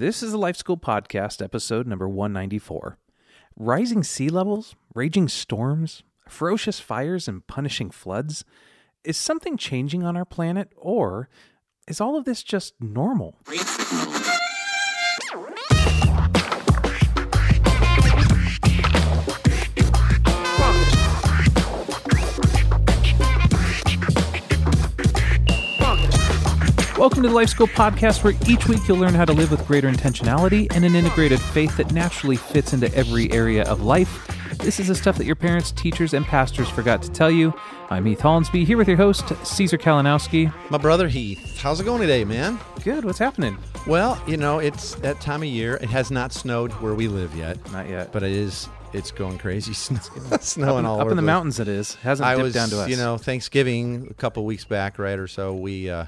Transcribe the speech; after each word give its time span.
This 0.00 0.22
is 0.22 0.32
the 0.32 0.38
Life 0.38 0.56
School 0.56 0.78
Podcast, 0.78 1.44
episode 1.44 1.86
number 1.86 2.08
194. 2.08 2.96
Rising 3.54 4.02
sea 4.02 4.30
levels, 4.30 4.74
raging 4.94 5.28
storms, 5.28 6.04
ferocious 6.26 6.80
fires, 6.80 7.28
and 7.28 7.46
punishing 7.46 7.90
floods. 7.90 8.42
Is 9.04 9.18
something 9.18 9.58
changing 9.58 10.02
on 10.02 10.16
our 10.16 10.24
planet, 10.24 10.72
or 10.74 11.28
is 11.86 12.00
all 12.00 12.16
of 12.16 12.24
this 12.24 12.42
just 12.42 12.72
normal? 12.80 13.36
Welcome 27.00 27.22
to 27.22 27.30
the 27.30 27.34
Life 27.34 27.48
School 27.48 27.66
Podcast, 27.66 28.22
where 28.22 28.34
each 28.46 28.68
week 28.68 28.86
you'll 28.86 28.98
learn 28.98 29.14
how 29.14 29.24
to 29.24 29.32
live 29.32 29.50
with 29.50 29.66
greater 29.66 29.90
intentionality 29.90 30.70
and 30.74 30.84
an 30.84 30.94
integrated 30.94 31.40
faith 31.40 31.74
that 31.78 31.92
naturally 31.94 32.36
fits 32.36 32.74
into 32.74 32.94
every 32.94 33.32
area 33.32 33.64
of 33.64 33.80
life. 33.80 34.26
This 34.58 34.78
is 34.78 34.88
the 34.88 34.94
stuff 34.94 35.16
that 35.16 35.24
your 35.24 35.34
parents, 35.34 35.72
teachers, 35.72 36.12
and 36.12 36.26
pastors 36.26 36.68
forgot 36.68 37.00
to 37.00 37.10
tell 37.10 37.30
you. 37.30 37.54
I'm 37.88 38.04
Heath 38.04 38.20
Hollinsby, 38.20 38.66
here 38.66 38.76
with 38.76 38.86
your 38.86 38.98
host, 38.98 39.32
Caesar 39.46 39.78
Kalinowski. 39.78 40.52
My 40.68 40.76
brother 40.76 41.08
Heath. 41.08 41.58
How's 41.58 41.80
it 41.80 41.84
going 41.84 42.02
today, 42.02 42.22
man? 42.22 42.60
Good, 42.84 43.06
what's 43.06 43.18
happening? 43.18 43.56
Well, 43.86 44.22
you 44.26 44.36
know, 44.36 44.58
it's 44.58 44.94
that 44.96 45.22
time 45.22 45.40
of 45.40 45.48
year. 45.48 45.76
It 45.76 45.88
has 45.88 46.10
not 46.10 46.34
snowed 46.34 46.70
where 46.82 46.94
we 46.94 47.08
live 47.08 47.34
yet, 47.34 47.56
Not 47.72 47.88
yet. 47.88 48.12
but 48.12 48.22
it 48.22 48.32
is. 48.32 48.68
It's 48.92 49.10
going 49.10 49.38
crazy. 49.38 49.72
Snow, 49.72 50.00
snowing 50.42 50.84
all 50.84 50.96
Up 50.96 51.06
over 51.06 51.12
in 51.12 51.16
the 51.16 51.22
place. 51.22 51.26
mountains, 51.26 51.60
it 51.60 51.68
is. 51.68 51.94
Hasn't 51.94 52.28
I 52.28 52.34
dipped 52.34 52.42
was, 52.42 52.52
down 52.54 52.68
to 52.68 52.80
us. 52.82 52.90
you 52.90 52.96
know, 52.96 53.16
Thanksgiving 53.16 54.08
a 54.10 54.14
couple 54.14 54.44
weeks 54.44 54.66
back, 54.66 54.98
right 54.98 55.18
or 55.18 55.28
so. 55.28 55.54
We 55.54 55.88
uh, 55.88 56.04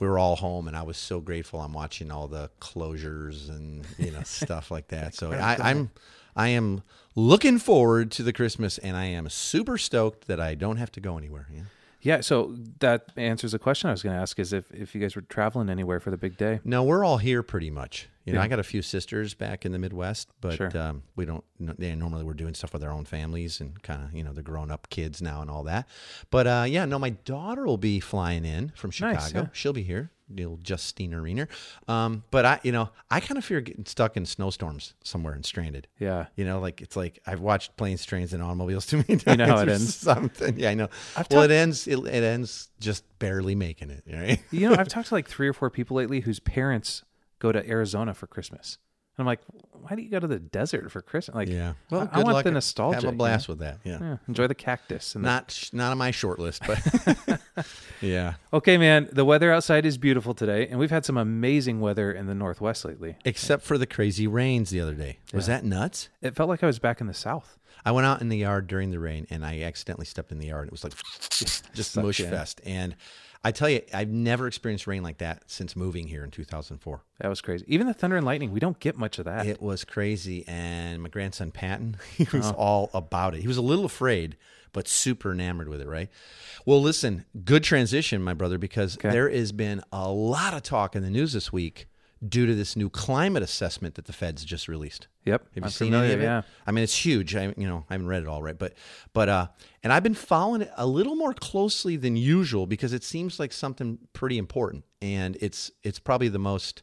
we 0.00 0.06
were 0.06 0.18
all 0.18 0.36
home, 0.36 0.68
and 0.68 0.76
I 0.76 0.82
was 0.82 0.96
so 0.96 1.20
grateful. 1.20 1.60
I'm 1.60 1.72
watching 1.72 2.10
all 2.10 2.28
the 2.28 2.50
closures 2.60 3.48
and 3.48 3.84
you 3.98 4.10
know 4.10 4.22
stuff 4.24 4.70
like 4.70 4.88
that. 4.88 5.14
So 5.14 5.32
I, 5.32 5.56
I'm 5.60 5.90
I 6.36 6.48
am 6.48 6.82
looking 7.14 7.58
forward 7.58 8.10
to 8.12 8.22
the 8.22 8.32
Christmas, 8.32 8.78
and 8.78 8.96
I 8.96 9.06
am 9.06 9.28
super 9.28 9.78
stoked 9.78 10.26
that 10.28 10.40
I 10.40 10.54
don't 10.54 10.76
have 10.76 10.92
to 10.92 11.00
go 11.00 11.18
anywhere. 11.18 11.48
Yeah. 11.52 11.62
Yeah, 12.00 12.20
so 12.20 12.54
that 12.78 13.06
answers 13.16 13.54
a 13.54 13.58
question 13.58 13.88
I 13.88 13.92
was 13.92 14.02
going 14.02 14.14
to 14.14 14.20
ask: 14.22 14.38
is 14.38 14.52
if 14.52 14.70
if 14.72 14.94
you 14.94 15.00
guys 15.00 15.16
were 15.16 15.22
traveling 15.22 15.68
anywhere 15.68 15.98
for 15.98 16.10
the 16.10 16.16
big 16.16 16.36
day? 16.36 16.60
No, 16.64 16.84
we're 16.84 17.04
all 17.04 17.18
here 17.18 17.42
pretty 17.42 17.70
much. 17.70 18.08
You 18.24 18.34
know, 18.34 18.38
Yeah. 18.40 18.44
I 18.44 18.48
got 18.48 18.58
a 18.60 18.62
few 18.64 18.82
sisters 18.82 19.34
back 19.34 19.64
in 19.66 19.72
the 19.72 19.78
Midwest, 19.78 20.28
but 20.40 20.54
Sure. 20.54 20.78
um, 20.78 21.02
we 21.16 21.24
don't. 21.24 21.42
They 21.58 21.94
normally 21.96 22.24
we're 22.24 22.34
doing 22.34 22.54
stuff 22.54 22.72
with 22.72 22.84
our 22.84 22.92
own 22.92 23.04
families 23.04 23.60
and 23.60 23.82
kind 23.82 24.04
of 24.04 24.14
you 24.14 24.22
know 24.22 24.32
the 24.32 24.42
grown 24.42 24.70
up 24.70 24.88
kids 24.90 25.20
now 25.20 25.40
and 25.40 25.50
all 25.50 25.64
that. 25.64 25.88
But 26.30 26.46
uh, 26.46 26.64
yeah, 26.68 26.84
no, 26.84 26.98
my 27.00 27.10
daughter 27.10 27.64
will 27.66 27.78
be 27.78 27.98
flying 28.00 28.44
in 28.44 28.70
from 28.76 28.90
Chicago. 28.92 29.14
Nice, 29.18 29.34
yeah. 29.34 29.46
She'll 29.52 29.72
be 29.72 29.82
here, 29.82 30.10
little 30.30 30.58
Justina 30.64 31.20
Riener. 31.20 31.48
Um, 31.86 32.22
but 32.30 32.44
I, 32.44 32.60
you 32.62 32.72
know, 32.72 32.90
I 33.10 33.20
kind 33.20 33.38
of 33.38 33.44
fear 33.44 33.60
getting 33.60 33.86
stuck 33.86 34.16
in 34.16 34.26
snowstorms 34.26 34.94
somewhere 35.02 35.34
and 35.34 35.44
stranded. 35.44 35.88
Yeah, 35.98 36.26
You 36.36 36.44
know, 36.44 36.60
like 36.60 36.80
it's 36.80 36.96
like 36.96 37.20
I've 37.26 37.40
watched 37.40 37.76
planes, 37.76 38.04
trains, 38.04 38.32
and 38.32 38.42
automobiles 38.42 38.86
too 38.86 38.98
many 38.98 39.16
times. 39.18 39.24
You 39.26 39.36
know 39.36 39.56
how 39.56 39.62
it 39.62 39.68
ends. 39.68 39.94
Something, 39.94 40.58
yeah, 40.58 40.70
I 40.70 40.74
know. 40.74 40.88
I've 41.16 41.28
well, 41.30 41.42
talked- 41.42 41.50
it 41.50 41.54
ends. 41.54 41.86
It, 41.86 41.98
it 41.98 42.24
ends 42.24 42.68
just 42.80 43.04
barely 43.18 43.54
making 43.54 43.90
it. 43.90 44.04
Right? 44.12 44.40
you 44.50 44.68
know, 44.68 44.76
I've 44.78 44.88
talked 44.94 45.08
to 45.08 45.14
like 45.14 45.28
three 45.28 45.48
or 45.48 45.52
four 45.52 45.70
people 45.70 45.96
lately 45.96 46.20
whose 46.20 46.40
parents 46.40 47.04
go 47.38 47.52
to 47.52 47.68
Arizona 47.68 48.14
for 48.14 48.26
Christmas. 48.26 48.78
And 49.18 49.24
I'm 49.24 49.26
like, 49.26 49.40
why 49.72 49.96
do 49.96 50.02
you 50.02 50.10
go 50.10 50.20
to 50.20 50.26
the 50.28 50.38
desert 50.38 50.92
for 50.92 51.00
Christmas? 51.02 51.34
Like, 51.34 51.48
Yeah. 51.48 51.72
I, 51.90 51.96
I 51.96 51.98
good 52.06 52.12
want 52.24 52.28
luck. 52.28 52.44
the 52.44 52.50
nostalgia. 52.52 52.94
Have 52.96 53.02
you 53.04 53.08
a 53.08 53.12
know? 53.12 53.18
blast 53.18 53.48
with 53.48 53.58
that. 53.58 53.78
Yeah. 53.84 53.98
Yeah, 54.00 54.16
enjoy 54.28 54.46
the 54.46 54.54
cactus. 54.54 55.14
And 55.14 55.24
Not 55.24 55.50
sh- 55.50 55.72
not 55.72 55.90
on 55.92 55.98
my 55.98 56.10
short 56.12 56.38
list, 56.38 56.62
but 56.66 56.78
yeah. 58.00 58.34
okay, 58.52 58.76
man. 58.78 59.08
The 59.12 59.24
weather 59.24 59.52
outside 59.52 59.84
is 59.86 59.98
beautiful 59.98 60.34
today, 60.34 60.68
and 60.68 60.78
we've 60.78 60.90
had 60.90 61.04
some 61.04 61.16
amazing 61.16 61.80
weather 61.80 62.12
in 62.12 62.26
the 62.26 62.34
Northwest 62.34 62.84
lately. 62.84 63.16
Except 63.24 63.62
for 63.64 63.76
the 63.78 63.86
crazy 63.86 64.26
rains 64.26 64.70
the 64.70 64.80
other 64.80 64.94
day. 64.94 65.18
Was 65.32 65.46
that 65.46 65.64
nuts? 65.64 66.08
It 66.22 66.34
felt 66.36 66.48
like 66.48 66.62
I 66.62 66.66
was 66.66 66.78
back 66.78 67.00
in 67.00 67.06
the 67.06 67.14
South. 67.14 67.58
I 67.84 67.92
went 67.92 68.06
out 68.06 68.20
in 68.20 68.28
the 68.28 68.36
yard 68.38 68.66
during 68.66 68.90
the 68.90 68.98
rain 68.98 69.26
and 69.30 69.44
I 69.46 69.60
accidentally 69.62 70.04
stepped 70.04 70.32
in 70.32 70.38
the 70.38 70.48
yard. 70.48 70.66
It 70.66 70.72
was 70.72 70.84
like 70.84 70.92
just 71.74 71.96
mush 71.96 72.20
in. 72.20 72.28
fest. 72.28 72.60
And 72.66 72.96
I 73.44 73.52
tell 73.52 73.68
you, 73.68 73.82
I've 73.94 74.08
never 74.10 74.46
experienced 74.48 74.86
rain 74.86 75.02
like 75.02 75.18
that 75.18 75.44
since 75.46 75.76
moving 75.76 76.08
here 76.08 76.24
in 76.24 76.30
2004. 76.30 77.02
That 77.20 77.28
was 77.28 77.40
crazy. 77.40 77.64
Even 77.68 77.86
the 77.86 77.94
thunder 77.94 78.16
and 78.16 78.26
lightning, 78.26 78.50
we 78.52 78.60
don't 78.60 78.78
get 78.80 78.96
much 78.96 79.18
of 79.18 79.26
that. 79.26 79.46
It 79.46 79.62
was 79.62 79.84
crazy. 79.84 80.44
And 80.48 81.02
my 81.02 81.08
grandson 81.08 81.50
Patton, 81.52 81.96
he 82.16 82.24
was 82.32 82.46
Oh. 82.50 82.54
all 82.54 82.90
about 82.94 83.34
it. 83.34 83.40
He 83.40 83.48
was 83.48 83.56
a 83.56 83.62
little 83.62 83.84
afraid, 83.84 84.36
but 84.72 84.88
super 84.88 85.32
enamored 85.32 85.68
with 85.68 85.80
it, 85.80 85.86
right? 85.88 86.08
Well, 86.66 86.82
listen, 86.82 87.24
good 87.44 87.62
transition, 87.62 88.22
my 88.22 88.34
brother, 88.34 88.58
because 88.58 88.96
there 89.00 89.30
has 89.30 89.52
been 89.52 89.82
a 89.92 90.10
lot 90.10 90.52
of 90.54 90.62
talk 90.62 90.96
in 90.96 91.02
the 91.02 91.10
news 91.10 91.32
this 91.32 91.52
week 91.52 91.86
due 92.26 92.46
to 92.46 92.54
this 92.54 92.74
new 92.76 92.90
climate 92.90 93.42
assessment 93.42 93.94
that 93.94 94.06
the 94.06 94.12
Feds 94.12 94.44
just 94.44 94.66
released. 94.68 95.06
yep. 95.24 95.42
Have 95.54 95.56
you 95.56 95.62
I'm 95.64 95.70
seen 95.70 95.88
familiar, 95.88 96.06
any 96.06 96.14
of 96.14 96.20
it? 96.20 96.24
Yeah. 96.24 96.42
I 96.66 96.72
mean, 96.72 96.82
it's 96.84 97.04
huge. 97.04 97.36
I, 97.36 97.54
you 97.56 97.68
know, 97.68 97.84
I 97.88 97.94
haven't 97.94 98.08
read 98.08 98.22
it 98.22 98.28
all, 98.28 98.42
right? 98.42 98.58
But, 98.58 98.74
but, 99.12 99.28
uh, 99.28 99.46
and 99.82 99.92
I've 99.92 100.02
been 100.02 100.14
following 100.14 100.62
it 100.62 100.70
a 100.76 100.86
little 100.86 101.14
more 101.14 101.32
closely 101.32 101.96
than 101.96 102.16
usual 102.16 102.66
because 102.66 102.92
it 102.92 103.04
seems 103.04 103.38
like 103.38 103.52
something 103.52 103.98
pretty 104.12 104.36
important, 104.38 104.84
and 105.00 105.36
it's 105.40 105.70
it's 105.84 106.00
probably 106.00 106.28
the 106.28 106.40
most, 106.40 106.82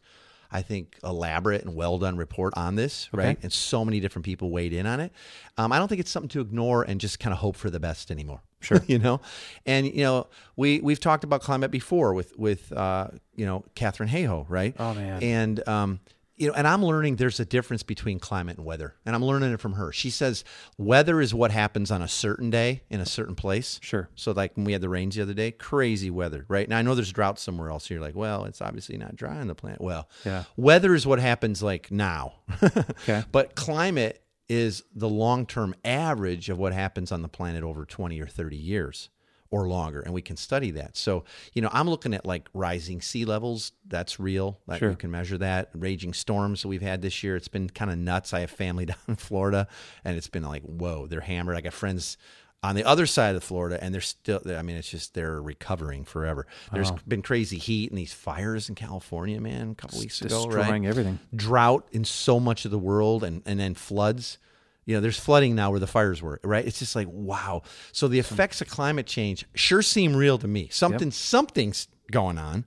I 0.51 0.61
think, 0.61 0.97
elaborate 1.03 1.63
and 1.65 1.75
well 1.75 1.97
done 1.97 2.15
report 2.15 2.53
on 2.55 2.75
this, 2.75 3.09
right? 3.11 3.37
And 3.43 3.51
so 3.51 3.83
many 3.83 3.99
different 3.99 4.25
people 4.25 4.49
weighed 4.51 4.71
in 4.71 4.85
on 4.85 5.01
it. 5.01 5.11
Um, 5.57 5.73
I 5.73 5.77
don't 5.79 5.89
think 5.89 5.99
it's 5.99 6.11
something 6.11 6.29
to 6.29 6.39
ignore 6.41 6.83
and 6.83 7.01
just 7.01 7.19
kind 7.19 7.33
of 7.33 7.39
hope 7.39 7.57
for 7.57 7.69
the 7.69 7.79
best 7.81 8.09
anymore. 8.09 8.41
Sure, 8.65 8.81
you 8.87 8.99
know, 8.99 9.21
and 9.65 9.85
you 9.87 10.03
know, 10.03 10.27
we 10.55 10.79
we've 10.81 10.99
talked 10.99 11.23
about 11.23 11.41
climate 11.41 11.71
before 11.71 12.13
with 12.13 12.37
with 12.37 12.71
uh, 12.73 13.07
you 13.35 13.45
know 13.45 13.63
Katharine 13.75 14.09
Hayhoe, 14.09 14.45
right? 14.49 14.75
Oh, 14.79 14.93
man. 14.93 15.23
and 15.23 15.67
um, 15.67 15.99
you 16.37 16.49
know, 16.49 16.53
and 16.53 16.67
I'm 16.67 16.83
learning 16.83 17.15
there's 17.15 17.39
a 17.39 17.45
difference 17.45 17.81
between 17.83 18.19
climate 18.19 18.57
and 18.57 18.65
weather, 18.65 18.93
and 19.05 19.15
I'm 19.15 19.23
learning 19.23 19.53
it 19.53 19.61
from 19.61 19.71
her. 19.73 19.93
She 19.93 20.09
says 20.09 20.43
weather 20.77 21.21
is 21.21 21.33
what 21.33 21.51
happens 21.51 21.91
on 21.91 22.01
a 22.01 22.09
certain 22.09 22.49
day 22.49 22.81
in 22.89 22.99
a 22.99 23.05
certain 23.05 23.35
place. 23.35 23.79
Sure. 23.81 24.09
So, 24.15 24.33
like 24.33 24.53
when 24.57 24.65
we 24.65 24.73
had 24.73 24.81
the 24.81 24.89
rains 24.89 25.15
the 25.15 25.21
other 25.21 25.33
day, 25.33 25.51
crazy 25.51 26.09
weather, 26.09 26.43
right? 26.49 26.67
Now 26.67 26.77
I 26.77 26.81
know 26.81 26.93
there's 26.93 27.13
drought 27.13 27.39
somewhere 27.39 27.69
else. 27.69 27.89
You're 27.89 28.01
like, 28.01 28.15
well, 28.15 28.43
it's 28.43 28.61
obviously 28.61 28.97
not 28.97 29.15
dry 29.15 29.37
on 29.37 29.47
the 29.47 29.55
planet. 29.55 29.79
Well, 29.79 30.09
Yeah. 30.25 30.43
weather 30.57 30.93
is 30.93 31.07
what 31.07 31.19
happens 31.19 31.63
like 31.63 31.89
now. 31.89 32.33
Okay. 33.03 33.23
But 33.31 33.55
climate 33.55 34.21
is 34.47 34.83
the 34.93 35.09
long 35.09 35.45
term 35.45 35.75
average 35.83 36.49
of 36.49 36.57
what 36.57 36.73
happens 36.73 37.11
on 37.11 37.21
the 37.21 37.27
planet 37.27 37.63
over 37.63 37.85
20 37.85 38.19
or 38.21 38.27
30 38.27 38.55
years 38.55 39.09
or 39.51 39.67
longer. 39.67 40.01
And 40.01 40.13
we 40.13 40.21
can 40.21 40.37
study 40.37 40.71
that. 40.71 40.97
So, 40.97 41.23
you 41.53 41.61
know, 41.61 41.69
I'm 41.71 41.89
looking 41.89 42.13
at 42.13 42.25
like 42.25 42.49
rising 42.53 43.01
sea 43.01 43.25
levels. 43.25 43.71
That's 43.87 44.19
real. 44.19 44.59
Like 44.67 44.79
Sure. 44.79 44.89
You 44.89 44.95
can 44.95 45.11
measure 45.11 45.37
that. 45.37 45.69
Raging 45.73 46.13
storms 46.13 46.61
that 46.61 46.67
we've 46.67 46.81
had 46.81 47.01
this 47.01 47.23
year. 47.23 47.35
It's 47.35 47.47
been 47.47 47.69
kind 47.69 47.91
of 47.91 47.97
nuts. 47.97 48.33
I 48.33 48.41
have 48.41 48.51
family 48.51 48.85
down 48.87 48.97
in 49.07 49.15
Florida 49.15 49.67
and 50.03 50.17
it's 50.17 50.29
been 50.29 50.43
like, 50.43 50.63
whoa, 50.63 51.07
they're 51.07 51.21
hammered. 51.21 51.55
I 51.55 51.61
got 51.61 51.73
friends 51.73 52.17
on 52.65 52.75
the 52.75 52.83
other 52.83 53.05
side 53.05 53.35
of 53.35 53.43
Florida 53.43 53.81
and 53.83 53.93
they're 53.93 54.01
still, 54.01 54.41
I 54.47 54.61
mean, 54.61 54.75
it's 54.75 54.89
just, 54.89 55.13
they're 55.13 55.41
recovering 55.41 56.03
forever. 56.03 56.47
There's 56.73 56.91
been 57.07 57.21
crazy 57.21 57.57
heat 57.57 57.91
and 57.91 57.97
these 57.97 58.13
fires 58.13 58.69
in 58.69 58.75
California, 58.75 59.39
man, 59.39 59.71
a 59.71 59.75
couple 59.75 59.99
weeks 59.99 60.21
ago, 60.21 60.45
right? 60.45 60.55
Destroying 60.55 60.87
everything. 60.87 61.19
drought 61.35 61.87
in 61.91 62.03
so 62.03 62.39
much 62.39 62.65
of 62.65 62.71
the 62.71 62.79
world 62.79 63.23
and, 63.23 63.41
and 63.45 63.59
then 63.59 63.75
floods. 63.75 64.37
You 64.85 64.95
know, 64.95 65.01
there's 65.01 65.19
flooding 65.19 65.55
now 65.55 65.71
where 65.71 65.79
the 65.79 65.87
fires 65.87 66.21
were, 66.21 66.39
right? 66.43 66.65
It's 66.65 66.79
just 66.79 66.95
like, 66.95 67.07
wow. 67.09 67.63
So 67.91 68.07
the 68.07 68.19
effects 68.19 68.61
of 68.61 68.67
climate 68.67 69.07
change 69.07 69.45
sure 69.55 69.81
seem 69.81 70.15
real 70.15 70.37
to 70.37 70.47
me. 70.47 70.69
Something, 70.71 71.09
something's 71.11 71.87
going 72.11 72.37
on 72.37 72.65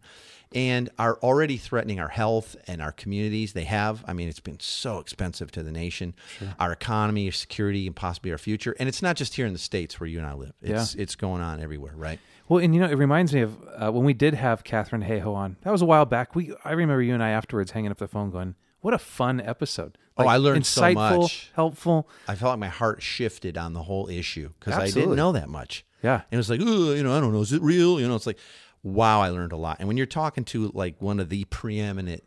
and 0.54 0.88
are 0.98 1.18
already 1.22 1.56
threatening 1.56 2.00
our 2.00 2.08
health 2.08 2.56
and 2.66 2.80
our 2.80 2.92
communities. 2.92 3.52
They 3.52 3.64
have. 3.64 4.04
I 4.06 4.12
mean, 4.12 4.28
it's 4.28 4.40
been 4.40 4.60
so 4.60 4.98
expensive 4.98 5.50
to 5.52 5.62
the 5.62 5.72
nation, 5.72 6.14
our 6.58 6.72
economy, 6.72 7.26
our 7.26 7.32
security, 7.32 7.86
and 7.86 7.94
possibly 7.94 8.32
our 8.32 8.38
future. 8.38 8.74
And 8.78 8.88
it's 8.88 9.02
not 9.02 9.16
just 9.16 9.34
here 9.34 9.46
in 9.46 9.52
the 9.52 9.58
States 9.58 10.00
where 10.00 10.06
you 10.06 10.18
and 10.18 10.26
I 10.26 10.34
live. 10.34 10.52
It's, 10.62 10.94
it's 10.94 11.14
going 11.14 11.42
on 11.42 11.60
everywhere, 11.60 11.94
right? 11.94 12.18
Well, 12.48 12.62
and 12.62 12.74
you 12.74 12.80
know, 12.80 12.88
it 12.88 12.96
reminds 12.96 13.34
me 13.34 13.42
of 13.42 13.56
uh, 13.76 13.90
when 13.92 14.04
we 14.04 14.14
did 14.14 14.34
have 14.34 14.64
Katharine 14.64 15.02
Hayhoe 15.02 15.34
on. 15.34 15.56
That 15.62 15.70
was 15.70 15.82
a 15.82 15.86
while 15.86 16.06
back. 16.06 16.34
We 16.34 16.52
I 16.64 16.72
remember 16.72 17.02
you 17.02 17.14
and 17.14 17.22
I 17.22 17.30
afterwards 17.30 17.72
hanging 17.72 17.90
up 17.90 17.98
the 17.98 18.08
phone, 18.08 18.30
going, 18.30 18.54
"What 18.80 18.94
a 18.94 18.98
fun 18.98 19.40
episode!" 19.40 19.98
Oh, 20.16 20.26
I 20.26 20.38
learned 20.38 20.66
so 20.66 20.92
much. 20.92 21.50
helpful. 21.54 22.08
I 22.26 22.34
felt 22.34 22.50
like 22.50 22.58
my 22.58 22.68
heart 22.68 23.02
shifted 23.02 23.56
on 23.56 23.72
the 23.72 23.82
whole 23.84 24.08
issue 24.08 24.50
because 24.58 24.74
I 24.74 24.90
didn't 24.90 25.14
know 25.14 25.32
that 25.32 25.48
much. 25.48 25.84
Yeah. 26.02 26.14
And 26.14 26.24
it 26.32 26.36
was 26.36 26.50
like, 26.50 26.60
oh, 26.62 26.92
you 26.92 27.02
know, 27.02 27.16
I 27.16 27.20
don't 27.20 27.32
know, 27.32 27.40
is 27.40 27.52
it 27.52 27.62
real? 27.62 28.00
You 28.00 28.08
know, 28.08 28.14
it's 28.14 28.26
like, 28.26 28.38
wow, 28.82 29.20
I 29.20 29.30
learned 29.30 29.52
a 29.52 29.56
lot. 29.56 29.76
And 29.78 29.88
when 29.88 29.96
you're 29.96 30.06
talking 30.06 30.44
to 30.46 30.70
like 30.74 31.00
one 31.00 31.20
of 31.20 31.28
the 31.28 31.44
preeminent 31.44 32.24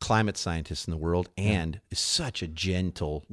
climate 0.00 0.36
scientists 0.36 0.86
in 0.86 0.90
the 0.90 0.96
world 0.96 1.28
and 1.38 1.80
is 1.90 2.00
such 2.00 2.42
a 2.42 2.48
gentle, 2.48 3.24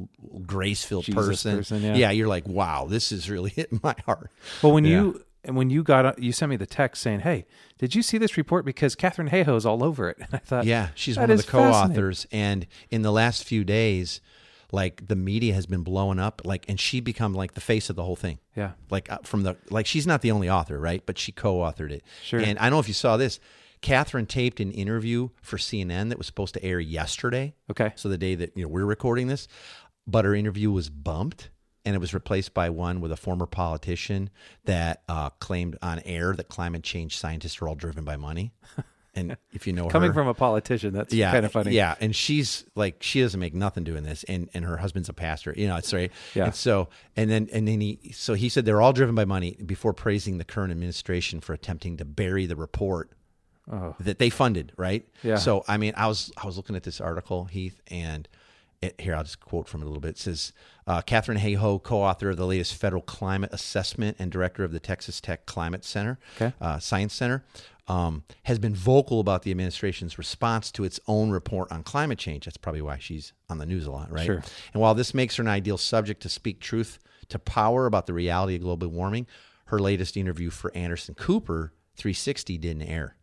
grace 0.45 0.83
filled 0.83 1.07
person, 1.07 1.57
person, 1.57 1.81
yeah. 1.95 2.11
you're 2.11 2.27
like, 2.27 2.47
wow, 2.47 2.85
this 2.85 3.11
is 3.11 3.29
really 3.29 3.49
hitting 3.55 3.79
my 3.83 3.95
heart. 4.05 4.29
Well, 4.61 4.71
when 4.71 4.85
Yeah. 4.85 5.01
you 5.01 5.23
and 5.45 5.55
when 5.55 5.69
you 5.69 5.83
got 5.83 6.05
uh, 6.05 6.13
you 6.17 6.31
sent 6.33 6.49
me 6.49 6.57
the 6.57 6.65
text 6.65 7.01
saying, 7.01 7.21
"Hey, 7.21 7.45
did 7.77 7.95
you 7.95 8.01
see 8.01 8.17
this 8.17 8.35
report?" 8.35 8.65
Because 8.65 8.93
Katharine 8.93 9.29
Hayhoe's 9.29 9.65
all 9.65 9.85
over 9.85 10.09
it, 10.09 10.17
and 10.19 10.27
I 10.33 10.37
thought, 10.37 10.65
Yeah, 10.65 10.89
she's 10.95 11.17
one 11.17 11.31
of 11.31 11.37
the 11.37 11.43
co-authors, 11.43 12.27
and 12.29 12.67
in 12.91 13.03
the 13.03 13.11
last 13.11 13.45
few 13.45 13.63
days, 13.63 14.19
like 14.71 15.07
the 15.07 15.15
media 15.15 15.53
has 15.53 15.65
been 15.65 15.83
blowing 15.83 16.19
up, 16.19 16.41
like, 16.45 16.65
and 16.67 16.79
she 16.79 16.99
become 16.99 17.33
like 17.33 17.53
the 17.53 17.61
face 17.61 17.89
of 17.89 17.95
the 17.95 18.03
whole 18.03 18.15
thing. 18.15 18.39
Yeah. 18.55 18.71
like 18.89 19.11
uh, 19.11 19.19
from 19.23 19.43
the 19.43 19.55
like 19.69 19.85
she's 19.85 20.05
not 20.05 20.21
the 20.21 20.31
only 20.31 20.49
author, 20.49 20.79
right? 20.79 21.03
But 21.05 21.17
she 21.17 21.31
co-authored 21.31 21.91
it. 21.91 22.03
Sure. 22.23 22.39
And 22.39 22.59
I 22.59 22.63
don't 22.63 22.73
know 22.73 22.79
if 22.79 22.87
you 22.87 22.93
saw 22.93 23.17
this. 23.17 23.39
Katharine 23.81 24.25
taped 24.25 24.59
an 24.59 24.71
interview 24.71 25.29
for 25.41 25.57
CNN 25.57 26.09
that 26.09 26.17
was 26.17 26.27
supposed 26.27 26.53
to 26.55 26.63
air 26.63 26.79
yesterday. 26.79 27.55
Okay. 27.71 27.93
So 27.95 28.09
the 28.09 28.17
day 28.17 28.35
that 28.35 28.55
you 28.55 28.63
know 28.63 28.69
we're 28.69 28.85
recording 28.85 29.27
this, 29.27 29.47
but 30.05 30.25
her 30.25 30.35
interview 30.35 30.69
was 30.71 30.89
bumped 30.89 31.49
and 31.85 31.95
it 31.95 31.99
was 31.99 32.13
replaced 32.13 32.53
by 32.53 32.69
one 32.69 32.99
with 32.99 33.11
a 33.11 33.15
former 33.17 33.45
politician 33.45 34.29
that 34.65 35.01
uh, 35.07 35.29
claimed 35.39 35.77
on 35.81 35.99
air 36.05 36.35
that 36.35 36.49
climate 36.49 36.83
change 36.83 37.17
scientists 37.17 37.61
are 37.61 37.67
all 37.69 37.75
driven 37.75 38.03
by 38.03 38.17
money. 38.17 38.51
And 39.15 39.37
if 39.53 39.65
you 39.67 39.73
know 39.73 39.87
Coming 39.87 40.09
her, 40.09 40.13
from 40.13 40.27
a 40.27 40.33
politician, 40.33 40.93
that's 40.93 41.13
yeah, 41.13 41.31
kind 41.31 41.45
of 41.45 41.51
funny. 41.51 41.71
Yeah, 41.71 41.95
and 41.99 42.15
she's 42.15 42.65
like 42.75 43.01
she 43.01 43.21
doesn't 43.21 43.39
make 43.39 43.53
nothing 43.53 43.83
doing 43.83 44.03
this, 44.03 44.23
and 44.25 44.49
and 44.53 44.65
her 44.65 44.77
husband's 44.77 45.09
a 45.09 45.13
pastor. 45.13 45.53
You 45.57 45.67
know, 45.67 45.77
it's 45.77 45.93
right. 45.93 46.11
Yeah. 46.35 46.45
And 46.45 46.55
so 46.55 46.89
and 47.15 47.29
then 47.29 47.49
and 47.51 47.67
then 47.67 47.81
he 47.81 48.11
so 48.13 48.33
he 48.35 48.49
said 48.49 48.65
they're 48.65 48.81
all 48.81 48.93
driven 48.93 49.15
by 49.15 49.25
money 49.25 49.57
before 49.65 49.93
praising 49.93 50.37
the 50.37 50.45
current 50.45 50.71
administration 50.71 51.39
for 51.41 51.53
attempting 51.53 51.97
to 51.97 52.05
bury 52.05 52.45
the 52.45 52.55
report 52.55 53.11
that 53.99 54.17
they 54.17 54.29
funded. 54.31 54.71
Right. 54.77 55.05
Oh. 55.07 55.27
Yeah. 55.27 55.35
So 55.37 55.63
I 55.67 55.77
mean, 55.77 55.93
I 55.95 56.07
was 56.07 56.31
I 56.41 56.45
was 56.45 56.57
looking 56.57 56.75
at 56.75 56.83
this 56.83 56.99
article, 57.01 57.45
Heath, 57.45 57.81
and 57.87 58.27
it, 58.81 58.99
here 58.99 59.13
I'll 59.15 59.23
just 59.23 59.39
quote 59.41 59.67
from 59.67 59.81
it 59.81 59.85
a 59.85 59.87
little 59.87 60.01
bit. 60.01 60.11
It 60.11 60.17
says 60.17 60.53
uh, 60.87 61.01
Katharine 61.01 61.37
Hayhoe, 61.39 61.83
co-author 61.83 62.29
of 62.29 62.37
the 62.37 62.47
latest 62.47 62.75
federal 62.75 63.01
climate 63.01 63.49
assessment 63.53 64.17
and 64.19 64.31
director 64.31 64.63
of 64.63 64.71
the 64.71 64.79
Texas 64.79 65.19
Tech 65.21 65.45
Climate 65.45 65.83
Center, 65.85 66.17
Okay. 66.37 66.53
uh, 66.61 66.79
Science 66.79 67.13
Center, 67.13 67.43
um, 67.89 68.23
has 68.43 68.59
been 68.59 68.75
vocal 68.75 69.19
about 69.19 69.41
the 69.41 69.51
administration's 69.51 70.17
response 70.17 70.71
to 70.71 70.83
its 70.83 70.99
own 71.07 71.31
report 71.31 71.71
on 71.71 71.83
climate 71.83 72.19
change. 72.19 72.45
That's 72.45 72.55
probably 72.55 72.83
why 72.83 72.99
she's 72.99 73.33
on 73.49 73.57
the 73.57 73.65
news 73.65 73.87
a 73.87 73.91
lot, 73.91 74.11
right? 74.11 74.25
Sure. 74.25 74.43
And 74.73 74.81
while 74.81 74.93
this 74.93 75.13
makes 75.13 75.35
her 75.35 75.43
an 75.43 75.49
ideal 75.49 75.77
subject 75.77 76.21
to 76.21 76.29
speak 76.29 76.61
truth 76.61 76.99
to 77.29 77.39
power 77.39 77.87
about 77.87 78.05
the 78.05 78.13
reality 78.13 78.55
of 78.55 78.61
global 78.61 78.87
warming, 78.87 79.25
her 79.65 79.79
latest 79.79 80.15
interview 80.15 80.51
for 80.51 80.71
Anderson 80.75 81.15
Cooper 81.15 81.73
360 81.95 82.57
didn't 82.59 82.83
air. 82.83 83.15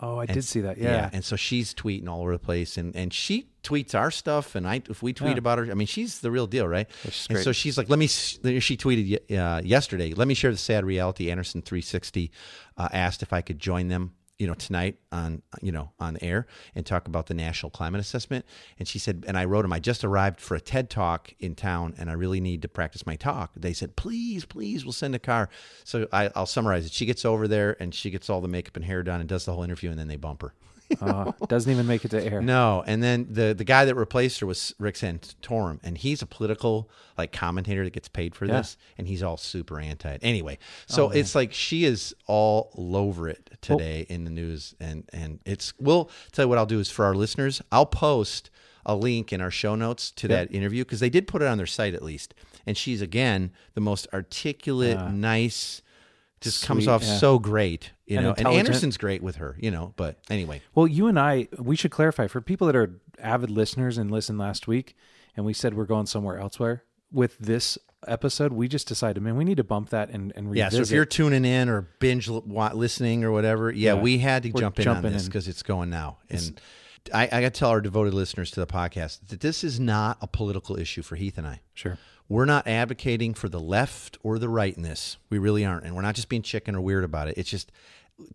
Oh, 0.00 0.18
I 0.18 0.26
did 0.26 0.44
see 0.44 0.60
that. 0.62 0.78
Yeah. 0.78 1.10
And 1.12 1.24
so 1.24 1.36
she's 1.36 1.74
tweeting 1.74 2.08
all 2.08 2.22
over 2.22 2.32
the 2.32 2.38
place 2.38 2.76
and, 2.76 2.94
and 2.96 3.12
she 3.12 3.48
tweets 3.62 3.94
our 3.94 4.10
stuff 4.10 4.54
and 4.56 4.66
I 4.66 4.82
if 4.90 5.02
we 5.02 5.12
tweet 5.12 5.32
Yeah. 5.32 5.38
about 5.38 5.58
her, 5.58 5.70
I 5.70 5.74
mean 5.74 5.86
she's 5.86 6.20
the 6.20 6.30
real 6.30 6.46
deal, 6.46 6.66
right? 6.66 6.88
And 7.30 7.38
so 7.38 7.52
she's 7.52 7.78
like, 7.78 7.88
let 7.88 7.98
me 7.98 8.06
she 8.08 8.76
tweeted 8.76 9.18
uh, 9.38 9.60
yesterday, 9.64 10.12
let 10.14 10.26
me 10.26 10.34
share 10.34 10.50
the 10.50 10.56
sad 10.56 10.84
reality. 10.84 11.30
Anderson 11.30 11.62
360 11.62 12.30
uh, 12.76 12.88
asked 12.92 13.22
if 13.22 13.32
I 13.32 13.40
could 13.42 13.58
join 13.58 13.88
them, 13.88 14.12
you 14.42 14.48
know, 14.48 14.54
tonight 14.54 14.96
on 15.12 15.40
you 15.60 15.70
know, 15.70 15.92
on 16.00 16.18
air 16.20 16.48
and 16.74 16.84
talk 16.84 17.06
about 17.06 17.26
the 17.26 17.34
national 17.34 17.70
climate 17.70 18.00
assessment. 18.00 18.44
And 18.76 18.88
she 18.88 18.98
said 18.98 19.24
and 19.28 19.38
I 19.38 19.44
wrote 19.44 19.64
him, 19.64 19.72
I 19.72 19.78
just 19.78 20.02
arrived 20.02 20.40
for 20.40 20.56
a 20.56 20.60
TED 20.60 20.90
talk 20.90 21.32
in 21.38 21.54
town 21.54 21.94
and 21.96 22.10
I 22.10 22.14
really 22.14 22.40
need 22.40 22.62
to 22.62 22.68
practice 22.68 23.06
my 23.06 23.14
talk. 23.14 23.52
They 23.54 23.72
said, 23.72 23.94
"Please, 23.94 24.44
please, 24.44 24.84
we'll 24.84 24.92
send 24.92 25.14
a 25.14 25.20
car." 25.20 25.48
So 25.84 26.08
I, 26.12 26.28
I'll 26.34 26.46
summarize 26.46 26.86
it. 26.86 26.92
She 26.92 27.06
gets 27.06 27.24
over 27.24 27.46
there 27.46 27.76
and 27.78 27.94
she 27.94 28.10
gets 28.10 28.28
all 28.28 28.40
the 28.40 28.48
makeup 28.48 28.74
and 28.74 28.84
hair 28.84 29.04
done 29.04 29.20
and 29.20 29.28
does 29.28 29.44
the 29.44 29.52
whole 29.52 29.62
interview 29.62 29.90
and 29.90 29.98
then 29.98 30.08
they 30.08 30.16
bump 30.16 30.42
her. 30.42 30.54
Uh, 31.00 31.32
doesn't 31.48 31.70
even 31.72 31.86
make 31.86 32.04
it 32.04 32.10
to 32.10 32.22
air. 32.24 32.40
No, 32.42 32.82
and 32.86 33.02
then 33.02 33.26
the 33.30 33.54
the 33.54 33.64
guy 33.64 33.84
that 33.84 33.94
replaced 33.94 34.40
her 34.40 34.46
was 34.46 34.74
Rick 34.78 34.96
Santorum, 34.96 35.80
and 35.82 35.96
he's 35.98 36.22
a 36.22 36.26
political 36.26 36.90
like 37.18 37.32
commentator 37.32 37.84
that 37.84 37.92
gets 37.92 38.08
paid 38.08 38.34
for 38.34 38.46
Yeah. 38.46 38.58
this, 38.58 38.76
and 38.98 39.06
he's 39.06 39.22
all 39.22 39.36
super 39.36 39.78
anti 39.80 40.10
it. 40.12 40.20
Anyway, 40.22 40.58
Oh, 40.60 40.94
so 40.94 41.10
it's 41.10 41.34
like 41.34 41.52
she 41.52 41.84
is 41.84 42.14
all 42.26 42.70
over 42.76 43.28
it 43.28 43.50
today 43.60 44.06
in 44.08 44.24
the 44.24 44.30
news, 44.30 44.74
and 44.80 45.04
and 45.12 45.40
it's 45.44 45.72
we'll 45.78 46.10
tell 46.32 46.44
you 46.44 46.48
what 46.48 46.58
I'll 46.58 46.66
do 46.66 46.80
is 46.80 46.90
for 46.90 47.04
our 47.04 47.14
listeners, 47.14 47.62
I'll 47.70 47.86
post 47.86 48.50
a 48.84 48.96
link 48.96 49.32
in 49.32 49.40
our 49.40 49.50
show 49.50 49.76
notes 49.76 50.10
to 50.10 50.26
that 50.28 50.52
interview 50.52 50.84
because 50.84 50.98
they 51.00 51.10
did 51.10 51.28
put 51.28 51.40
it 51.40 51.46
on 51.46 51.56
their 51.56 51.66
site 51.66 51.94
at 51.94 52.02
least, 52.02 52.34
and 52.66 52.76
she's 52.76 53.00
again 53.00 53.52
the 53.74 53.80
most 53.80 54.08
articulate, 54.12 54.98
nice. 55.12 55.82
Just 56.42 56.66
comes 56.66 56.88
off 56.88 57.02
yeah. 57.02 57.16
so 57.16 57.38
great, 57.38 57.92
you 58.06 58.18
And 58.18 58.26
know. 58.26 58.34
And. 58.36 58.46
Anderson's 58.46 58.96
great 58.96 59.22
with 59.22 59.36
her, 59.36 59.56
you 59.58 59.70
know. 59.70 59.94
But 59.96 60.18
anyway, 60.30 60.60
Well, 60.74 60.86
you 60.86 61.06
and 61.06 61.18
I, 61.18 61.48
we 61.58 61.76
should 61.76 61.90
clarify 61.90 62.26
for 62.26 62.40
people 62.40 62.66
that 62.66 62.76
are 62.76 63.00
avid 63.18 63.50
listeners 63.50 63.98
and 63.98 64.10
listened 64.10 64.38
last 64.38 64.66
week, 64.66 64.96
and 65.36 65.46
we 65.46 65.52
said 65.52 65.74
we're 65.74 65.84
going 65.84 66.06
somewhere 66.06 66.38
elsewhere 66.38 66.84
with 67.10 67.38
this 67.38 67.78
episode. 68.06 68.52
We 68.52 68.68
just 68.68 68.88
decided, 68.88 69.22
man, 69.22 69.36
we 69.36 69.44
need 69.44 69.58
to 69.58 69.64
bump 69.64 69.90
that 69.90 70.10
and, 70.10 70.32
and 70.34 70.54
Yeah, 70.54 70.68
so 70.68 70.78
if 70.78 70.90
you're 70.90 71.04
tuning 71.04 71.44
in 71.44 71.68
or 71.68 71.82
binge 72.00 72.28
listening 72.28 73.24
or 73.24 73.32
whatever, 73.32 73.70
yeah, 73.70 73.94
Yeah, 73.94 74.00
we 74.00 74.18
had 74.18 74.42
to 74.44 74.50
we're 74.50 74.60
jump 74.60 74.78
in 74.78 74.88
on 74.88 75.02
this 75.02 75.26
because 75.26 75.48
it's 75.48 75.62
going 75.62 75.90
now. 75.90 76.18
And 76.28 76.60
I, 77.12 77.24
I 77.24 77.40
got 77.40 77.40
to 77.40 77.50
tell 77.50 77.70
our 77.70 77.80
devoted 77.80 78.14
listeners 78.14 78.50
to 78.52 78.60
the 78.60 78.66
podcast 78.66 79.28
that 79.28 79.40
this 79.40 79.64
is 79.64 79.80
not 79.80 80.18
a 80.20 80.26
political 80.26 80.78
issue 80.78 81.02
for 81.02 81.16
Heath 81.16 81.38
and 81.38 81.46
I. 81.46 81.60
sure, 81.74 81.98
We're 82.32 82.46
not 82.46 82.66
advocating 82.66 83.34
for 83.34 83.50
the 83.50 83.60
left 83.60 84.16
or 84.22 84.38
the 84.38 84.48
right 84.48 84.74
in 84.74 84.82
this. 84.82 85.18
We 85.28 85.36
really 85.36 85.66
aren't, 85.66 85.84
and 85.84 85.94
we're 85.94 86.00
not 86.00 86.14
just 86.14 86.30
being 86.30 86.40
chicken 86.40 86.74
or 86.74 86.80
weird 86.80 87.04
about 87.04 87.28
it. 87.28 87.36
It's 87.36 87.50
just, 87.50 87.70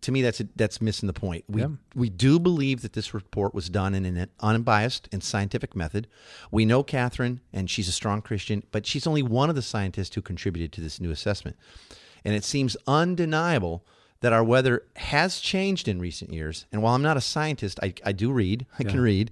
to 0.01 0.11
me, 0.11 0.21
that's 0.21 0.39
that's 0.55 0.79
missing 0.79 1.07
the 1.07 1.13
point. 1.13 1.45
We 1.49 1.61
Yeah. 1.61 1.69
we 1.95 2.11
do 2.11 2.37
believe 2.37 2.83
that 2.83 2.93
this 2.93 3.15
report 3.15 3.55
was 3.55 3.71
done 3.71 3.95
in 3.95 4.05
an 4.05 4.29
unbiased 4.39 5.09
and 5.11 5.23
scientific 5.23 5.75
method. 5.75 6.05
We 6.51 6.63
know 6.63 6.83
Katharine, 6.83 7.39
and 7.51 7.71
she's 7.71 7.87
a 7.87 7.91
strong 7.91 8.21
Christian, 8.21 8.61
but 8.71 8.85
she's 8.85 9.07
only 9.07 9.23
one 9.23 9.49
of 9.49 9.55
the 9.55 9.63
scientists 9.63 10.13
who 10.13 10.21
contributed 10.21 10.71
to 10.73 10.81
this 10.81 11.01
new 11.01 11.09
assessment. 11.09 11.57
And 12.23 12.35
it 12.35 12.43
seems 12.43 12.77
undeniable 12.85 13.83
that 14.21 14.33
our 14.33 14.43
weather 14.43 14.83
has 14.95 15.39
changed 15.39 15.87
in 15.87 15.99
recent 15.99 16.33
years. 16.33 16.65
And 16.71 16.81
while 16.81 16.95
I'm 16.95 17.01
not 17.01 17.17
a 17.17 17.21
scientist, 17.21 17.79
I, 17.83 17.93
I 18.03 18.11
do 18.11 18.31
read, 18.31 18.65
I 18.79 18.83
can 18.83 18.99
read, 18.99 19.31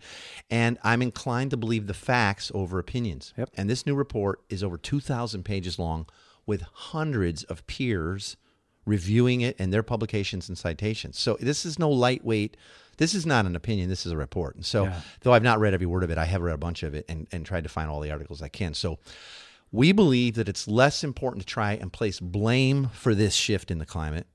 and 0.50 0.78
I'm 0.84 1.02
inclined 1.02 1.52
to 1.52 1.58
believe 1.58 1.88
the 1.88 1.94
facts 1.94 2.52
over 2.54 2.78
opinions. 2.78 3.34
Yep. 3.38 3.50
And 3.56 3.70
this 3.70 3.86
new 3.86 3.96
report 3.96 4.42
is 4.50 4.64
over 4.64 4.78
2,000 4.78 5.44
pages 5.44 5.80
long 5.80 6.06
with 6.46 6.62
hundreds 6.62 7.44
of 7.44 7.66
peers 7.68 8.38
reviewing 8.86 9.42
it 9.42 9.56
and 9.58 9.74
their 9.74 9.82
publications 9.82 10.48
and 10.48 10.58
citations. 10.58 11.18
So 11.18 11.38
this 11.40 11.66
is 11.66 11.80
no 11.80 11.90
lightweight. 11.90 12.56
This 12.98 13.16
is 13.16 13.26
not 13.26 13.48
an 13.48 13.56
opinion. 13.56 13.90
This 13.90 14.06
is 14.06 14.12
a 14.12 14.18
report. 14.18 14.56
And 14.56 14.66
so, 14.66 14.84
Yeah. 14.86 15.02
though 15.22 15.34
I've 15.34 15.44
not 15.44 15.60
read 15.60 15.74
every 15.74 15.88
word 15.88 16.04
of 16.04 16.12
it, 16.12 16.20
I 16.20 16.26
have 16.26 16.42
read 16.42 16.54
a 16.54 16.58
bunch 16.60 16.84
of 16.84 16.94
it 16.94 17.06
and, 17.10 17.26
and 17.32 17.46
tried 17.46 17.64
to 17.64 17.70
find 17.70 17.90
all 17.90 18.00
the 18.00 18.12
articles 18.12 18.44
I 18.44 18.48
can. 18.50 18.76
So, 18.76 19.00
we 19.72 19.92
believe 19.92 20.36
that 20.36 20.48
it's 20.48 20.68
less 20.68 21.04
important 21.04 21.42
to 21.42 21.48
try 21.48 21.74
and 21.74 21.92
place 21.92 22.20
blame 22.20 22.90
for 22.94 23.16
this 23.16 23.34
shift 23.34 23.72
in 23.72 23.80
the 23.80 23.86
climate 23.86 24.28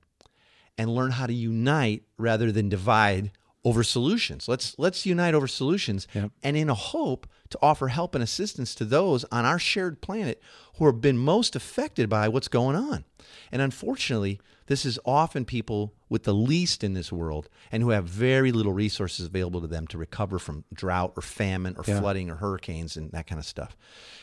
and 0.81 0.89
learn 0.95 1.11
how 1.11 1.27
to 1.27 1.33
unite 1.33 2.01
rather 2.17 2.51
than 2.51 2.67
divide 2.69 3.31
over 3.63 3.83
solutions. 3.83 4.47
Let's 4.47 4.73
let's 4.79 5.05
unite 5.05 5.35
over 5.35 5.47
solutions 5.47 6.07
Yep. 6.15 6.31
and 6.41 6.57
in 6.57 6.69
a 6.69 6.73
hope 6.73 7.27
to 7.51 7.59
offer 7.61 7.89
help 7.89 8.15
and 8.15 8.23
assistance 8.23 8.73
to 8.75 8.85
those 8.85 9.23
on 9.25 9.45
our 9.45 9.59
shared 9.59 10.01
planet 10.01 10.41
who 10.77 10.85
have 10.85 11.01
been 11.01 11.17
most 11.17 11.55
affected 11.55 12.09
by 12.09 12.27
what's 12.27 12.47
going 12.47 12.75
on. 12.75 13.05
And 13.51 13.61
unfortunately, 13.61 14.39
this 14.67 14.85
is 14.85 14.97
often 15.05 15.43
people 15.43 15.93
with 16.09 16.23
the 16.23 16.33
least 16.33 16.83
in 16.83 16.93
this 16.93 17.11
world 17.11 17.49
and 17.71 17.83
who 17.83 17.89
have 17.89 18.05
very 18.05 18.51
little 18.53 18.71
resources 18.71 19.25
available 19.25 19.59
to 19.61 19.67
them 19.67 19.85
to 19.87 19.97
recover 19.97 20.39
from 20.39 20.63
drought 20.73 21.13
or 21.17 21.21
famine 21.21 21.75
or 21.77 21.83
Yeah. 21.85 21.99
flooding 21.99 22.29
or 22.29 22.35
hurricanes 22.35 22.95
and 22.95 23.11
that 23.11 23.27
kind 23.27 23.37
of 23.39 23.45
stuff. 23.45 23.75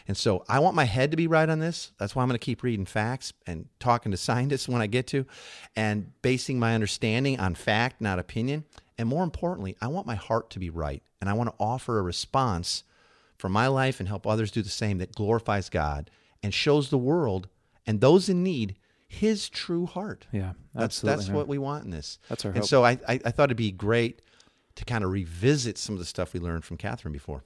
And 0.07 0.17
so 0.17 0.45
I 0.49 0.59
want 0.61 0.75
my 0.75 0.85
head 0.85 1.11
to 1.11 1.17
be 1.19 1.27
right 1.27 1.49
on 1.49 1.59
this. 1.59 1.93
That's 1.99 2.17
why 2.17 2.23
I'm 2.23 2.29
going 2.29 2.39
to 2.39 2.45
keep 2.45 2.63
reading 2.63 2.87
facts 2.87 3.33
and 3.47 3.67
talking 3.79 4.11
to 4.13 4.17
scientists 4.29 4.69
when 4.69 4.81
I 4.81 4.87
get 4.87 5.07
to 5.09 5.27
and 5.77 6.13
basing 6.23 6.59
my 6.59 6.75
understanding 6.75 7.39
on 7.39 7.55
fact, 7.55 8.01
not 8.01 8.19
opinion. 8.19 8.65
And 8.97 9.09
more 9.09 9.25
importantly, 9.25 9.77
I 9.83 9.89
want 9.89 10.07
my 10.07 10.15
heart 10.17 10.49
to 10.51 10.59
be 10.59 10.71
right. 10.71 11.03
And 11.21 11.29
I 11.29 11.35
want 11.35 11.51
to 11.51 11.55
offer 11.63 11.99
a 11.99 12.03
response 12.03 12.85
for 13.39 13.49
my 13.49 13.67
life 13.69 14.01
and 14.01 14.09
help 14.09 14.27
others 14.27 14.51
do 14.51 14.63
the 14.63 14.69
same 14.69 14.99
that 14.99 15.15
glorifies 15.15 15.69
God 15.71 16.11
and 16.43 16.53
shows 16.53 16.91
the 16.91 16.99
world 16.99 17.49
and 17.87 18.01
those 18.01 18.29
in 18.29 18.43
need 18.43 18.77
his 19.07 19.49
true 19.49 19.87
heart. 19.87 20.27
yeah, 20.33 20.53
That's 20.75 20.85
absolutely. 20.99 21.17
that's 21.17 21.29
man. 21.29 21.37
what 21.37 21.49
we 21.49 21.57
want 21.59 21.85
in 21.85 21.91
this. 21.91 22.19
That's 22.29 22.45
our 22.45 22.51
and 22.51 22.59
hope. 22.61 22.69
so 22.69 22.85
I, 22.85 22.99
I 23.09 23.21
I 23.25 23.31
thought 23.31 23.45
it'd 23.45 23.57
be 23.57 23.71
great 23.71 24.21
to 24.75 24.85
kind 24.85 25.03
of 25.03 25.11
revisit 25.11 25.79
some 25.79 25.95
of 25.95 25.99
the 25.99 26.05
stuff 26.05 26.35
we 26.35 26.41
learned 26.41 26.65
from 26.65 26.77
Katharine 26.77 27.13
before. 27.13 27.43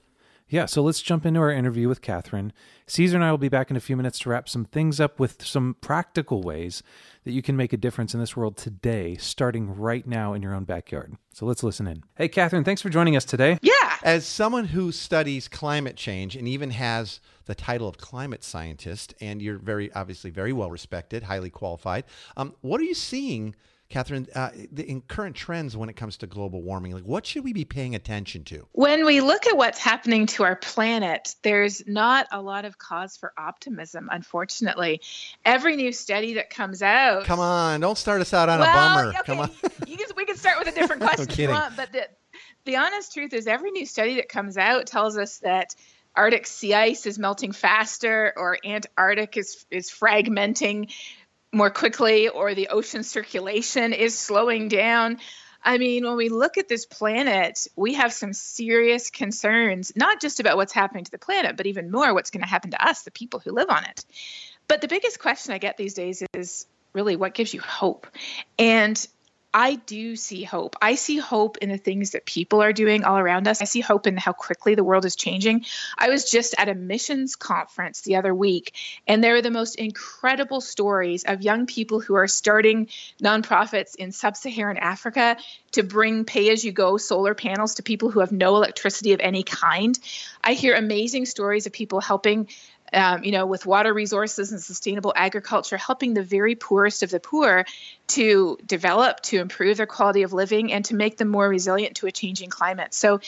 Yeah, 0.49 0.65
so 0.65 0.83
let's 0.83 1.01
jump 1.01 1.25
into 1.25 1.39
our 1.39 1.49
interview 1.51 1.87
with 1.87 2.01
Katharine. 2.01 2.51
Caesar 2.85 3.15
and 3.15 3.23
I 3.23 3.31
will 3.31 3.37
be 3.39 3.47
back 3.49 3.71
in 3.71 3.77
a 3.77 3.79
few 3.79 3.95
minutes 3.95 4.19
to 4.19 4.29
wrap 4.29 4.47
some 4.49 4.65
things 4.65 4.99
up 4.99 5.19
with 5.19 5.43
some 5.43 5.77
practical 5.79 6.41
ways 6.43 6.83
that 7.23 7.31
you 7.31 7.41
can 7.41 7.55
make 7.55 7.71
a 7.73 7.77
difference 7.77 8.13
in 8.13 8.19
this 8.19 8.35
world 8.35 8.57
today, 8.57 9.15
starting 9.15 9.73
right 9.73 10.05
now 10.05 10.33
in 10.33 10.41
your 10.43 10.53
own 10.53 10.65
backyard. 10.65 11.15
So 11.33 11.45
let's 11.45 11.63
listen 11.63 11.87
in. 11.87 12.03
Hey, 12.17 12.27
Katharine, 12.27 12.65
thanks 12.65 12.81
for 12.81 12.89
joining 12.89 13.15
us 13.15 13.23
today. 13.25 13.57
Yeah. 13.61 13.71
As 14.03 14.25
someone 14.25 14.65
who 14.65 14.91
studies 14.91 15.47
climate 15.47 15.95
change 15.95 16.35
and 16.35 16.45
even 16.45 16.71
has 16.71 17.21
the 17.45 17.55
title 17.55 17.87
of 17.87 17.97
climate 17.97 18.43
scientist, 18.43 19.13
and 19.21 19.41
you're 19.41 19.57
very 19.57 19.93
obviously 19.93 20.29
very 20.29 20.51
well 20.51 20.69
respected, 20.69 21.23
highly 21.23 21.49
qualified, 21.49 22.03
um, 22.35 22.53
what 22.59 22.81
are 22.81 22.83
you 22.83 22.95
seeing, 22.95 23.55
Katharine, 23.87 24.27
uh, 24.35 24.49
the, 24.73 24.85
in 24.89 24.99
current 25.03 25.37
trends 25.37 25.77
when 25.77 25.87
it 25.87 25.95
comes 25.95 26.17
to 26.17 26.27
global 26.27 26.61
warming? 26.61 26.91
Like, 26.91 27.05
what 27.05 27.25
should 27.25 27.45
we 27.45 27.53
be 27.53 27.63
paying 27.63 27.95
attention 27.95 28.43
to? 28.45 28.67
When 28.73 29.05
we 29.05 29.21
look 29.21 29.47
at 29.47 29.55
what's 29.55 29.79
happening 29.79 30.25
to 30.27 30.43
our 30.43 30.57
planet, 30.57 31.35
there's 31.41 31.87
not 31.87 32.27
a 32.33 32.41
lot 32.41 32.65
of 32.65 32.77
cause 32.77 33.15
for 33.15 33.31
optimism, 33.37 34.09
unfortunately. 34.11 34.99
Every 35.45 35.77
new 35.77 35.93
study 35.93 36.33
that 36.33 36.49
comes 36.49 36.81
out. 36.81 37.23
Come 37.23 37.39
on, 37.39 37.79
don't 37.79 37.97
start 37.97 38.19
us 38.19 38.33
out 38.33 38.49
on 38.49 38.59
well, 38.59 38.69
a 38.69 38.73
bummer. 38.73 39.09
okay, 39.11 39.19
Come 39.25 39.39
on. 39.39 39.51
you 39.87 39.95
can, 39.95 40.07
we 40.17 40.25
can 40.25 40.35
start 40.35 40.59
with 40.59 40.67
a 40.67 40.77
different 40.77 41.01
question 41.01 41.29
if 41.29 41.39
you 41.39 41.47
want, 41.47 41.77
but 41.77 41.93
the, 41.93 42.09
the 42.65 42.77
honest 42.77 43.13
truth 43.13 43.33
is 43.33 43.47
every 43.47 43.71
new 43.71 43.85
study 43.85 44.15
that 44.15 44.29
comes 44.29 44.57
out 44.57 44.87
tells 44.87 45.17
us 45.17 45.39
that 45.39 45.75
Arctic 46.15 46.45
sea 46.45 46.73
ice 46.73 47.05
is 47.05 47.17
melting 47.17 47.51
faster 47.51 48.33
or 48.35 48.57
Antarctic 48.63 49.35
is, 49.37 49.65
is 49.71 49.89
fragmenting 49.89 50.91
more 51.51 51.69
quickly 51.69 52.29
or 52.29 52.53
the 52.53 52.69
ocean 52.69 53.03
circulation 53.03 53.93
is 53.93 54.17
slowing 54.17 54.67
down. 54.67 55.19
I 55.63 55.77
mean, 55.77 56.05
when 56.05 56.17
we 56.17 56.29
look 56.29 56.57
at 56.57 56.67
this 56.67 56.85
planet, 56.85 57.67
we 57.75 57.93
have 57.93 58.11
some 58.11 58.33
serious 58.33 59.09
concerns, 59.09 59.93
not 59.95 60.19
just 60.19 60.39
about 60.39 60.57
what's 60.57 60.73
happening 60.73 61.05
to 61.05 61.11
the 61.11 61.17
planet, 61.17 61.55
but 61.55 61.67
even 61.67 61.89
more 61.89 62.13
what's 62.13 62.31
going 62.31 62.41
to 62.41 62.49
happen 62.49 62.71
to 62.71 62.85
us, 62.85 63.03
the 63.03 63.11
people 63.11 63.39
who 63.39 63.51
live 63.51 63.69
on 63.69 63.85
it. 63.85 64.05
But 64.67 64.81
the 64.81 64.87
biggest 64.87 65.19
question 65.19 65.53
I 65.53 65.57
get 65.59 65.77
these 65.77 65.93
days 65.93 66.23
is 66.33 66.67
really 66.91 67.15
what 67.15 67.33
gives 67.33 67.53
you 67.53 67.61
hope? 67.61 68.07
And 68.59 69.07
I 69.53 69.75
do 69.75 70.15
see 70.15 70.43
hope. 70.43 70.75
I 70.81 70.95
see 70.95 71.17
hope 71.17 71.57
in 71.59 71.69
the 71.69 71.77
things 71.77 72.11
that 72.11 72.25
people 72.25 72.63
are 72.63 72.73
doing 72.73 73.03
all 73.03 73.19
around 73.19 73.47
us. 73.47 73.61
I 73.61 73.65
see 73.65 73.81
hope 73.81 74.07
in 74.07 74.17
how 74.17 74.33
quickly 74.33 74.73
the 74.73 74.83
world 74.83 75.05
is 75.05 75.15
changing. 75.15 75.65
I 75.95 76.09
was 76.09 76.29
just 76.29 76.55
at 76.57 76.69
a 76.69 76.73
missions 76.73 77.35
conference 77.35 78.01
the 78.01 78.15
other 78.15 78.33
week, 78.33 78.73
and 79.07 79.23
there 79.23 79.33
were 79.33 79.43
the 79.43 79.51
most 79.51 79.75
incredible 79.75 80.59
stories 80.59 81.23
of 81.23 81.43
young 81.43 81.67
people 81.67 81.99
who 81.99 82.15
are 82.15 82.27
starting 82.27 82.87
nonprofits 83.21 83.95
in 83.95 84.11
sub 84.11 84.35
Saharan 84.35 84.77
Africa 84.77 85.37
to 85.73 85.83
bring 85.83 86.25
pay 86.25 86.49
as 86.49 86.63
you 86.63 86.71
go 86.71 86.97
solar 86.97 87.35
panels 87.35 87.75
to 87.75 87.83
people 87.83 88.09
who 88.09 88.21
have 88.21 88.31
no 88.31 88.55
electricity 88.55 89.13
of 89.13 89.19
any 89.19 89.43
kind. 89.43 89.97
I 90.43 90.53
hear 90.53 90.75
amazing 90.75 91.25
stories 91.25 91.67
of 91.67 91.73
people 91.73 92.01
helping 92.01 92.47
um, 92.93 93.23
you 93.23 93.31
know, 93.31 93.45
with 93.45 93.65
water 93.65 93.93
resources 93.93 94.51
and 94.51 94.61
sustainable 94.61 95.13
agriculture, 95.15 95.77
helping 95.77 96.13
the 96.13 96.23
very 96.23 96.55
poorest 96.55 97.03
of 97.03 97.09
the 97.09 97.19
poor 97.19 97.65
to 98.07 98.57
develop, 98.65 99.21
to 99.21 99.39
improve 99.39 99.77
their 99.77 99.85
quality 99.85 100.23
of 100.23 100.33
living, 100.33 100.71
and 100.71 100.85
to 100.85 100.95
make 100.95 101.17
them 101.17 101.29
more 101.29 101.47
resilient 101.47 101.97
to 101.97 102.07
a 102.07 102.11
changing 102.11 102.49
climate. 102.49 102.93
So 102.93 103.21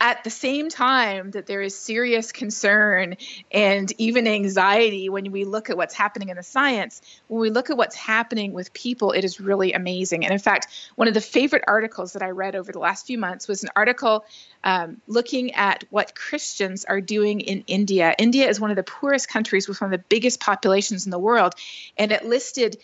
at 0.00 0.22
the 0.22 0.30
same 0.30 0.68
time 0.68 1.32
that 1.32 1.46
there 1.46 1.60
is 1.60 1.76
serious 1.76 2.30
concern 2.30 3.16
and 3.50 3.92
even 3.98 4.28
anxiety 4.28 5.08
when 5.08 5.32
we 5.32 5.44
look 5.44 5.70
at 5.70 5.76
what's 5.76 5.94
happening 5.94 6.28
in 6.28 6.36
the 6.36 6.42
science, 6.42 7.02
when 7.26 7.40
we 7.40 7.50
look 7.50 7.68
at 7.68 7.76
what's 7.76 7.96
happening 7.96 8.52
with 8.52 8.72
people, 8.72 9.10
it 9.10 9.24
is 9.24 9.40
really 9.40 9.72
amazing. 9.72 10.24
And 10.24 10.32
in 10.32 10.38
fact, 10.38 10.68
one 10.94 11.08
of 11.08 11.14
the 11.14 11.20
favorite 11.20 11.64
articles 11.66 12.12
that 12.12 12.22
I 12.22 12.30
read 12.30 12.54
over 12.54 12.70
the 12.70 12.78
last 12.78 13.06
few 13.06 13.18
months 13.18 13.48
was 13.48 13.64
an 13.64 13.70
article 13.74 14.24
um, 14.62 15.00
looking 15.08 15.54
at 15.54 15.84
what 15.90 16.14
Christians 16.14 16.84
are 16.84 17.00
doing 17.00 17.40
in 17.40 17.64
India. 17.66 18.14
India 18.18 18.48
is 18.48 18.60
one 18.60 18.70
of 18.70 18.76
the 18.76 18.84
poorest 18.84 19.28
countries 19.28 19.66
with 19.66 19.80
one 19.80 19.92
of 19.92 19.98
the 19.98 20.04
biggest 20.08 20.38
populations 20.38 21.06
in 21.06 21.10
the 21.10 21.18
world, 21.18 21.54
and 21.96 22.12
it 22.12 22.24
listed 22.24 22.76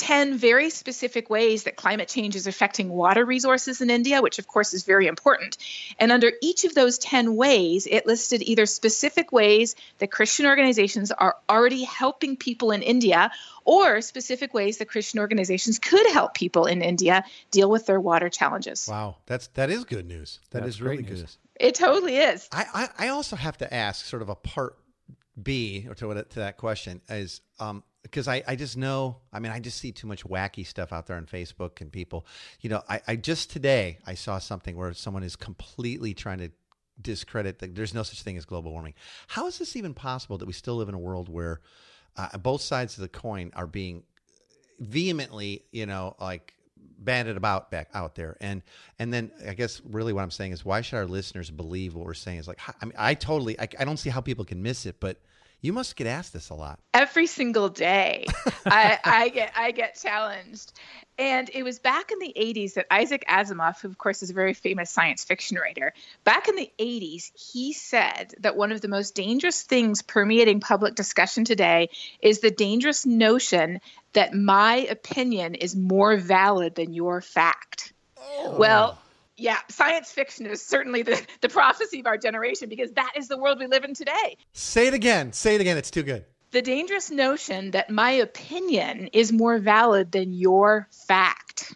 10 0.00 0.38
very 0.38 0.70
specific 0.70 1.28
ways 1.28 1.64
that 1.64 1.76
climate 1.76 2.08
change 2.08 2.34
is 2.34 2.46
affecting 2.46 2.88
water 2.88 3.22
resources 3.22 3.82
in 3.82 3.90
India, 3.90 4.22
which 4.22 4.38
of 4.38 4.48
course 4.48 4.72
is 4.72 4.82
very 4.82 5.06
important. 5.06 5.58
And 5.98 6.10
under 6.10 6.32
each 6.40 6.64
of 6.64 6.74
those 6.74 6.96
10 6.98 7.36
ways, 7.36 7.86
it 7.86 8.06
listed 8.06 8.42
either 8.42 8.64
specific 8.64 9.30
ways 9.30 9.76
that 9.98 10.10
Christian 10.10 10.46
organizations 10.46 11.12
are 11.12 11.36
already 11.50 11.84
helping 11.84 12.38
people 12.38 12.70
in 12.70 12.80
India 12.80 13.30
or 13.66 14.00
specific 14.00 14.54
ways 14.54 14.78
that 14.78 14.88
Christian 14.88 15.20
organizations 15.20 15.78
could 15.78 16.10
help 16.12 16.32
people 16.32 16.64
in 16.64 16.80
India 16.80 17.22
deal 17.50 17.70
with 17.70 17.84
their 17.84 18.00
water 18.00 18.30
challenges. 18.30 18.88
Wow, 18.90 19.18
that's 19.26 19.48
that 19.48 19.68
is 19.68 19.84
good 19.84 20.06
news. 20.06 20.40
That 20.50 20.62
that's 20.62 20.76
is 20.76 20.82
really 20.82 21.02
good 21.02 21.18
news. 21.18 21.36
It 21.56 21.74
totally 21.74 22.16
is. 22.16 22.48
I, 22.52 22.64
I, 22.72 23.06
I 23.06 23.08
also 23.08 23.36
have 23.36 23.58
to 23.58 23.72
ask 23.72 24.06
sort 24.06 24.22
of 24.22 24.30
a 24.30 24.34
part 24.34 24.78
B 25.40 25.86
or 25.86 25.94
to, 25.96 26.24
to 26.24 26.38
that 26.38 26.56
question 26.56 27.02
is 27.10 27.42
um, 27.58 27.82
because 28.02 28.28
I, 28.28 28.42
I 28.46 28.56
just 28.56 28.76
know 28.76 29.16
i 29.32 29.38
mean 29.38 29.52
i 29.52 29.60
just 29.60 29.78
see 29.78 29.92
too 29.92 30.06
much 30.06 30.24
wacky 30.24 30.66
stuff 30.66 30.92
out 30.92 31.06
there 31.06 31.16
on 31.16 31.26
facebook 31.26 31.80
and 31.80 31.92
people 31.92 32.26
you 32.60 32.70
know 32.70 32.82
i, 32.88 33.00
I 33.06 33.16
just 33.16 33.50
today 33.50 33.98
i 34.06 34.14
saw 34.14 34.38
something 34.38 34.76
where 34.76 34.92
someone 34.94 35.22
is 35.22 35.36
completely 35.36 36.14
trying 36.14 36.38
to 36.38 36.50
discredit 37.02 37.58
that 37.60 37.74
there's 37.74 37.94
no 37.94 38.02
such 38.02 38.22
thing 38.22 38.36
as 38.36 38.44
global 38.44 38.72
warming. 38.72 38.94
How 39.28 39.46
is 39.46 39.58
this 39.58 39.76
even 39.76 39.94
possible 39.94 40.38
that 40.38 40.46
we 40.46 40.52
still 40.52 40.76
live 40.76 40.88
in 40.88 40.94
a 40.94 40.98
world 40.98 41.28
where 41.28 41.60
uh, 42.16 42.36
both 42.38 42.60
sides 42.60 42.96
of 42.96 43.02
the 43.02 43.08
coin 43.08 43.50
are 43.54 43.66
being 43.66 44.02
vehemently 44.78 45.62
you 45.72 45.84
know 45.84 46.16
like 46.18 46.54
banded 46.98 47.36
about 47.36 47.70
back 47.70 47.88
out 47.94 48.14
there? 48.14 48.36
And 48.40 48.62
and 48.98 49.12
then 49.12 49.30
i 49.46 49.54
guess 49.54 49.80
really 49.84 50.12
what 50.12 50.22
i'm 50.22 50.30
saying 50.30 50.52
is 50.52 50.64
why 50.64 50.80
should 50.80 50.96
our 50.96 51.06
listeners 51.06 51.50
believe 51.50 51.94
what 51.94 52.06
we're 52.06 52.14
saying 52.14 52.38
is 52.38 52.48
like 52.48 52.60
i 52.80 52.84
mean 52.84 52.94
i 52.98 53.14
totally 53.14 53.58
I, 53.58 53.68
I 53.78 53.84
don't 53.84 53.98
see 53.98 54.10
how 54.10 54.20
people 54.20 54.44
can 54.44 54.62
miss 54.62 54.86
it 54.86 54.96
but 55.00 55.18
you 55.60 55.72
must 55.72 55.96
get 55.96 56.06
asked 56.06 56.32
this 56.32 56.50
a 56.50 56.54
lot. 56.54 56.78
Every 56.94 57.26
single 57.26 57.68
day, 57.68 58.26
I, 58.66 58.98
I 59.04 59.28
get 59.28 59.52
I 59.54 59.70
get 59.72 60.00
challenged, 60.00 60.72
and 61.18 61.50
it 61.52 61.62
was 61.62 61.78
back 61.78 62.10
in 62.10 62.18
the 62.18 62.32
'80s 62.36 62.74
that 62.74 62.86
Isaac 62.90 63.24
Asimov, 63.28 63.80
who 63.80 63.88
of 63.88 63.98
course 63.98 64.22
is 64.22 64.30
a 64.30 64.34
very 64.34 64.54
famous 64.54 64.90
science 64.90 65.24
fiction 65.24 65.58
writer, 65.58 65.92
back 66.24 66.48
in 66.48 66.56
the 66.56 66.70
'80s, 66.78 67.30
he 67.34 67.72
said 67.72 68.34
that 68.40 68.56
one 68.56 68.72
of 68.72 68.80
the 68.80 68.88
most 68.88 69.14
dangerous 69.14 69.62
things 69.62 70.02
permeating 70.02 70.60
public 70.60 70.94
discussion 70.94 71.44
today 71.44 71.90
is 72.22 72.40
the 72.40 72.50
dangerous 72.50 73.04
notion 73.04 73.80
that 74.12 74.34
my 74.34 74.76
opinion 74.76 75.54
is 75.54 75.76
more 75.76 76.16
valid 76.16 76.74
than 76.74 76.94
your 76.94 77.20
fact. 77.20 77.92
Oh. 78.18 78.56
Well 78.58 78.98
yeah, 79.40 79.58
science 79.68 80.12
fiction 80.12 80.46
is 80.46 80.62
certainly 80.62 81.02
the, 81.02 81.20
the 81.40 81.48
prophecy 81.48 82.00
of 82.00 82.06
our 82.06 82.18
generation 82.18 82.68
because 82.68 82.92
that 82.92 83.12
is 83.16 83.28
the 83.28 83.38
world 83.38 83.58
we 83.58 83.66
live 83.66 83.84
in 83.84 83.94
today. 83.94 84.36
Say 84.52 84.86
it 84.86 84.94
again. 84.94 85.32
Say 85.32 85.54
it 85.54 85.60
again. 85.60 85.78
It's 85.78 85.90
too 85.90 86.02
good. 86.02 86.24
The 86.50 86.62
dangerous 86.62 87.10
notion 87.10 87.70
that 87.70 87.90
my 87.90 88.10
opinion 88.10 89.08
is 89.12 89.32
more 89.32 89.58
valid 89.58 90.12
than 90.12 90.32
your 90.32 90.88
fact. 91.06 91.74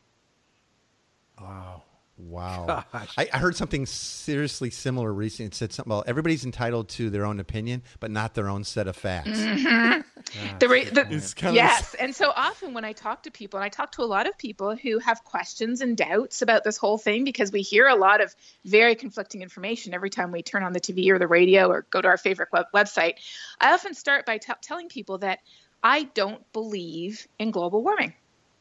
Wow. 1.40 1.83
Wow. 2.28 2.84
I, 2.92 3.28
I, 3.32 3.38
heard 3.38 3.56
something 3.56 3.86
seriously 3.86 4.70
similar 4.70 5.12
recently. 5.12 5.48
It 5.48 5.54
said 5.54 5.72
something 5.72 5.92
about 5.92 6.08
everybody's 6.08 6.44
entitled 6.44 6.88
to 6.90 7.10
their 7.10 7.24
own 7.24 7.38
opinion, 7.38 7.82
but 8.00 8.10
not 8.10 8.34
their 8.34 8.48
own 8.48 8.64
set 8.64 8.88
of 8.88 8.96
facts. 8.96 9.28
Mm-hmm. 9.28 10.58
the, 10.58 10.66
the, 10.66 11.52
yes. 11.52 11.94
and 11.94 12.14
so 12.14 12.32
often 12.34 12.72
when 12.72 12.84
I 12.84 12.92
talk 12.92 13.24
to 13.24 13.30
people, 13.30 13.58
and 13.58 13.64
I 13.64 13.68
talk 13.68 13.92
to 13.92 14.02
a 14.02 14.06
lot 14.06 14.26
of 14.26 14.38
people 14.38 14.74
who 14.74 14.98
have 15.00 15.22
questions 15.24 15.80
and 15.80 15.96
doubts 15.96 16.40
about 16.40 16.64
this 16.64 16.76
whole 16.76 16.98
thing 16.98 17.24
because 17.24 17.52
we 17.52 17.62
hear 17.62 17.86
a 17.86 17.96
lot 17.96 18.22
of 18.22 18.34
very 18.64 18.94
conflicting 18.94 19.42
information 19.42 19.92
every 19.92 20.10
time 20.10 20.32
we 20.32 20.42
turn 20.42 20.62
on 20.62 20.72
the 20.72 20.80
TV 20.80 21.10
or 21.10 21.18
the 21.18 21.28
radio 21.28 21.68
or 21.68 21.82
go 21.90 22.00
to 22.00 22.08
our 22.08 22.16
favorite 22.16 22.48
web- 22.52 22.66
website. 22.74 23.14
I 23.60 23.72
often 23.74 23.94
start 23.94 24.24
by 24.24 24.38
t- 24.38 24.52
telling 24.62 24.88
people 24.88 25.18
that 25.18 25.40
I 25.82 26.04
don't 26.04 26.50
believe 26.52 27.28
in 27.38 27.50
global 27.50 27.82
warming. 27.82 28.14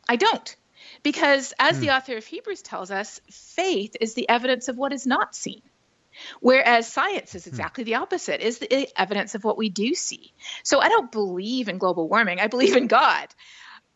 I 0.09 0.17
don't. 0.17 0.55
Because 1.01 1.53
as 1.59 1.79
the 1.79 1.87
hmm. 1.87 1.93
author 1.93 2.17
of 2.17 2.25
Hebrews 2.25 2.61
tells 2.61 2.91
us, 2.91 3.21
faith 3.29 3.95
is 3.99 4.13
the 4.13 4.29
evidence 4.29 4.67
of 4.67 4.77
what 4.77 4.93
is 4.93 5.05
not 5.05 5.35
seen. 5.35 5.61
Whereas 6.39 6.91
science 6.91 7.35
is 7.35 7.45
hmm. 7.45 7.49
exactly 7.49 7.83
the 7.83 7.95
opposite, 7.95 8.41
is 8.41 8.59
the 8.59 8.87
evidence 8.95 9.35
of 9.35 9.43
what 9.43 9.57
we 9.57 9.69
do 9.69 9.93
see. 9.93 10.31
So 10.63 10.79
I 10.79 10.89
don't 10.89 11.11
believe 11.11 11.67
in 11.67 11.77
global 11.77 12.07
warming. 12.07 12.39
I 12.39 12.47
believe 12.47 12.75
in 12.75 12.87
God. 12.87 13.27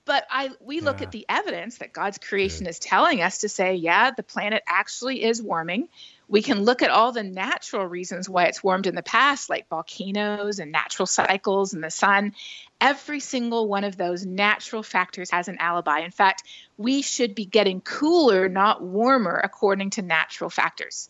But 0.08 0.26
I 0.32 0.52
we 0.62 0.80
look 0.80 1.02
yeah. 1.02 1.08
at 1.08 1.12
the 1.12 1.26
evidence 1.28 1.80
that 1.80 1.92
God's 1.92 2.18
creation 2.18 2.64
Good. 2.64 2.70
is 2.70 2.80
telling 2.80 3.22
us 3.22 3.40
to 3.40 3.50
say, 3.50 3.76
yeah, 3.76 4.12
the 4.12 4.24
planet 4.24 4.64
actually 4.66 5.22
is 5.22 5.42
warming. 5.42 5.90
We 6.30 6.42
can 6.42 6.64
look 6.64 6.82
at 6.82 6.90
all 6.90 7.12
the 7.12 7.24
natural 7.24 7.86
reasons 7.86 8.30
why 8.30 8.46
it's 8.46 8.64
warmed 8.64 8.88
in 8.88 8.96
the 8.96 9.04
past, 9.04 9.50
like 9.50 9.68
volcanoes 9.68 10.60
and 10.60 10.72
natural 10.72 11.08
cycles 11.08 11.74
and 11.74 11.84
the 11.84 11.92
sun. 11.92 12.34
Every 12.80 13.20
single 13.20 13.68
one 13.68 13.84
of 13.84 13.98
those 13.98 14.26
natural 14.26 14.84
factors 14.84 15.32
has 15.32 15.48
an 15.48 15.58
alibi. 15.60 16.00
In 16.00 16.12
fact, 16.12 16.44
we 16.78 17.02
should 17.02 17.34
be 17.34 17.46
getting 17.46 17.82
cooler, 17.82 18.48
not 18.50 18.84
warmer, 18.84 19.40
according 19.44 19.92
to 19.92 20.02
natural 20.02 20.50
factors. 20.50 21.10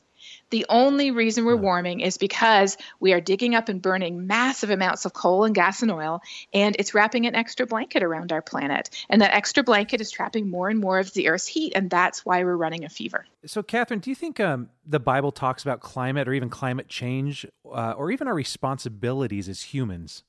The 0.50 0.66
only 0.70 1.12
reason 1.12 1.46
we're 1.46 1.58
warming 1.58 2.00
is 2.00 2.18
because 2.18 2.78
we 3.00 3.14
are 3.14 3.22
digging 3.22 3.54
up 3.54 3.70
and 3.70 3.82
burning 3.82 4.28
massive 4.28 4.70
amounts 4.70 5.06
of 5.06 5.14
coal 5.14 5.44
and 5.44 5.54
gas 5.54 5.82
and 5.82 5.92
oil, 5.92 6.22
and 6.54 6.76
it's 6.80 6.94
wrapping 6.94 7.26
an 7.26 7.36
extra 7.36 7.66
blanket 7.66 8.02
around 8.02 8.32
our 8.32 8.42
planet. 8.42 8.90
And 9.10 9.22
that 9.22 9.34
extra 9.34 9.64
blanket 9.64 10.00
is 10.00 10.10
trapping 10.10 10.50
more 10.50 10.70
and 10.70 10.80
more 10.80 11.00
of 11.00 11.14
the 11.14 11.28
Earth's 11.28 11.48
heat, 11.48 11.74
and 11.76 11.90
that's 11.90 12.26
why 12.26 12.44
we're 12.44 12.56
running 12.56 12.86
a 12.86 12.90
fever. 12.90 13.26
So, 13.46 13.62
Katharine, 13.62 14.00
do 14.00 14.10
you 14.10 14.16
think 14.16 14.40
um, 14.40 14.70
the 14.86 15.00
Bible 15.00 15.32
talks 15.32 15.64
about 15.64 15.82
climate 15.82 16.28
or 16.28 16.34
even 16.34 16.50
climate 16.50 16.88
change 16.88 17.46
uh, 17.66 17.92
or 17.92 18.12
even 18.12 18.28
our 18.28 18.36
responsibilities 18.36 19.50
as 19.50 19.62
humans? 19.62 20.24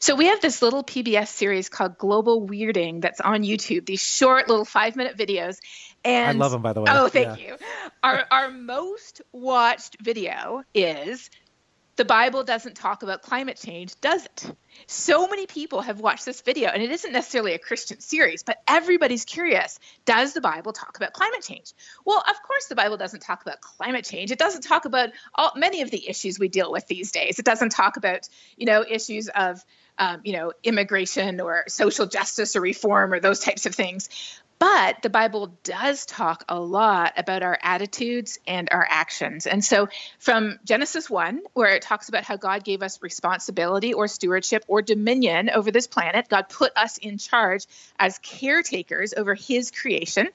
So 0.00 0.14
we 0.14 0.26
have 0.26 0.40
this 0.40 0.62
little 0.62 0.82
PBS 0.82 1.28
series 1.28 1.68
called 1.68 1.98
Global 1.98 2.46
Weirding 2.46 3.00
that's 3.00 3.20
on 3.20 3.42
YouTube. 3.42 3.86
These 3.86 4.02
short 4.02 4.48
little 4.48 4.64
five 4.64 4.96
minute 4.96 5.16
videos, 5.16 5.58
and 6.04 6.36
I 6.36 6.40
love 6.40 6.52
them 6.52 6.62
by 6.62 6.72
the 6.72 6.80
way. 6.80 6.90
Oh, 6.90 7.08
thank 7.08 7.40
yeah. 7.40 7.46
you. 7.48 7.56
Our 8.02 8.24
our 8.30 8.50
most 8.50 9.22
watched 9.32 9.96
video 10.00 10.62
is 10.74 11.30
the 11.98 12.04
Bible 12.04 12.44
doesn't 12.44 12.76
talk 12.76 13.02
about 13.02 13.22
climate 13.22 13.60
change, 13.62 14.00
does 14.00 14.24
it? 14.24 14.56
So 14.86 15.26
many 15.26 15.46
people 15.46 15.82
have 15.82 15.98
watched 15.98 16.24
this 16.24 16.40
video, 16.42 16.70
and 16.70 16.80
it 16.80 16.92
isn't 16.92 17.12
necessarily 17.12 17.54
a 17.54 17.58
Christian 17.58 17.98
series, 17.98 18.44
but 18.44 18.56
everybody's 18.68 19.24
curious. 19.24 19.80
Does 20.04 20.32
the 20.32 20.40
Bible 20.40 20.72
talk 20.72 20.96
about 20.96 21.12
climate 21.12 21.42
change? 21.42 21.72
Well, 22.06 22.18
of 22.18 22.36
course, 22.46 22.66
the 22.66 22.76
Bible 22.76 22.98
doesn't 22.98 23.20
talk 23.20 23.42
about 23.42 23.60
climate 23.60 24.04
change. 24.04 24.30
It 24.30 24.38
doesn't 24.38 24.62
talk 24.62 24.84
about 24.84 25.10
all, 25.34 25.50
many 25.56 25.82
of 25.82 25.90
the 25.90 26.08
issues 26.08 26.38
we 26.38 26.46
deal 26.48 26.70
with 26.70 26.86
these 26.86 27.10
days. 27.10 27.40
It 27.40 27.44
doesn't 27.44 27.70
talk 27.70 27.96
about, 27.96 28.28
you 28.56 28.66
know, 28.66 28.84
issues 28.88 29.28
of 29.28 29.64
um, 29.98 30.20
you 30.22 30.32
know, 30.32 30.52
immigration 30.62 31.40
or 31.40 31.64
social 31.66 32.06
justice 32.06 32.54
or 32.54 32.60
reform 32.60 33.12
or 33.12 33.18
those 33.18 33.40
types 33.40 33.66
of 33.66 33.74
things. 33.74 34.08
But 34.58 35.02
the 35.02 35.10
Bible 35.10 35.56
does 35.62 36.04
talk 36.04 36.44
a 36.48 36.58
lot 36.58 37.12
about 37.16 37.42
our 37.42 37.56
attitudes 37.62 38.38
and 38.46 38.68
our 38.72 38.86
actions. 38.88 39.46
And 39.46 39.64
so 39.64 39.88
from 40.18 40.58
Genesis 40.64 41.08
1, 41.08 41.42
where 41.52 41.74
it 41.74 41.82
talks 41.82 42.08
about 42.08 42.24
how 42.24 42.36
God 42.36 42.64
gave 42.64 42.82
us 42.82 43.00
responsibility 43.00 43.94
or 43.94 44.08
stewardship 44.08 44.64
or 44.66 44.82
dominion 44.82 45.48
over 45.50 45.70
this 45.70 45.86
planet, 45.86 46.28
God 46.28 46.48
put 46.48 46.72
us 46.76 46.98
in 46.98 47.18
charge 47.18 47.66
as 47.98 48.18
caretakers 48.18 49.14
over 49.14 49.34
his 49.34 49.70
creation. 49.70 50.28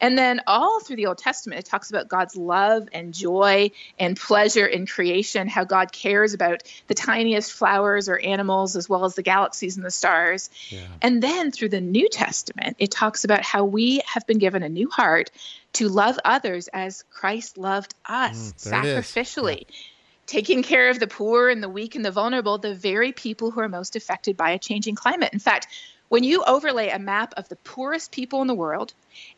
And 0.00 0.16
then 0.18 0.40
all 0.46 0.80
through 0.80 0.96
the 0.96 1.06
Old 1.06 1.18
Testament, 1.18 1.60
it 1.60 1.66
talks 1.66 1.90
about 1.90 2.08
God's 2.08 2.36
love 2.36 2.88
and 2.92 3.14
joy 3.14 3.70
and 3.98 4.16
pleasure 4.16 4.66
in 4.66 4.86
creation, 4.86 5.48
how 5.48 5.64
God 5.64 5.92
cares 5.92 6.34
about 6.34 6.62
the 6.86 6.94
tiniest 6.94 7.52
flowers 7.52 8.08
or 8.08 8.18
animals 8.18 8.76
as 8.76 8.88
well 8.88 9.04
as 9.04 9.14
the 9.14 9.22
galaxies 9.22 9.76
and 9.76 9.84
the 9.84 9.90
stars. 9.90 10.50
Yeah. 10.68 10.86
And 11.02 11.22
then 11.22 11.50
through 11.50 11.70
the 11.70 11.80
New 11.80 12.08
Testament, 12.08 12.76
it 12.78 12.90
talks 12.90 13.24
about 13.24 13.42
how 13.42 13.64
we 13.64 14.02
have 14.06 14.26
been 14.26 14.38
given 14.38 14.62
a 14.62 14.68
new 14.68 14.88
heart 14.90 15.30
to 15.74 15.88
love 15.88 16.18
others 16.24 16.68
as 16.72 17.04
Christ 17.10 17.58
loved 17.58 17.94
us 18.06 18.52
mm, 18.52 18.72
sacrificially. 18.72 19.66
Taking 20.26 20.62
care 20.62 20.88
of 20.88 20.98
the 21.00 21.06
poor 21.06 21.50
and 21.50 21.62
the 21.62 21.68
weak 21.68 21.96
and 21.96 22.04
the 22.04 22.10
vulnerable, 22.10 22.56
the 22.56 22.74
very 22.74 23.12
people 23.12 23.50
who 23.50 23.60
are 23.60 23.68
most 23.68 23.94
affected 23.94 24.38
by 24.38 24.52
a 24.52 24.58
changing 24.58 24.94
climate. 24.94 25.34
In 25.34 25.38
fact, 25.38 25.66
when 26.08 26.24
you 26.24 26.42
overlay 26.44 26.90
a 26.90 26.98
map 26.98 27.34
of 27.36 27.48
the 27.48 27.56
poorest 27.56 28.12
people 28.12 28.40
in 28.42 28.46
the 28.46 28.54
world 28.54 28.92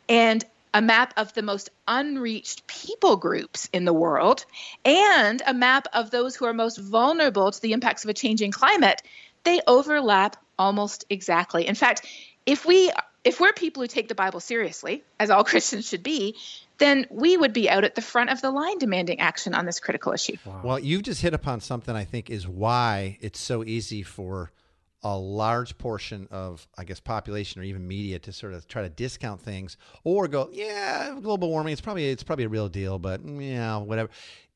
and 0.09 0.45
a 0.75 0.83
map 0.83 1.15
of 1.17 1.33
the 1.33 1.43
most 1.43 1.71
unreached 1.89 2.67
people 2.67 3.17
groups 3.17 3.69
in 3.73 3.87
the 3.87 3.95
world 3.95 4.45
and 4.85 5.41
a 5.47 5.55
map 5.55 5.89
of 5.95 6.11
those 6.11 6.37
who 6.37 6.45
are 6.45 6.53
most 6.53 6.77
vulnerable 6.77 7.51
to 7.51 7.61
the 7.63 7.73
impacts 7.73 8.05
of 8.05 8.11
a 8.11 8.15
changing 8.15 8.53
climate, 8.53 9.01
they 9.45 9.61
overlap 9.67 10.37
almost 10.59 11.07
exactly. 11.09 11.67
In 11.67 11.75
fact, 11.75 12.07
if 12.45 12.67
we 12.67 12.91
if 13.25 13.41
we're 13.41 13.53
people 13.53 13.83
who 13.83 13.89
take 13.89 14.09
the 14.09 14.15
Bible 14.15 14.39
seriously, 14.39 15.03
as 15.19 15.31
all 15.31 15.45
Christians 15.51 15.89
should 15.89 16.03
be, 16.03 16.37
then 16.79 17.07
we 17.11 17.37
would 17.37 17.53
be 17.53 17.69
out 17.71 17.85
at 17.85 17.95
the 17.95 18.03
front 18.03 18.31
of 18.31 18.41
the 18.41 18.51
line 18.51 18.79
demanding 18.79 19.19
action 19.19 19.55
on 19.55 19.67
this 19.67 19.81
critical 19.81 20.13
issue. 20.13 20.37
Wow. 20.45 20.61
Well, 20.63 20.79
you've 20.79 21.03
just 21.03 21.23
hit 21.23 21.33
upon 21.33 21.61
something 21.61 21.97
I 21.97 22.05
think 22.05 22.31
is 22.31 22.47
why 22.47 23.19
it's 23.21 23.41
so 23.41 23.65
easy 23.65 24.03
for 24.03 24.53
a 25.07 25.17
large 25.17 25.79
portion 25.79 26.27
of, 26.33 26.67
I 26.77 26.83
guess, 26.83 26.99
population 26.99 27.61
or 27.61 27.65
even 27.65 27.87
media 27.87 28.19
to 28.19 28.33
sort 28.33 28.55
of 28.55 28.67
try 28.67 28.83
to 28.83 28.89
discount 28.89 29.41
things 29.41 29.77
or 30.03 30.27
go, 30.27 30.51
yeah, 30.53 31.17
global 31.23 31.49
warming, 31.49 31.73
it's 31.73 31.81
probably 31.81 32.09
it's 32.09 32.25
probably 32.25 32.45
a 32.45 32.49
real 32.49 32.69
deal, 32.69 32.99
but 32.99 33.25
mm, 33.25 33.49
yeah, 33.49 33.77
whatever. 33.77 34.11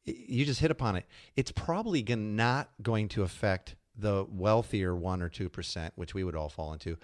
You 0.04 0.44
just 0.44 0.58
hit 0.58 0.72
upon 0.72 0.96
it. 0.96 1.06
It's 1.36 1.52
probably 1.52 2.02
not 2.02 2.70
going 2.82 3.08
to 3.10 3.22
affect 3.22 3.76
the 3.96 4.26
wealthier 4.28 4.96
one 4.96 5.22
or 5.22 5.28
two 5.28 5.48
percent, 5.48 5.92
which 5.94 6.14
we 6.14 6.24
would 6.24 6.34
all 6.34 6.48
fall 6.48 6.72
into, 6.72 6.96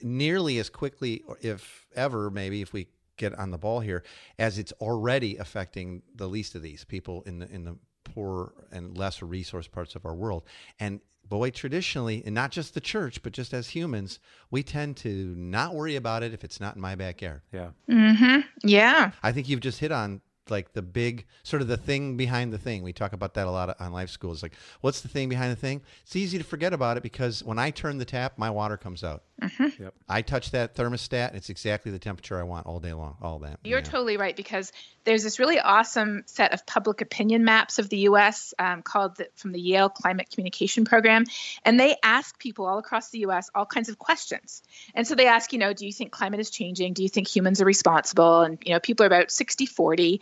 nearly 0.00 0.58
as 0.58 0.70
quickly, 0.70 1.22
if 1.42 1.86
ever, 1.94 2.30
maybe 2.30 2.62
if 2.62 2.72
we 2.72 2.86
get 3.18 3.34
on 3.34 3.50
the 3.50 3.58
ball 3.58 3.80
here, 3.80 4.04
as 4.38 4.58
it's 4.58 4.72
already 4.80 5.36
affecting 5.36 6.02
the 6.14 6.28
least 6.28 6.54
of 6.54 6.62
these 6.62 6.84
people 6.84 7.22
in 7.26 7.40
the 7.40 7.50
in 7.50 7.64
the 7.64 7.76
poor 8.04 8.54
and 8.72 8.96
less 8.96 9.20
resource 9.20 9.68
parts 9.68 9.94
of 9.96 10.06
our 10.06 10.14
world. 10.14 10.44
And 10.80 11.00
boy, 11.28 11.50
traditionally, 11.50 12.22
and 12.24 12.34
not 12.34 12.50
just 12.50 12.74
the 12.74 12.80
church, 12.80 13.22
but 13.22 13.32
just 13.32 13.52
as 13.52 13.70
humans, 13.70 14.18
we 14.50 14.62
tend 14.62 14.96
to 14.98 15.34
not 15.36 15.74
worry 15.74 15.96
about 15.96 16.22
it 16.22 16.32
if 16.32 16.44
it's 16.44 16.60
not 16.60 16.76
in 16.76 16.82
my 16.82 16.94
backyard. 16.94 17.42
Yeah. 17.52 17.70
Mm-hmm. 17.90 18.40
Yeah. 18.64 19.12
I 19.22 19.32
think 19.32 19.48
you've 19.48 19.60
just 19.60 19.80
hit 19.80 19.92
on 19.92 20.20
like 20.50 20.72
the 20.72 20.82
big 20.82 21.26
sort 21.42 21.62
of 21.62 21.68
the 21.68 21.76
thing 21.76 22.16
behind 22.16 22.52
the 22.52 22.58
thing. 22.58 22.82
We 22.82 22.92
talk 22.92 23.12
about 23.12 23.34
that 23.34 23.46
a 23.46 23.50
lot 23.50 23.80
on 23.80 23.92
life 23.92 24.10
school. 24.10 24.30
schools. 24.30 24.42
Like, 24.42 24.54
what's 24.80 25.00
the 25.00 25.08
thing 25.08 25.28
behind 25.28 25.52
the 25.52 25.56
thing? 25.56 25.82
It's 26.02 26.16
easy 26.16 26.38
to 26.38 26.44
forget 26.44 26.72
about 26.72 26.96
it 26.96 27.02
because 27.02 27.42
when 27.42 27.58
I 27.58 27.70
turn 27.70 27.98
the 27.98 28.04
tap, 28.04 28.38
my 28.38 28.50
water 28.50 28.76
comes 28.76 29.04
out. 29.04 29.24
Mm-hmm. 29.42 29.82
Yep. 29.82 29.94
I 30.08 30.22
touch 30.22 30.50
that 30.52 30.74
thermostat, 30.74 31.28
and 31.28 31.36
it's 31.36 31.50
exactly 31.50 31.92
the 31.92 31.98
temperature 31.98 32.38
I 32.38 32.44
want 32.44 32.66
all 32.66 32.80
day 32.80 32.92
long. 32.92 33.16
All 33.20 33.38
that. 33.40 33.60
You're 33.64 33.82
totally 33.82 34.16
right 34.16 34.36
because 34.36 34.72
there's 35.06 35.22
this 35.22 35.38
really 35.38 35.58
awesome 35.58 36.24
set 36.26 36.52
of 36.52 36.66
public 36.66 37.00
opinion 37.00 37.44
maps 37.44 37.78
of 37.78 37.88
the 37.88 37.98
U.S. 37.98 38.52
Um, 38.58 38.82
called 38.82 39.16
the, 39.16 39.28
from 39.36 39.52
the 39.52 39.60
Yale 39.60 39.88
Climate 39.88 40.28
Communication 40.30 40.84
Program, 40.84 41.24
and 41.64 41.80
they 41.80 41.96
ask 42.02 42.38
people 42.38 42.66
all 42.66 42.78
across 42.78 43.10
the 43.10 43.20
U.S. 43.20 43.48
all 43.54 43.64
kinds 43.64 43.88
of 43.88 43.98
questions. 43.98 44.62
And 44.94 45.06
so 45.06 45.14
they 45.14 45.28
ask, 45.28 45.52
you 45.52 45.58
know, 45.58 45.72
do 45.72 45.86
you 45.86 45.92
think 45.92 46.10
climate 46.10 46.40
is 46.40 46.50
changing? 46.50 46.92
Do 46.92 47.02
you 47.02 47.08
think 47.08 47.28
humans 47.28 47.62
are 47.62 47.64
responsible? 47.64 48.42
And 48.42 48.58
you 48.66 48.72
know, 48.72 48.80
people 48.80 49.04
are 49.04 49.06
about 49.06 49.28
60-40 49.28 50.18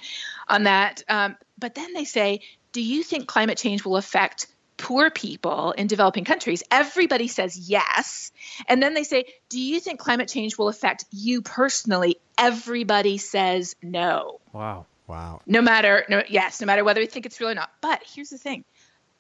on 0.49 0.65
that. 0.65 1.03
Um, 1.09 1.37
but 1.59 1.75
then 1.75 1.95
they 1.95 2.05
say, 2.05 2.43
do 2.73 2.83
you 2.83 3.03
think 3.03 3.27
climate 3.27 3.57
change 3.57 3.85
will 3.85 3.97
affect 3.97 4.49
poor 4.85 5.11
people 5.11 5.73
in 5.73 5.87
developing 5.87 6.25
countries, 6.25 6.63
everybody 6.71 7.27
says 7.27 7.57
yes. 7.57 8.33
And 8.69 8.83
then 8.83 8.93
they 8.93 9.03
say, 9.05 9.25
Do 9.49 9.59
you 9.59 9.81
think 9.81 9.99
climate 9.99 10.29
change 10.29 10.59
will 10.59 10.69
affect 10.69 11.07
you 11.11 11.41
personally? 11.41 12.19
Everybody 12.37 13.17
says 13.17 13.75
no. 13.83 14.41
Wow. 14.53 14.85
Wow. 15.07 15.41
No 15.47 15.63
matter, 15.63 16.05
no, 16.11 16.23
yes, 16.29 16.61
no 16.61 16.67
matter 16.67 16.85
whether 16.85 17.01
we 17.01 17.07
think 17.07 17.25
it's 17.25 17.41
real 17.41 17.51
or 17.51 17.55
not. 17.55 17.71
But 17.81 18.03
here's 18.15 18.29
the 18.29 18.39
thing 18.39 18.65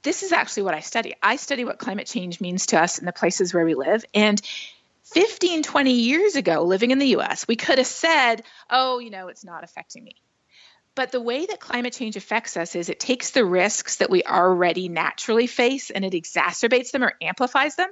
this 0.03 0.23
is 0.23 0.33
actually 0.33 0.65
what 0.65 0.75
I 0.75 0.81
study. 0.81 1.15
I 1.23 1.37
study 1.37 1.65
what 1.65 1.79
climate 1.79 2.07
change 2.07 2.43
means 2.43 2.67
to 2.67 2.81
us 2.81 2.99
in 2.99 3.07
the 3.07 3.13
places 3.13 3.55
where 3.55 3.65
we 3.65 3.75
live. 3.75 4.05
And 4.13 4.41
15, 5.15 5.63
20 5.63 5.93
years 5.93 6.37
ago, 6.37 6.63
living 6.63 6.91
in 6.91 6.99
the 6.99 7.17
US, 7.17 7.49
we 7.49 7.57
could 7.57 7.79
have 7.79 7.87
said, 7.87 8.43
oh, 8.69 8.99
you 8.99 9.09
know, 9.09 9.29
it's 9.29 9.45
not 9.45 9.65
affecting 9.65 10.05
me. 10.05 10.17
But 10.97 11.11
the 11.11 11.21
way 11.21 11.45
that 11.45 11.59
climate 11.59 11.93
change 11.93 12.15
affects 12.15 12.57
us 12.57 12.77
is 12.77 12.89
it 12.89 13.01
takes 13.01 13.31
the 13.31 13.45
risks 13.45 13.97
that 13.97 14.11
we 14.11 14.23
already 14.23 14.89
naturally 14.89 15.49
face 15.49 15.91
and 15.91 16.05
it 16.05 16.13
exacerbates 16.13 16.93
them 16.93 17.03
or 17.03 17.15
amplifies 17.21 17.75
them. 17.75 17.91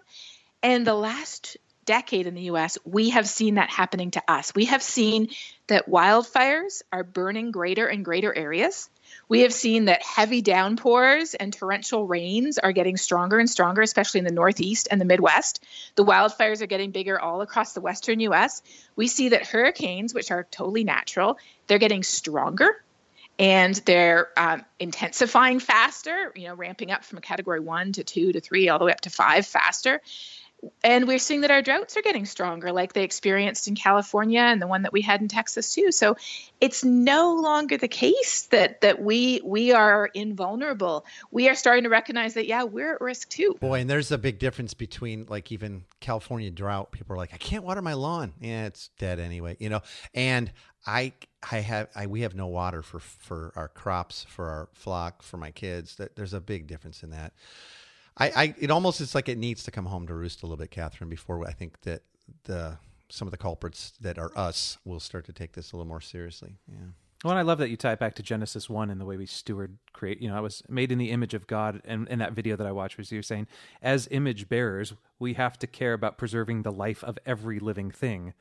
And 0.63 0.87
the 0.87 0.95
last 0.95 1.57
decade 1.85 2.29
in 2.29 2.35
the 2.35 2.43
US, 2.43 2.79
we 2.85 3.11
have 3.11 3.29
seen 3.29 3.57
that 3.57 3.71
happening 3.71 4.13
to 4.13 4.23
us. 4.29 4.55
We 4.55 4.67
have 4.67 4.85
seen 4.85 5.31
that 5.67 5.91
wildfires 5.91 6.83
are 6.93 7.03
burning 7.03 7.51
greater 7.51 7.89
and 7.89 8.05
greater 8.05 8.33
areas. 8.33 8.89
We 9.29 9.41
have 9.41 9.53
seen 9.53 9.87
that 9.87 10.05
heavy 10.05 10.41
downpours 10.41 11.35
and 11.35 11.53
torrential 11.53 12.07
rains 12.07 12.59
are 12.59 12.71
getting 12.71 12.97
stronger 12.97 13.41
and 13.41 13.51
stronger, 13.51 13.83
especially 13.83 14.19
in 14.19 14.27
the 14.27 14.33
Northeast 14.33 14.87
and 14.93 15.01
the 15.01 15.05
Midwest. 15.05 15.65
The 15.97 16.05
wildfires 16.05 16.63
are 16.63 16.67
getting 16.67 16.93
bigger 16.93 17.19
all 17.19 17.41
across 17.41 17.73
the 17.73 17.81
Western 17.81 18.21
US. 18.21 18.63
We 18.95 19.09
see 19.09 19.31
that 19.31 19.45
hurricanes, 19.45 20.15
which 20.15 20.31
are 20.31 20.47
totally 20.53 20.85
natural, 20.85 21.37
they're 21.67 21.79
getting 21.79 22.05
stronger 22.05 22.77
and 23.39 23.75
they're 23.87 24.29
um, 24.37 24.65
intensifying 24.79 25.59
faster, 25.59 26.33
you 26.37 26.49
know, 26.49 26.55
ramping 26.55 26.91
up 26.91 27.05
from 27.05 27.19
a 27.19 27.23
category 27.23 27.61
one 27.61 27.93
to 27.93 28.05
two 28.05 28.33
to 28.33 28.41
three, 28.41 28.69
all 28.69 28.79
the 28.79 28.85
way 28.85 28.93
up 28.93 29.01
to 29.03 29.11
five 29.11 29.47
faster. 29.47 30.01
And 30.85 31.09
we're 31.09 31.19
seeing 31.19 31.41
that 31.41 31.51
our 31.51 31.61
droughts 31.61 31.97
are 31.97 32.03
getting 32.03 32.25
stronger, 32.25 32.71
like 32.71 32.93
they 32.93 33.03
experienced 33.03 33.67
in 33.67 33.75
California 33.75 34.43
and 34.43 34.63
the 34.63 34.69
one 34.69 34.83
that 34.83 34.93
we 34.93 35.01
had 35.01 35.21
in 35.21 35.27
Texas 35.27 35.75
too. 35.75 35.91
So 35.91 36.17
it's 36.61 36.85
no 36.85 37.35
longer 37.35 37.77
the 37.79 37.89
case 37.89 38.43
that 38.53 38.81
that 38.83 39.03
we 39.03 39.41
we 39.43 39.73
are 39.73 40.09
invulnerable. 40.15 41.05
We 41.33 41.49
are 41.49 41.57
starting 41.57 41.83
to 41.83 41.91
recognize 41.91 42.35
that 42.35 42.47
yeah, 42.47 42.63
we're 42.63 42.95
at 42.95 43.01
risk 43.01 43.29
too. 43.29 43.57
Boy, 43.61 43.81
and 43.81 43.91
there's 43.91 44.13
a 44.13 44.19
big 44.19 44.39
difference 44.39 44.73
between 44.73 45.27
like 45.29 45.51
even 45.51 45.83
California 45.99 46.51
drought. 46.53 46.93
People 46.93 47.15
are 47.15 47.19
like, 47.19 47.35
I 47.35 47.39
can't 47.39 47.65
water 47.65 47.83
my 47.83 47.95
lawn. 47.95 48.33
Yeah, 48.41 48.67
it's 48.67 48.91
dead 49.01 49.19
anyway, 49.19 49.57
you 49.59 49.69
know. 49.69 49.81
And 50.15 50.53
I 50.87 51.13
I 51.51 51.59
have 51.59 51.89
I, 51.95 52.07
we 52.07 52.21
have 52.21 52.35
no 52.35 52.47
water 52.47 52.83
for 52.83 53.01
for 53.01 53.53
our 53.57 53.69
crops, 53.69 54.25
for 54.29 54.49
our 54.49 54.69
flock, 54.73 55.23
for 55.23 55.37
my 55.37 55.51
kids. 55.51 55.97
That 55.97 56.17
there's 56.17 56.33
a 56.33 56.41
big 56.41 56.67
difference 56.67 57.03
in 57.03 57.11
that. 57.11 57.33
I, 58.17 58.31
I 58.31 58.55
it 58.59 58.71
almost 58.71 59.01
it's 59.01 59.15
like 59.15 59.29
it 59.29 59.39
needs 59.39 59.63
to 59.65 59.71
come 59.71 59.87
home 59.87 60.07
to 60.07 60.15
roost 60.15 60.43
a 60.43 60.47
little 60.47 60.57
bit, 60.57 60.71
Katharine, 60.71 61.11
before 61.11 61.45
I 61.47 61.53
think 61.53 61.81
that 61.83 62.03
the 62.45 62.79
some 63.09 63.29
of 63.29 63.33
the 63.33 63.39
culprits 63.39 63.93
that 64.01 64.19
are 64.19 64.31
us 64.37 64.79
will 64.85 65.01
start 65.01 65.25
to 65.27 65.33
take 65.33 65.53
this 65.53 65.73
a 65.73 65.77
little 65.77 65.89
more 65.89 66.01
seriously. 66.01 66.57
Yeah. 66.69 66.77
Well, 67.25 67.33
and 67.33 67.39
I 67.39 67.43
love 67.43 67.59
that 67.59 67.71
you 67.71 67.77
tie 67.77 67.93
it 67.93 68.01
back 68.01 68.15
to 68.15 68.23
Genesis 68.23 68.69
one 68.69 68.91
and 68.91 69.01
the 69.01 69.05
way 69.05 69.17
we 69.17 69.27
steward 69.27 69.79
create. 69.93 70.21
You 70.21 70.29
know, 70.29 70.37
I 70.37 70.41
was 70.41 70.63
made 70.69 70.91
in 70.91 70.99
the 70.99 71.11
image 71.11 71.35
of 71.35 71.47
God, 71.47 71.81
and 71.85 72.09
in 72.09 72.19
that 72.19 72.33
video 72.33 72.57
that 72.57 72.67
I 72.67 72.73
watched, 72.73 72.99
was 72.99 73.13
you're 73.13 73.23
saying, 73.23 73.47
as 73.81 74.09
image 74.11 74.49
bearers, 74.49 74.95
we 75.19 75.35
have 75.35 75.57
to 75.59 75.67
care 75.69 75.93
about 75.93 76.19
preserving 76.19 76.63
the 76.63 76.73
life 76.73 77.05
of 77.05 77.19
every 77.25 77.61
living 77.61 77.91
thing, 77.91 78.35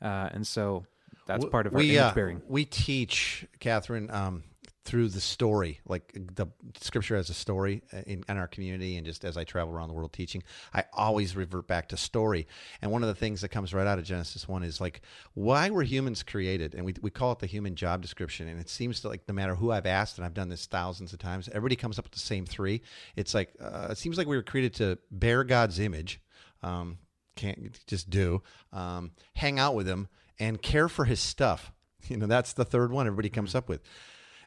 uh, 0.00 0.28
and 0.32 0.46
so 0.46 0.86
that's 1.26 1.44
part 1.46 1.66
of 1.66 1.74
our 1.74 1.78
we, 1.78 1.96
image 1.96 2.00
uh, 2.00 2.14
bearing. 2.14 2.42
we 2.48 2.64
teach, 2.64 3.46
Katharine, 3.60 4.10
um, 4.10 4.44
through 4.84 5.08
the 5.08 5.20
story, 5.20 5.80
like 5.86 6.12
the 6.34 6.46
scripture 6.80 7.14
as 7.14 7.30
a 7.30 7.34
story 7.34 7.82
in, 8.04 8.24
in, 8.28 8.36
our 8.36 8.48
community, 8.48 8.96
and 8.96 9.06
just 9.06 9.24
as 9.24 9.36
I 9.36 9.44
travel 9.44 9.72
around 9.72 9.88
the 9.88 9.94
world 9.94 10.12
teaching, 10.12 10.42
I 10.74 10.84
always 10.92 11.36
revert 11.36 11.68
back 11.68 11.88
to 11.88 11.96
story. 11.96 12.48
And 12.80 12.90
one 12.90 13.02
of 13.02 13.08
the 13.08 13.14
things 13.14 13.42
that 13.42 13.50
comes 13.50 13.72
right 13.72 13.86
out 13.86 14.00
of 14.00 14.04
Genesis 14.04 14.48
1 14.48 14.64
is 14.64 14.80
like, 14.80 15.02
why 15.34 15.70
were 15.70 15.84
humans 15.84 16.24
created? 16.24 16.74
And 16.74 16.84
we, 16.84 16.94
we 17.00 17.10
call 17.10 17.30
it 17.32 17.38
the 17.38 17.46
human 17.46 17.76
job 17.76 18.02
description. 18.02 18.48
And 18.48 18.60
it 18.60 18.68
seems 18.68 19.00
to 19.00 19.08
like, 19.08 19.22
no 19.28 19.34
matter 19.34 19.54
who 19.54 19.70
I've 19.70 19.86
asked, 19.86 20.18
and 20.18 20.24
I've 20.24 20.34
done 20.34 20.48
this 20.48 20.66
thousands 20.66 21.12
of 21.12 21.20
times, 21.20 21.48
everybody 21.48 21.76
comes 21.76 21.98
up 21.98 22.06
with 22.06 22.12
the 22.12 22.18
same 22.18 22.44
three. 22.44 22.82
It's 23.14 23.34
like, 23.34 23.54
uh, 23.60 23.88
it 23.90 23.98
seems 23.98 24.18
like 24.18 24.26
we 24.26 24.36
were 24.36 24.42
created 24.42 24.74
to 24.74 24.98
bear 25.12 25.44
God's 25.44 25.78
image. 25.78 26.20
Um, 26.62 26.98
can't 27.36 27.78
just 27.86 28.10
do, 28.10 28.42
um, 28.72 29.12
hang 29.34 29.58
out 29.58 29.74
with 29.74 29.86
him 29.86 30.08
and 30.42 30.60
care 30.60 30.88
for 30.88 31.04
his 31.04 31.20
stuff. 31.20 31.72
You 32.08 32.16
know, 32.16 32.26
that's 32.26 32.52
the 32.54 32.64
third 32.64 32.90
one 32.90 33.06
everybody 33.06 33.28
comes 33.28 33.50
mm-hmm. 33.50 33.58
up 33.58 33.68
with. 33.68 33.80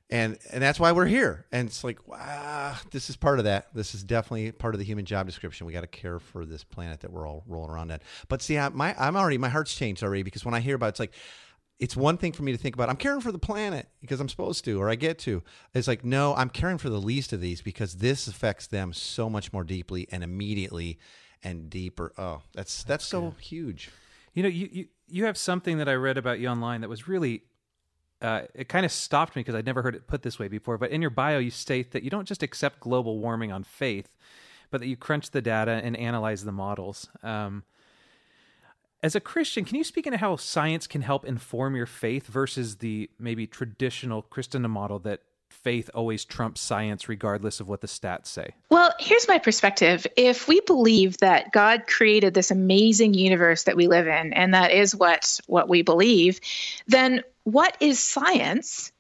And 0.10 0.38
and 0.52 0.62
that's 0.62 0.78
why 0.78 0.92
we're 0.92 1.06
here. 1.06 1.46
And 1.54 1.70
it's 1.70 1.86
like, 1.86 2.06
wow, 2.06 2.76
this 2.92 3.10
is 3.10 3.16
part 3.16 3.40
of 3.40 3.46
that. 3.46 3.74
This 3.74 3.96
is 3.96 4.04
definitely 4.04 4.52
part 4.52 4.76
of 4.76 4.80
the 4.80 4.86
human 4.86 5.06
job 5.06 5.26
description. 5.26 5.66
We 5.66 5.72
got 5.72 5.82
to 5.82 5.88
care 5.88 6.20
for 6.20 6.46
this 6.46 6.66
planet 6.66 7.00
that 7.00 7.14
we're 7.14 7.26
all 7.26 7.44
rolling 7.48 7.72
around 7.72 7.92
at. 7.92 8.02
But 8.28 8.42
see, 8.42 8.58
I, 8.58 8.68
my 8.70 8.94
I'm 9.00 9.16
already 9.16 9.38
my 9.38 9.48
heart's 9.48 9.74
changed 9.74 10.04
already 10.04 10.22
because 10.22 10.44
when 10.44 10.54
I 10.54 10.60
hear 10.60 10.76
about 10.76 10.88
it, 10.88 10.90
it's 10.90 11.00
like 11.00 11.14
it's 11.80 11.96
one 11.96 12.18
thing 12.18 12.34
for 12.34 12.44
me 12.44 12.52
to 12.52 12.58
think 12.58 12.76
about 12.76 12.90
I'm 12.90 12.98
caring 12.98 13.22
for 13.22 13.32
the 13.32 13.40
planet 13.40 13.88
because 14.02 14.20
I'm 14.20 14.30
supposed 14.30 14.66
to 14.66 14.80
or 14.82 14.90
I 14.90 14.96
get 14.96 15.18
to. 15.20 15.42
It's 15.74 15.88
like 15.88 16.04
no, 16.04 16.36
I'm 16.36 16.50
caring 16.50 16.78
for 16.78 16.90
the 16.90 17.00
least 17.00 17.32
of 17.32 17.40
these 17.40 17.62
because 17.62 17.96
this 17.96 18.28
affects 18.28 18.68
them 18.68 18.92
so 18.92 19.30
much 19.30 19.54
more 19.54 19.64
deeply 19.64 20.10
and 20.12 20.26
immediately 20.26 21.00
and 21.42 21.70
deeper. 21.70 22.12
Oh, 22.18 22.42
that's 22.54 22.84
that's, 22.84 22.84
that's 22.84 23.06
so 23.06 23.34
huge. 23.40 23.92
You 24.34 24.44
know, 24.44 24.50
you, 24.50 24.70
you 24.70 24.86
you 25.08 25.26
have 25.26 25.38
something 25.38 25.78
that 25.78 25.90
I 25.90 25.94
read 25.94 26.18
about 26.18 26.40
you 26.40 26.48
online 26.48 26.82
that 26.82 26.90
was 26.90 27.08
really 27.08 27.44
uh, 28.22 28.44
it 28.54 28.70
kind 28.70 28.86
of 28.86 28.92
stopped 28.92 29.36
me 29.36 29.42
because 29.42 29.56
I'd 29.56 29.66
never 29.66 29.82
heard 29.82 29.96
it 29.96 30.08
put 30.08 30.24
this 30.24 30.40
way 30.40 30.48
before. 30.48 30.78
But 30.78 30.92
in 30.92 31.02
your 31.02 31.10
bio, 31.10 31.38
you 31.38 31.52
state 31.52 31.92
that 31.92 32.04
you 32.04 32.10
don't 32.10 32.28
just 32.28 32.42
accept 32.42 32.80
global 32.80 33.20
warming 33.20 33.52
on 33.52 33.64
faith, 33.64 34.10
but 34.72 34.82
that 34.82 34.88
you 34.88 34.96
crunch 34.96 35.32
the 35.32 35.42
data 35.42 35.82
and 35.84 35.96
analyze 35.98 36.44
the 36.44 36.52
models. 36.52 37.10
Um, 37.22 37.64
as 39.04 39.16
a 39.16 39.20
Christian, 39.20 39.66
can 39.66 39.76
you 39.76 39.84
speak 39.84 40.08
into 40.08 40.18
how 40.18 40.38
science 40.38 40.88
can 40.88 41.02
help 41.02 41.26
inform 41.26 41.76
your 41.76 41.86
faith 41.86 42.26
versus 42.26 42.78
the 42.78 43.10
maybe 43.20 43.46
traditional 43.46 44.24
Christendom 44.24 44.72
model 44.72 44.98
that 45.00 45.22
faith 45.56 45.90
always 45.94 46.26
trumps 46.26 46.62
science 46.62 47.10
regardless 47.10 47.60
of 47.60 47.68
what 47.68 47.82
the 47.82 47.88
stats 47.88 48.28
say? 48.28 48.54
Well, 48.70 48.94
here's 49.00 49.28
my 49.28 49.40
perspective. 49.40 50.06
If 50.16 50.48
we 50.48 50.60
believe 50.62 51.18
that 51.18 51.52
God 51.52 51.88
created 51.88 52.34
this 52.34 52.52
amazing 52.52 53.14
universe 53.14 53.64
that 53.64 53.76
we 53.76 53.88
live 53.88 54.08
in 54.08 54.34
and 54.34 54.54
that 54.54 54.72
is 54.72 54.96
what 54.96 55.40
what 55.48 55.70
we 55.70 55.82
believe, 55.82 56.40
then 56.88 57.24
what 57.44 57.78
is 57.80 58.00
science 58.00 58.92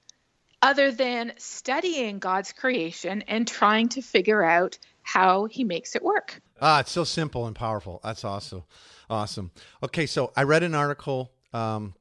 other 0.61 0.91
than 0.91 1.33
studying 1.37 2.19
God's 2.19 2.51
creation 2.51 3.23
and 3.27 3.47
trying 3.47 3.89
to 3.89 4.01
figure 4.01 4.43
out 4.43 4.79
how 5.03 5.45
he 5.45 5.63
makes 5.63 5.95
it 5.95 6.03
work? 6.03 6.41
Ah, 6.61 6.79
it's 6.79 6.91
so 6.91 7.03
simple 7.03 7.45
and 7.45 7.55
powerful. 7.55 7.99
That's 8.03 8.23
awesome. 8.23 8.63
Awesome. 9.09 9.51
Okay, 9.83 10.05
so 10.05 10.31
I 10.35 10.43
read 10.43 10.63
an 10.63 10.73
article 10.73 11.31
um, 11.53 11.93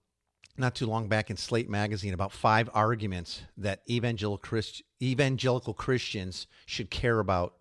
not 0.57 0.75
too 0.75 0.87
long 0.87 1.09
back 1.09 1.31
in 1.31 1.37
Slate 1.37 1.69
magazine 1.69 2.15
about 2.15 2.33
five 2.33 2.71
arguments 2.73 3.43
that 3.57 3.83
evangelical 3.89 4.39
Christ- 4.39 4.83
evangelical 5.03 5.75
Christians 5.75 6.47
should 6.67 6.91
care 6.91 7.19
about 7.19 7.55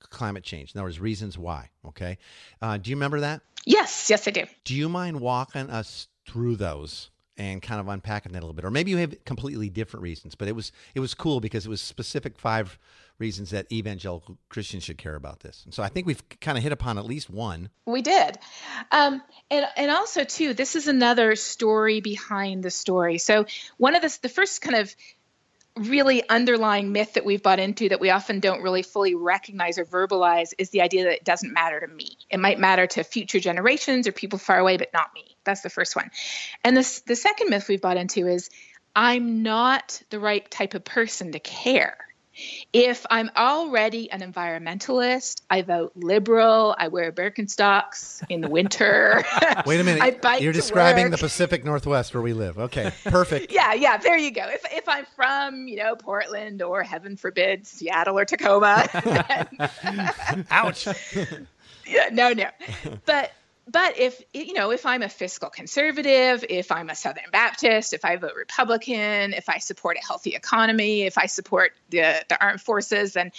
climate 0.00 0.42
change. 0.42 0.74
In 0.74 0.78
other 0.78 0.86
words, 0.86 1.00
reasons 1.00 1.38
why. 1.38 1.70
Okay, 1.86 2.18
uh, 2.62 2.76
do 2.76 2.90
you 2.90 2.96
remember 2.96 3.20
that? 3.20 3.42
Yes, 3.64 4.08
yes, 4.10 4.26
I 4.26 4.30
do. 4.30 4.44
Do 4.64 4.74
you 4.74 4.88
mind 4.88 5.20
walking 5.20 5.70
us 5.70 6.08
through 6.26 6.56
those? 6.56 7.10
and 7.36 7.62
kind 7.62 7.80
of 7.80 7.88
unpacking 7.88 8.32
that 8.32 8.40
a 8.40 8.44
little 8.44 8.52
bit 8.52 8.66
or 8.66 8.70
maybe 8.70 8.90
you 8.90 8.98
have 8.98 9.24
completely 9.24 9.70
different 9.70 10.02
reasons 10.02 10.34
but 10.34 10.46
it 10.46 10.54
was 10.54 10.72
it 10.94 11.00
was 11.00 11.14
cool 11.14 11.40
because 11.40 11.64
it 11.64 11.70
was 11.70 11.80
specific 11.80 12.38
five 12.38 12.78
reasons 13.20 13.50
that 13.50 13.70
evangelical 13.70 14.38
christians 14.48 14.82
should 14.82 14.98
care 14.98 15.14
about 15.14 15.40
this 15.40 15.62
and 15.64 15.74
so 15.74 15.82
i 15.82 15.88
think 15.88 16.06
we've 16.06 16.22
kind 16.40 16.56
of 16.56 16.64
hit 16.64 16.72
upon 16.72 16.98
at 16.98 17.04
least 17.04 17.30
one 17.30 17.68
we 17.86 18.02
did 18.02 18.38
um, 18.90 19.22
and 19.50 19.66
and 19.76 19.90
also 19.90 20.24
too 20.24 20.54
this 20.54 20.74
is 20.74 20.88
another 20.88 21.36
story 21.36 22.00
behind 22.00 22.62
the 22.62 22.70
story 22.70 23.18
so 23.18 23.44
one 23.76 23.94
of 23.94 24.02
the 24.02 24.18
the 24.22 24.28
first 24.28 24.62
kind 24.62 24.76
of 24.76 24.94
really 25.76 26.28
underlying 26.28 26.92
myth 26.92 27.14
that 27.14 27.24
we've 27.24 27.42
bought 27.42 27.60
into 27.60 27.88
that 27.88 28.00
we 28.00 28.10
often 28.10 28.40
don't 28.40 28.62
really 28.62 28.82
fully 28.82 29.14
recognize 29.14 29.78
or 29.78 29.84
verbalize 29.84 30.52
is 30.58 30.70
the 30.70 30.82
idea 30.82 31.04
that 31.04 31.14
it 31.14 31.24
doesn't 31.24 31.52
matter 31.52 31.80
to 31.80 31.86
me. 31.86 32.18
It 32.28 32.38
might 32.38 32.58
matter 32.58 32.86
to 32.88 33.04
future 33.04 33.40
generations 33.40 34.06
or 34.06 34.12
people 34.12 34.38
far 34.38 34.58
away, 34.58 34.76
but 34.76 34.92
not 34.92 35.14
me. 35.14 35.36
That's 35.44 35.62
the 35.62 35.70
first 35.70 35.96
one. 35.96 36.10
And 36.64 36.76
the, 36.76 37.02
the 37.06 37.16
second 37.16 37.50
myth 37.50 37.68
we've 37.68 37.80
bought 37.80 37.96
into 37.96 38.26
is 38.26 38.50
I'm 38.94 39.42
not 39.42 40.02
the 40.10 40.18
right 40.18 40.48
type 40.50 40.74
of 40.74 40.84
person 40.84 41.32
to 41.32 41.40
care. 41.40 41.96
If 42.72 43.04
I'm 43.10 43.30
already 43.36 44.10
an 44.10 44.20
environmentalist, 44.20 45.42
I 45.50 45.62
vote 45.62 45.92
liberal, 45.94 46.74
I 46.78 46.88
wear 46.88 47.12
Birkenstocks 47.12 48.22
in 48.28 48.40
the 48.40 48.48
winter. 48.48 49.24
Wait 49.66 49.80
a 49.80 49.84
minute. 49.84 50.24
You're 50.40 50.52
describing 50.52 51.04
work. 51.04 51.12
the 51.12 51.18
Pacific 51.18 51.64
Northwest 51.64 52.14
where 52.14 52.22
we 52.22 52.32
live. 52.32 52.58
Okay, 52.58 52.92
perfect. 53.04 53.52
yeah, 53.52 53.74
yeah, 53.74 53.96
there 53.96 54.16
you 54.16 54.30
go. 54.30 54.46
If, 54.48 54.64
if 54.72 54.88
I'm 54.88 55.06
from, 55.16 55.66
you 55.66 55.76
know, 55.76 55.96
Portland 55.96 56.62
or 56.62 56.82
heaven 56.82 57.16
forbid, 57.16 57.66
Seattle 57.66 58.18
or 58.18 58.24
Tacoma. 58.24 58.86
Ouch. 60.50 60.86
yeah, 61.86 62.08
no, 62.12 62.32
no. 62.32 62.48
But 63.06 63.32
but 63.70 63.98
if 63.98 64.22
you 64.32 64.52
know 64.52 64.70
if 64.70 64.86
i'm 64.86 65.02
a 65.02 65.08
fiscal 65.08 65.48
conservative 65.50 66.44
if 66.48 66.72
i'm 66.72 66.90
a 66.90 66.94
southern 66.94 67.24
baptist 67.32 67.92
if 67.92 68.04
i 68.04 68.16
vote 68.16 68.32
republican 68.36 69.32
if 69.32 69.48
i 69.48 69.58
support 69.58 69.96
a 69.96 70.06
healthy 70.06 70.34
economy 70.34 71.02
if 71.02 71.18
i 71.18 71.26
support 71.26 71.72
the, 71.90 72.24
the 72.28 72.42
armed 72.42 72.60
forces 72.60 73.12
then 73.12 73.30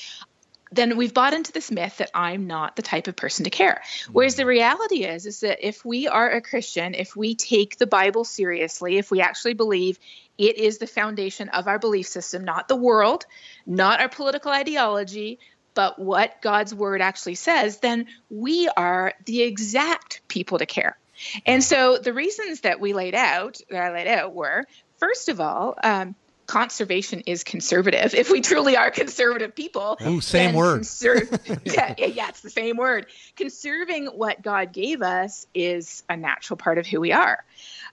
then 0.74 0.96
we've 0.96 1.14
bought 1.14 1.34
into 1.34 1.52
this 1.52 1.72
myth 1.72 1.98
that 1.98 2.12
i'm 2.14 2.48
not 2.48 2.76
the 2.76 2.82
type 2.82 3.08
of 3.08 3.16
person 3.16 3.44
to 3.44 3.50
care 3.50 3.82
whereas 4.12 4.36
the 4.36 4.44
mm. 4.44 4.48
reality 4.48 5.04
is 5.04 5.26
is 5.26 5.42
that 5.42 5.66
if 5.66 5.84
we 5.84 6.08
are 6.08 6.30
a 6.30 6.42
christian 6.42 6.94
if 6.94 7.16
we 7.16 7.36
take 7.36 7.78
the 7.78 7.88
bible 7.88 8.24
seriously 8.24 8.98
if 8.98 9.12
we 9.12 9.22
actually 9.22 9.54
believe 9.54 10.00
it 10.38 10.58
is 10.58 10.78
the 10.78 10.88
foundation 10.88 11.50
of 11.50 11.68
our 11.68 11.78
belief 11.78 12.08
system 12.08 12.46
not 12.46 12.68
the 12.68 12.76
world 12.76 13.26
not 13.66 14.00
our 14.00 14.10
political 14.10 14.52
ideology 14.52 15.40
but 15.74 16.00
what 16.00 16.42
God's 16.42 16.74
word 16.74 17.02
actually 17.02 17.36
says, 17.36 17.80
then 17.80 18.08
we 18.30 18.70
are 18.70 19.14
the 19.26 19.42
exact 19.44 20.22
people 20.28 20.58
to 20.58 20.66
care. 20.66 20.98
And 21.46 21.64
so 21.64 21.98
the 21.98 22.14
reasons 22.14 22.62
that 22.62 22.80
we 22.80 22.94
laid 22.94 23.16
out, 23.16 23.60
that 23.70 23.82
I 23.82 23.94
laid 23.94 24.08
out, 24.08 24.34
were 24.34 24.66
first 24.98 25.30
of 25.30 25.40
all, 25.40 25.76
um, 25.84 26.16
conservation 26.52 27.22
is 27.28 27.46
conservative. 27.46 28.14
If 28.14 28.30
we 28.30 28.42
truly 28.42 28.76
are 28.76 28.92
conservative 28.92 29.56
people, 29.56 29.98
Ooh, 30.06 30.20
same 30.20 30.54
word. 30.54 30.82
Conser- 30.82 31.62
yeah, 31.66 31.96
yeah, 31.98 32.28
it's 32.28 32.42
the 32.42 32.50
same 32.50 32.76
word. 32.76 33.06
Conserving 33.38 34.08
what 34.08 34.42
God 34.42 34.74
gave 34.74 35.02
us 35.02 35.48
is 35.54 36.04
a 36.10 36.18
natural 36.18 36.58
part 36.58 36.78
of 36.78 36.86
who 36.86 37.00
we 37.00 37.14
are. 37.14 37.46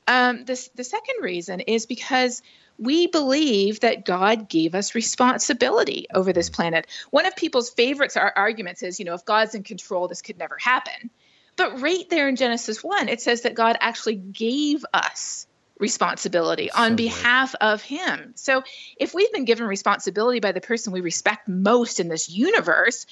Um, 0.08 0.44
this, 0.44 0.70
the 0.74 0.82
second 0.82 1.22
reason 1.22 1.60
is 1.60 1.86
because 1.86 2.42
we 2.80 3.06
believe 3.06 3.78
that 3.80 4.04
God 4.04 4.48
gave 4.48 4.74
us 4.74 4.96
responsibility 4.96 6.08
over 6.12 6.32
this 6.32 6.50
planet. 6.50 6.88
One 7.10 7.26
of 7.26 7.36
people's 7.36 7.70
favorites 7.70 8.16
are 8.16 8.32
arguments 8.34 8.82
is, 8.82 8.98
you 8.98 9.04
know, 9.04 9.14
if 9.14 9.24
God's 9.24 9.54
in 9.54 9.62
control, 9.62 10.08
this 10.08 10.20
could 10.20 10.36
never 10.36 10.56
happen. 10.58 11.10
But 11.54 11.80
right 11.80 12.08
there 12.10 12.28
in 12.28 12.34
Genesis 12.34 12.82
1, 12.82 13.08
it 13.08 13.20
says 13.20 13.42
that 13.42 13.54
God 13.54 13.76
actually 13.80 14.16
gave 14.16 14.84
us 14.92 15.47
responsibility 15.78 16.70
on 16.70 16.96
behalf 16.96 17.54
of 17.60 17.82
him. 17.82 18.32
So 18.36 18.62
if 18.96 19.14
we've 19.14 19.32
been 19.32 19.44
given 19.44 19.66
responsibility 19.66 20.40
by 20.40 20.52
the 20.52 20.60
person 20.60 20.92
we 20.92 21.00
respect 21.00 21.48
most 21.48 22.00
in 22.00 22.08
this 22.08 22.28
universe, 22.28 23.06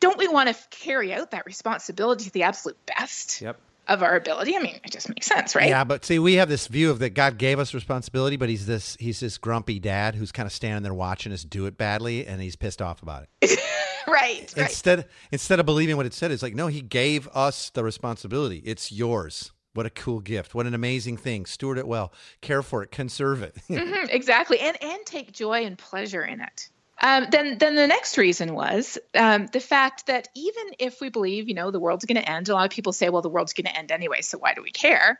don't 0.00 0.18
we 0.18 0.28
want 0.28 0.48
to 0.48 0.56
carry 0.70 1.12
out 1.12 1.30
that 1.30 1.46
responsibility 1.46 2.24
to 2.24 2.30
the 2.30 2.44
absolute 2.44 2.78
best? 2.86 3.40
Yep 3.40 3.58
of 3.90 4.04
our 4.04 4.14
ability. 4.14 4.56
I 4.56 4.60
mean, 4.60 4.78
it 4.84 4.92
just 4.92 5.08
makes 5.08 5.26
sense, 5.26 5.56
right? 5.56 5.68
Yeah, 5.68 5.82
but 5.82 6.04
see, 6.04 6.20
we 6.20 6.34
have 6.34 6.48
this 6.48 6.68
view 6.68 6.90
of 6.90 7.00
that 7.00 7.10
God 7.10 7.38
gave 7.38 7.58
us 7.58 7.74
responsibility, 7.74 8.36
but 8.36 8.48
he's 8.48 8.64
this 8.64 8.96
he's 9.00 9.18
this 9.18 9.36
grumpy 9.36 9.80
dad 9.80 10.14
who's 10.14 10.30
kind 10.30 10.46
of 10.46 10.52
standing 10.52 10.84
there 10.84 10.94
watching 10.94 11.32
us 11.32 11.42
do 11.42 11.66
it 11.66 11.76
badly, 11.76 12.24
and 12.24 12.40
he's 12.40 12.54
pissed 12.54 12.80
off 12.80 13.02
about 13.02 13.26
it. 13.42 13.58
right. 14.06 14.54
Instead, 14.56 14.98
right. 15.00 15.08
instead 15.32 15.58
of 15.58 15.66
believing 15.66 15.96
what 15.96 16.06
it 16.06 16.14
said, 16.14 16.30
it's 16.30 16.42
like, 16.42 16.54
no, 16.54 16.68
he 16.68 16.80
gave 16.80 17.28
us 17.34 17.70
the 17.70 17.82
responsibility. 17.82 18.62
It's 18.64 18.92
yours. 18.92 19.50
What 19.74 19.86
a 19.86 19.90
cool 19.90 20.20
gift! 20.20 20.54
What 20.54 20.66
an 20.66 20.74
amazing 20.74 21.16
thing! 21.16 21.46
Steward 21.46 21.78
it 21.78 21.86
well, 21.86 22.12
care 22.40 22.62
for 22.62 22.82
it, 22.82 22.90
conserve 22.90 23.42
it. 23.42 23.54
mm-hmm, 23.68 24.08
exactly, 24.10 24.58
and 24.58 24.76
and 24.82 25.06
take 25.06 25.32
joy 25.32 25.64
and 25.64 25.78
pleasure 25.78 26.24
in 26.24 26.40
it. 26.40 26.68
Um, 27.00 27.26
then, 27.30 27.56
then 27.56 27.76
the 27.76 27.86
next 27.86 28.18
reason 28.18 28.54
was 28.54 28.98
um, 29.14 29.46
the 29.46 29.60
fact 29.60 30.06
that 30.06 30.28
even 30.34 30.64
if 30.78 31.00
we 31.00 31.08
believe, 31.08 31.48
you 31.48 31.54
know, 31.54 31.70
the 31.70 31.80
world's 31.80 32.04
going 32.04 32.20
to 32.20 32.30
end, 32.30 32.48
a 32.48 32.54
lot 32.54 32.66
of 32.66 32.70
people 32.70 32.92
say, 32.92 33.08
well, 33.08 33.22
the 33.22 33.30
world's 33.30 33.54
going 33.54 33.64
to 33.64 33.76
end 33.76 33.90
anyway, 33.90 34.20
so 34.20 34.36
why 34.36 34.52
do 34.52 34.62
we 34.62 34.70
care? 34.70 35.18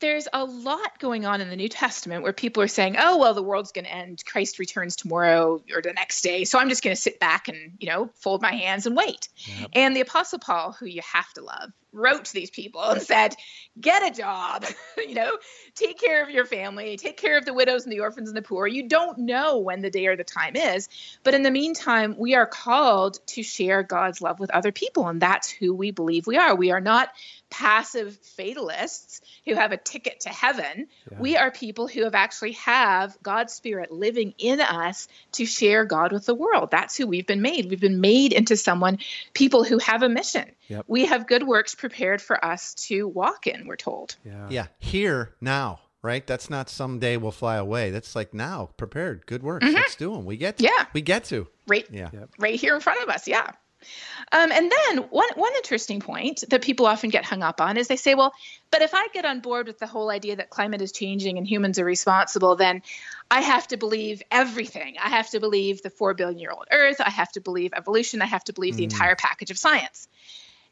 There's 0.00 0.28
a 0.32 0.44
lot 0.44 0.98
going 0.98 1.24
on 1.24 1.40
in 1.40 1.48
the 1.48 1.56
New 1.56 1.68
Testament 1.68 2.22
where 2.22 2.32
people 2.32 2.62
are 2.62 2.68
saying, 2.68 2.96
oh, 2.98 3.18
well, 3.18 3.32
the 3.32 3.42
world's 3.42 3.72
going 3.72 3.84
to 3.86 3.92
end. 3.92 4.22
Christ 4.24 4.58
returns 4.58 4.96
tomorrow 4.96 5.62
or 5.74 5.82
the 5.82 5.92
next 5.92 6.22
day. 6.22 6.44
So 6.44 6.58
I'm 6.58 6.68
just 6.68 6.82
going 6.82 6.94
to 6.94 7.00
sit 7.00 7.20
back 7.20 7.48
and, 7.48 7.72
you 7.78 7.88
know, 7.88 8.10
fold 8.16 8.42
my 8.42 8.52
hands 8.52 8.86
and 8.86 8.96
wait. 8.96 9.28
Yep. 9.36 9.70
And 9.72 9.96
the 9.96 10.00
Apostle 10.00 10.40
Paul, 10.40 10.72
who 10.72 10.86
you 10.86 11.00
have 11.12 11.32
to 11.34 11.42
love, 11.42 11.72
wrote 11.94 12.24
to 12.26 12.34
these 12.34 12.50
people 12.50 12.82
and 12.82 13.00
said, 13.00 13.34
get 13.80 14.02
a 14.02 14.14
job, 14.14 14.64
you 14.98 15.14
know, 15.14 15.38
take 15.74 15.98
care 15.98 16.22
of 16.22 16.28
your 16.28 16.44
family, 16.44 16.96
take 16.96 17.16
care 17.16 17.38
of 17.38 17.44
the 17.44 17.54
widows 17.54 17.84
and 17.84 17.92
the 17.92 18.00
orphans 18.00 18.28
and 18.28 18.36
the 18.36 18.42
poor. 18.42 18.66
You 18.66 18.88
don't 18.88 19.18
know 19.18 19.58
when 19.58 19.80
the 19.80 19.90
day 19.90 20.06
or 20.06 20.16
the 20.16 20.24
time 20.24 20.56
is. 20.56 20.88
But 21.22 21.34
in 21.34 21.42
the 21.42 21.50
meantime, 21.50 22.16
we 22.18 22.34
are 22.34 22.46
called 22.46 23.24
to 23.28 23.42
share 23.42 23.82
God's 23.82 24.20
love 24.20 24.40
with 24.40 24.50
other 24.50 24.72
people. 24.72 25.08
And 25.08 25.22
that's 25.22 25.48
who 25.48 25.72
we 25.72 25.92
believe 25.92 26.26
we 26.26 26.36
are. 26.36 26.54
We 26.54 26.72
are 26.72 26.80
not 26.80 27.10
passive 27.54 28.16
fatalists 28.36 29.20
who 29.46 29.54
have 29.54 29.70
a 29.70 29.76
ticket 29.76 30.20
to 30.20 30.28
heaven. 30.28 30.88
Yeah. 31.10 31.20
We 31.20 31.36
are 31.36 31.52
people 31.52 31.86
who 31.86 32.02
have 32.02 32.14
actually 32.14 32.52
have 32.52 33.16
God's 33.22 33.52
spirit 33.52 33.92
living 33.92 34.34
in 34.38 34.60
us 34.60 35.06
to 35.32 35.46
share 35.46 35.84
God 35.84 36.10
with 36.10 36.26
the 36.26 36.34
world. 36.34 36.72
That's 36.72 36.96
who 36.96 37.06
we've 37.06 37.26
been 37.26 37.42
made. 37.42 37.70
We've 37.70 37.80
been 37.80 38.00
made 38.00 38.32
into 38.32 38.56
someone, 38.56 38.98
people 39.34 39.62
who 39.62 39.78
have 39.78 40.02
a 40.02 40.08
mission. 40.08 40.50
Yep. 40.66 40.86
We 40.88 41.06
have 41.06 41.28
good 41.28 41.44
works 41.44 41.76
prepared 41.76 42.20
for 42.20 42.44
us 42.44 42.74
to 42.86 43.06
walk 43.06 43.46
in, 43.46 43.68
we're 43.68 43.76
told. 43.76 44.16
Yeah. 44.24 44.48
Yeah. 44.50 44.66
Here, 44.80 45.34
now, 45.40 45.78
right? 46.02 46.26
That's 46.26 46.50
not 46.50 46.68
someday 46.68 47.16
we'll 47.16 47.30
fly 47.30 47.54
away. 47.54 47.92
That's 47.92 48.16
like 48.16 48.34
now, 48.34 48.70
prepared, 48.76 49.26
good 49.26 49.44
works. 49.44 49.64
Mm-hmm. 49.64 49.76
Let's 49.76 49.94
do 49.94 50.12
them. 50.12 50.24
We 50.24 50.36
get 50.36 50.56
to. 50.56 50.64
Yeah. 50.64 50.86
We 50.92 51.02
get 51.02 51.24
to. 51.26 51.46
Right. 51.68 51.86
Yeah. 51.88 52.10
Right 52.36 52.58
here 52.58 52.74
in 52.74 52.80
front 52.80 53.00
of 53.02 53.08
us. 53.10 53.28
Yeah. 53.28 53.52
Um, 54.32 54.50
and 54.50 54.70
then 54.70 54.98
one 55.10 55.28
one 55.34 55.52
interesting 55.56 56.00
point 56.00 56.44
that 56.50 56.62
people 56.62 56.86
often 56.86 57.10
get 57.10 57.24
hung 57.24 57.42
up 57.42 57.60
on 57.60 57.76
is 57.76 57.88
they 57.88 57.96
say, 57.96 58.14
well, 58.14 58.32
but 58.70 58.82
if 58.82 58.94
I 58.94 59.08
get 59.12 59.24
on 59.24 59.40
board 59.40 59.66
with 59.66 59.78
the 59.78 59.86
whole 59.86 60.10
idea 60.10 60.36
that 60.36 60.50
climate 60.50 60.82
is 60.82 60.92
changing 60.92 61.38
and 61.38 61.46
humans 61.46 61.78
are 61.78 61.84
responsible, 61.84 62.56
then 62.56 62.82
I 63.30 63.40
have 63.40 63.68
to 63.68 63.76
believe 63.76 64.22
everything. 64.30 64.96
I 65.02 65.10
have 65.10 65.30
to 65.30 65.40
believe 65.40 65.82
the 65.82 65.90
four 65.90 66.14
billion 66.14 66.38
year 66.38 66.50
old 66.50 66.66
Earth. 66.70 67.00
I 67.00 67.10
have 67.10 67.32
to 67.32 67.40
believe 67.40 67.72
evolution. 67.74 68.22
I 68.22 68.26
have 68.26 68.44
to 68.44 68.52
believe 68.52 68.74
mm. 68.74 68.78
the 68.78 68.84
entire 68.84 69.16
package 69.16 69.50
of 69.50 69.58
science. 69.58 70.08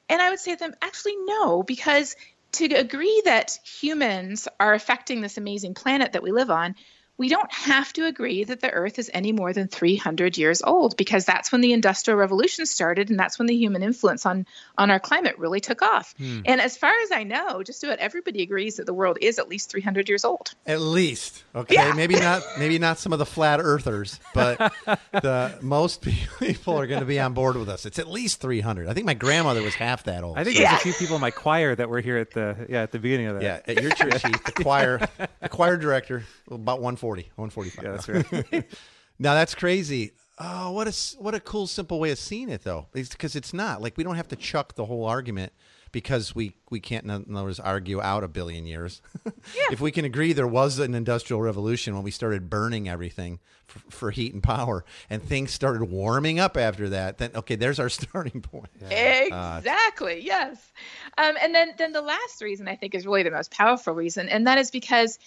And 0.09 0.21
I 0.21 0.31
would 0.31 0.41
say 0.41 0.53
to 0.53 0.59
them, 0.59 0.75
actually, 0.83 1.17
no, 1.25 1.63
because 1.63 2.17
to 2.53 2.67
agree 2.67 3.23
that 3.25 3.59
humans 3.65 4.47
are 4.61 4.75
affecting 4.75 5.21
this 5.21 5.39
amazing 5.39 5.75
planet 5.75 6.13
that 6.13 6.23
we 6.23 6.33
live 6.33 6.51
on, 6.51 6.75
we 7.19 7.29
don't 7.29 7.53
have 7.53 7.93
to 7.93 8.07
agree 8.07 8.43
that 8.45 8.61
the 8.61 8.71
earth 8.71 8.99
is 8.99 9.11
any 9.13 9.33
more 9.33 9.53
than 9.53 9.69
300 9.69 10.39
years 10.39 10.63
old 10.63 10.97
because 10.97 11.25
that's 11.25 11.53
when 11.53 11.61
the 11.61 11.73
industrial 11.73 12.19
revolution 12.19 12.65
started 12.67 13.11
and 13.11 13.19
that's 13.19 13.39
when 13.39 13.47
the 13.47 13.55
human 13.55 13.83
influence 13.83 14.25
on 14.25 14.47
on 14.79 14.91
our 14.91 14.99
climate 14.99 15.39
really 15.39 15.61
took 15.61 15.83
off 15.83 16.15
hmm. 16.17 16.41
and 16.47 16.61
as 16.61 16.77
far 16.77 16.93
as 17.03 17.13
i 17.13 17.23
know 17.23 17.63
just 17.63 17.85
about 17.85 17.99
everybody 17.99 18.43
agrees 18.43 18.77
that 18.77 18.87
the 18.87 18.95
world 18.95 19.19
is 19.21 19.39
at 19.39 19.49
least 19.49 19.71
300 19.71 20.09
years 20.09 20.25
old 20.25 20.55
at 20.67 20.81
least 20.81 21.45
okay 21.55 21.75
yeah. 21.75 21.93
maybe 21.93 22.15
not 22.15 22.43
maybe 22.59 22.79
not 22.79 22.99
some 22.99 23.13
of 23.13 23.19
the 23.19 23.27
flat 23.27 23.61
earthers 23.61 24.19
but 24.35 24.59
the 25.13 25.57
most 25.61 26.03
people 26.41 26.79
are 26.79 26.87
going 26.87 27.01
to 27.01 27.07
be 27.07 27.21
on 27.21 27.35
board 27.35 27.57
with 27.57 27.69
us 27.69 27.85
it's 27.85 27.99
at 27.99 28.09
least 28.09 28.41
300 28.41 28.89
i 28.89 28.95
think 28.95 29.07
my 29.07 29.15
grandmother 29.15 29.63
was 29.63 29.75
half 29.75 30.05
that 30.05 30.25
old 30.25 30.39
i 30.39 30.45
think 30.45 30.57
so. 30.57 30.63
there's 30.63 30.75
a 30.75 30.79
few 30.79 30.93
people 30.95 31.17
in 31.17 31.21
my 31.21 31.31
choir 31.31 31.75
that 31.75 31.89
were 31.89 32.01
here 32.01 32.17
at 32.17 32.31
the 32.31 32.67
yeah 32.69 32.83
at 32.83 32.91
the 32.91 32.99
beginning 32.99 33.27
of 33.27 33.35
that 33.35 33.43
yeah 33.43 33.61
at 33.67 33.83
your 33.83 33.93
church 33.93 34.23
the 34.23 34.53
choir 34.63 35.07
the 35.41 35.49
choir 35.49 35.77
director 35.77 36.25
about 36.51 36.81
140, 37.03 37.33
145. 37.35 37.85
Yeah, 37.85 37.91
that's 37.93 38.53
right. 38.53 38.65
now 39.19 39.35
that's 39.35 39.55
crazy. 39.55 40.13
Oh, 40.39 40.73
what 40.73 40.89
a 40.89 41.17
what 41.19 41.35
a 41.35 41.41
cool, 41.41 41.67
simple 41.67 42.01
way 42.01 42.11
of 42.11 42.19
seeing 42.19 42.49
it, 42.49 42.63
though, 42.63 42.87
because 42.93 43.37
it's 43.37 43.53
not 43.53 43.83
like 43.83 43.97
we 43.97 44.05
don't 44.05 44.17
have 44.17 44.29
to 44.29 44.37
chuck 44.37 44.75
the 44.75 44.87
whole 44.87 45.05
argument 45.05 45.53
because 45.93 46.35
we 46.35 46.57
we 46.71 46.81
can't, 46.81 47.05
in 47.05 47.11
other 47.11 47.45
words, 47.45 47.61
argue 47.61 48.01
out 48.01 48.25
a 48.25 48.29
billion 48.29 48.67
years. 48.67 49.01
Yeah. 49.57 49.65
if 49.73 49.81
we 49.81 49.91
can 49.91 50.05
agree 50.05 50.33
there 50.33 50.47
was 50.47 50.79
an 50.79 50.95
industrial 50.95 51.43
revolution 51.43 51.95
when 51.95 52.05
we 52.05 52.13
started 52.13 52.49
burning 52.49 52.89
everything 52.89 53.41
for, 53.67 53.81
for, 53.91 54.11
heat 54.13 54.33
and 54.33 54.43
power, 54.43 54.85
and 55.11 55.21
things 55.21 55.51
started 55.51 55.85
warming 55.85 56.39
up 56.39 56.57
after 56.57 56.89
that, 56.91 57.19
then 57.19 57.33
okay, 57.35 57.57
there's 57.57 57.81
our 57.81 57.89
starting 57.89 58.41
point. 58.41 58.71
Yeah. 58.81 59.59
Exactly. 59.59 60.15
Uh, 60.15 60.25
yes. 60.25 60.73
Um, 61.19 61.35
and 61.43 61.53
then 61.55 61.73
then 61.77 61.93
the 61.93 62.03
last 62.03 62.41
reason 62.41 62.69
I 62.69 62.77
think 62.77 62.95
is 62.95 63.05
really 63.05 63.25
the 63.25 63.33
most 63.33 63.51
powerful 63.51 63.95
reason, 63.95 64.29
and 64.29 64.47
that 64.47 64.59
is 64.59 64.71
because 64.71 65.19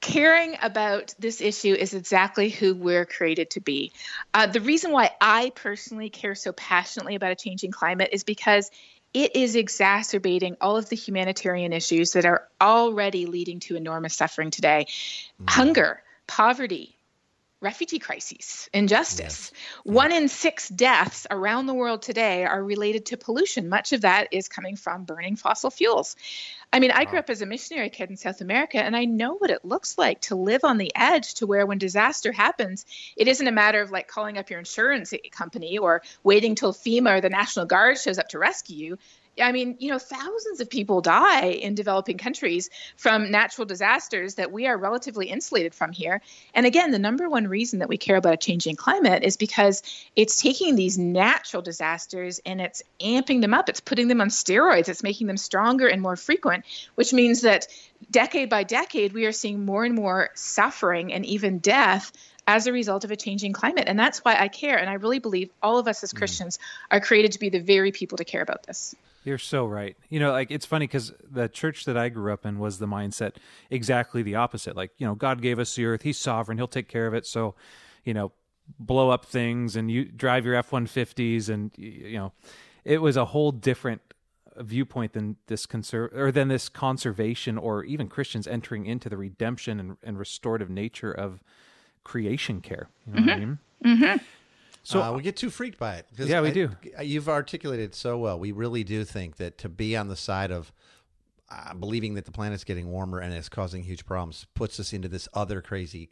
caring 0.00 0.56
about 0.62 1.14
this 1.18 1.40
issue 1.40 1.74
is 1.74 1.94
exactly 1.94 2.48
who 2.48 2.74
we're 2.74 3.04
created 3.04 3.50
to 3.50 3.60
be. 3.60 3.92
Uh, 4.32 4.46
the 4.46 4.60
reason 4.60 4.92
why 4.92 5.10
I 5.20 5.50
personally 5.54 6.10
care 6.10 6.34
so 6.34 6.52
passionately 6.52 7.14
about 7.14 7.32
a 7.32 7.36
changing 7.36 7.70
climate 7.70 8.10
is 8.12 8.24
because 8.24 8.70
it 9.12 9.34
is 9.36 9.56
exacerbating 9.56 10.56
all 10.60 10.76
of 10.76 10.88
the 10.88 10.96
humanitarian 10.96 11.72
issues 11.72 12.12
that 12.12 12.24
are 12.24 12.46
already 12.60 13.26
leading 13.26 13.60
to 13.60 13.76
enormous 13.76 14.14
suffering 14.14 14.50
today 14.50 14.86
mm-hmm. 14.88 15.44
hunger, 15.48 16.02
poverty, 16.26 16.96
refugee 17.60 17.98
crises, 17.98 18.70
injustice. 18.72 19.52
One 19.84 20.12
in 20.12 20.28
six 20.28 20.68
deaths 20.68 21.26
around 21.30 21.66
the 21.66 21.74
world 21.74 22.02
today 22.02 22.44
are 22.44 22.62
related 22.62 23.06
to 23.06 23.16
pollution. 23.16 23.68
Much 23.68 23.92
of 23.92 24.00
that 24.02 24.28
is 24.32 24.48
coming 24.48 24.76
from 24.76 25.04
burning 25.04 25.36
fossil 25.36 25.70
fuels. 25.70 26.16
I 26.72 26.78
mean, 26.78 26.90
I 26.90 27.04
grew 27.04 27.18
up 27.18 27.28
as 27.28 27.42
a 27.42 27.46
missionary 27.46 27.90
kid 27.90 28.10
in 28.10 28.16
South 28.16 28.40
America, 28.40 28.78
and 28.78 28.96
I 28.96 29.04
know 29.04 29.34
what 29.34 29.50
it 29.50 29.64
looks 29.64 29.98
like 29.98 30.20
to 30.22 30.36
live 30.36 30.64
on 30.64 30.78
the 30.78 30.92
edge 30.94 31.34
to 31.34 31.46
where 31.46 31.66
when 31.66 31.78
disaster 31.78 32.32
happens, 32.32 32.86
it 33.16 33.28
isn't 33.28 33.46
a 33.46 33.52
matter 33.52 33.82
of 33.82 33.90
like 33.90 34.08
calling 34.08 34.38
up 34.38 34.50
your 34.50 34.60
insurance 34.60 35.12
company 35.32 35.78
or 35.78 36.02
waiting 36.22 36.54
till 36.54 36.72
FEMA 36.72 37.18
or 37.18 37.20
the 37.20 37.28
National 37.28 37.66
Guard 37.66 37.98
shows 37.98 38.18
up 38.18 38.28
to 38.28 38.38
rescue 38.38 38.76
you. 38.76 38.98
I 39.40 39.52
mean, 39.52 39.76
you 39.78 39.90
know, 39.90 39.98
thousands 39.98 40.60
of 40.60 40.68
people 40.68 41.00
die 41.00 41.46
in 41.46 41.74
developing 41.74 42.18
countries 42.18 42.68
from 42.96 43.30
natural 43.30 43.64
disasters 43.64 44.34
that 44.34 44.52
we 44.52 44.66
are 44.66 44.76
relatively 44.76 45.28
insulated 45.28 45.74
from 45.74 45.92
here. 45.92 46.20
And 46.54 46.66
again, 46.66 46.90
the 46.90 46.98
number 46.98 47.28
one 47.28 47.46
reason 47.46 47.78
that 47.78 47.88
we 47.88 47.96
care 47.96 48.16
about 48.16 48.34
a 48.34 48.38
changing 48.38 48.76
climate 48.76 49.22
is 49.22 49.36
because 49.36 49.82
it's 50.16 50.36
taking 50.36 50.74
these 50.74 50.98
natural 50.98 51.62
disasters 51.62 52.40
and 52.44 52.60
it's 52.60 52.82
amping 53.00 53.40
them 53.40 53.54
up. 53.54 53.68
It's 53.68 53.80
putting 53.80 54.08
them 54.08 54.20
on 54.20 54.28
steroids. 54.28 54.88
It's 54.88 55.02
making 55.02 55.26
them 55.26 55.36
stronger 55.36 55.86
and 55.86 56.02
more 56.02 56.16
frequent, 56.16 56.64
which 56.94 57.12
means 57.12 57.42
that 57.42 57.66
decade 58.10 58.50
by 58.50 58.64
decade, 58.64 59.12
we 59.12 59.26
are 59.26 59.32
seeing 59.32 59.64
more 59.64 59.84
and 59.84 59.94
more 59.94 60.30
suffering 60.34 61.12
and 61.12 61.24
even 61.24 61.58
death 61.58 62.12
as 62.46 62.66
a 62.66 62.72
result 62.72 63.04
of 63.04 63.10
a 63.10 63.16
changing 63.16 63.52
climate. 63.52 63.84
And 63.86 63.98
that's 63.98 64.18
why 64.20 64.36
I 64.38 64.48
care. 64.48 64.76
And 64.76 64.90
I 64.90 64.94
really 64.94 65.18
believe 65.20 65.50
all 65.62 65.78
of 65.78 65.86
us 65.86 66.02
as 66.02 66.12
mm. 66.12 66.18
Christians 66.18 66.58
are 66.90 67.00
created 67.00 67.32
to 67.32 67.38
be 67.38 67.48
the 67.48 67.60
very 67.60 67.92
people 67.92 68.18
to 68.18 68.24
care 68.24 68.42
about 68.42 68.64
this. 68.64 68.94
You're 69.24 69.38
so 69.38 69.66
right. 69.66 69.96
You 70.08 70.18
know, 70.18 70.32
like 70.32 70.50
it's 70.50 70.64
funny 70.66 70.86
because 70.86 71.12
the 71.30 71.48
church 71.48 71.84
that 71.84 71.96
I 71.96 72.08
grew 72.08 72.32
up 72.32 72.46
in 72.46 72.58
was 72.58 72.78
the 72.78 72.86
mindset 72.86 73.36
exactly 73.68 74.22
the 74.22 74.36
opposite. 74.36 74.76
Like, 74.76 74.92
you 74.98 75.06
know, 75.06 75.14
God 75.14 75.42
gave 75.42 75.58
us 75.58 75.74
the 75.74 75.84
earth, 75.84 76.02
He's 76.02 76.18
sovereign, 76.18 76.58
He'll 76.58 76.68
take 76.68 76.88
care 76.88 77.06
of 77.06 77.14
it. 77.14 77.26
So, 77.26 77.54
you 78.04 78.14
know, 78.14 78.32
blow 78.78 79.10
up 79.10 79.26
things 79.26 79.76
and 79.76 79.90
you 79.90 80.04
drive 80.04 80.46
your 80.46 80.54
F 80.54 80.70
150s. 80.70 81.48
And, 81.48 81.70
you 81.76 82.18
know, 82.18 82.32
it 82.84 83.02
was 83.02 83.16
a 83.16 83.26
whole 83.26 83.52
different 83.52 84.00
viewpoint 84.56 85.12
than 85.12 85.36
this 85.46 85.66
conser- 85.66 86.14
or 86.14 86.32
than 86.32 86.48
this 86.48 86.68
conservation 86.68 87.58
or 87.58 87.84
even 87.84 88.08
Christians 88.08 88.46
entering 88.46 88.86
into 88.86 89.08
the 89.08 89.16
redemption 89.16 89.78
and, 89.80 89.96
and 90.02 90.18
restorative 90.18 90.70
nature 90.70 91.12
of 91.12 91.42
creation 92.04 92.60
care. 92.60 92.88
You 93.06 93.12
know 93.12 93.20
mm-hmm. 93.20 93.28
what 93.28 93.34
I 93.34 93.40
mm-hmm. 93.40 93.48
mean? 93.48 93.98
Mm-hmm. 93.98 94.24
So 94.82 95.02
uh, 95.02 95.12
we 95.12 95.22
get 95.22 95.36
too 95.36 95.50
freaked 95.50 95.78
by 95.78 95.96
it. 95.96 96.06
Yeah, 96.16 96.40
we 96.40 96.48
I, 96.48 96.52
do. 96.52 96.70
You've 97.02 97.28
articulated 97.28 97.94
so 97.94 98.18
well. 98.18 98.38
We 98.38 98.52
really 98.52 98.84
do 98.84 99.04
think 99.04 99.36
that 99.36 99.58
to 99.58 99.68
be 99.68 99.96
on 99.96 100.08
the 100.08 100.16
side 100.16 100.50
of 100.50 100.72
uh, 101.50 101.74
believing 101.74 102.14
that 102.14 102.24
the 102.24 102.32
planet's 102.32 102.64
getting 102.64 102.90
warmer 102.90 103.18
and 103.18 103.34
it's 103.34 103.48
causing 103.48 103.82
huge 103.82 104.06
problems 104.06 104.46
puts 104.54 104.80
us 104.80 104.92
into 104.92 105.08
this 105.08 105.28
other 105.34 105.60
crazy 105.60 106.08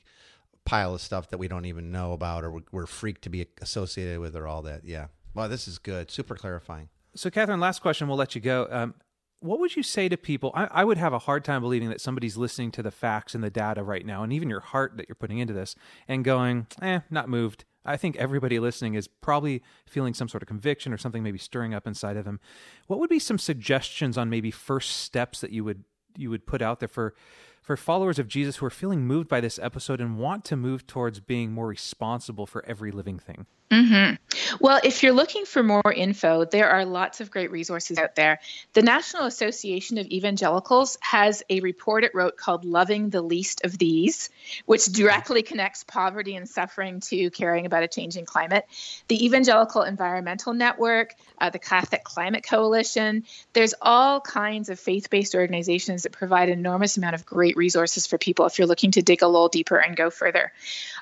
pile 0.65 0.95
of 0.95 1.01
stuff 1.01 1.31
that 1.31 1.39
we 1.39 1.49
don't 1.49 1.65
even 1.65 1.91
know 1.91 2.13
about 2.13 2.45
or 2.45 2.51
we're, 2.51 2.61
we're 2.73 2.87
freaked 2.87 3.23
to 3.23 3.31
be 3.31 3.47
associated 3.63 4.21
with 4.21 4.37
or 4.37 4.47
all 4.47 4.63
that. 4.63 4.85
Yeah. 4.85 5.07
Well, 5.35 5.49
this 5.49 5.67
is 5.69 5.79
good. 5.79 6.11
Super 6.11 6.35
clarifying. 6.35 6.89
So, 7.15 7.31
Katharine, 7.31 7.61
last 7.61 7.81
question. 7.81 8.09
We'll 8.09 8.19
let 8.19 8.35
you 8.35 8.41
go. 8.41 8.69
Um, 8.71 8.95
what 9.41 9.61
would 9.61 9.77
you 9.77 9.83
say 9.83 10.09
to 10.09 10.17
people? 10.17 10.51
I, 10.55 10.69
I, 10.71 10.85
would 10.85 10.99
have 10.99 11.13
a 11.13 11.19
hard 11.21 11.45
time 11.45 11.63
believing 11.63 11.89
that 11.91 12.01
somebody's 12.01 12.37
listening 12.37 12.73
to 12.73 12.83
the 12.83 12.91
facts 12.91 13.35
and 13.35 13.43
the 13.45 13.51
data 13.51 13.83
right 13.83 14.05
now, 14.05 14.23
and 14.23 14.33
even 14.33 14.51
your 14.51 14.61
heart 14.61 14.97
that 14.97 15.09
you're 15.09 15.15
putting 15.15 15.39
into 15.39 15.53
this, 15.53 15.77
and 16.09 16.25
going, 16.25 16.67
eh, 16.83 17.01
not 17.09 17.29
moved. 17.29 17.65
I 17.85 17.97
think 17.97 18.17
everybody 18.17 18.59
listening 18.59 18.95
is 18.95 19.09
probably 19.09 19.63
feeling 19.87 20.15
some 20.15 20.29
sort 20.29 20.43
of 20.43 20.49
conviction 20.49 20.93
or 20.93 20.99
something 20.99 21.23
maybe 21.23 21.39
stirring 21.39 21.75
up 21.75 21.87
inside 21.87 22.17
of 22.17 22.25
them. 22.25 22.41
What 22.87 22.99
would 23.01 23.11
be 23.11 23.19
some 23.19 23.39
suggestions 23.39 24.19
on 24.19 24.31
maybe 24.31 24.51
first 24.51 24.99
steps 24.99 25.41
that 25.41 25.53
you 25.53 25.65
would 25.65 25.85
you 26.17 26.31
would 26.31 26.47
put 26.47 26.63
out 26.63 26.81
there 26.81 26.89
for 26.89 27.15
for 27.63 27.77
followers 27.77 28.19
of 28.19 28.29
Jesus 28.29 28.57
who 28.57 28.67
are 28.67 28.71
feeling 28.71 29.07
moved 29.07 29.29
by 29.29 29.41
this 29.41 29.59
episode 29.59 30.01
and 30.01 30.19
want 30.19 30.45
to 30.47 30.57
move 30.57 30.87
towards 30.87 31.21
being 31.21 31.53
more 31.53 31.67
responsible 31.67 32.47
for 32.47 32.65
every 32.67 32.91
living 32.91 33.19
thing? 33.19 33.47
Mm-hmm. 33.71 34.15
Well, 34.61 34.81
if 34.83 35.03
you're 35.03 35.13
looking 35.13 35.45
for 35.45 35.63
more 35.63 35.93
info, 35.93 36.47
there 36.47 36.71
are 36.71 36.87
lots 36.87 37.21
of 37.21 37.31
great 37.31 37.51
resources 37.51 37.99
out 37.99 38.15
there. 38.15 38.41
The 38.73 38.81
National 38.81 39.27
Association 39.27 39.99
of 39.99 40.07
Evangelicals 40.07 40.97
has 41.03 41.43
a 41.51 41.61
report 41.61 42.05
it 42.05 42.15
wrote 42.15 42.39
called 42.39 42.65
Loving 42.65 43.11
the 43.11 43.21
Least 43.21 43.67
of 43.67 43.77
These, 43.77 44.31
which 44.65 44.87
directly 44.87 45.43
connects 45.43 45.85
poverty 45.85 46.35
and 46.35 46.49
suffering 46.49 47.01
to 47.01 47.31
caring 47.31 47.67
about 47.67 47.83
a 47.83 47.89
changing 47.89 48.25
climate. 48.25 48.67
The 49.09 49.27
Evangelical 49.27 49.83
Environmental 49.83 50.55
Network, 50.55 51.15
uh, 51.39 51.51
the 51.51 51.59
Catholic 51.59 52.05
Climate 52.05 52.45
Coalition, 52.45 53.25
there's 53.53 53.75
all 53.83 54.23
kinds 54.23 54.71
of 54.71 54.81
faith 54.81 55.11
based 55.11 55.35
organizations 55.35 56.05
that 56.05 56.13
provide 56.13 56.49
an 56.49 56.59
enormous 56.59 56.97
amount 56.97 57.17
of 57.17 57.27
great 57.27 57.57
resources 57.57 58.07
for 58.07 58.17
people 58.17 58.47
if 58.47 58.59
you're 58.59 58.67
looking 58.67 58.93
to 58.93 59.03
dig 59.03 59.21
a 59.23 59.29
little 59.29 59.49
deeper 59.49 59.77
and 59.77 59.95
go 59.95 60.09
further. 60.09 60.53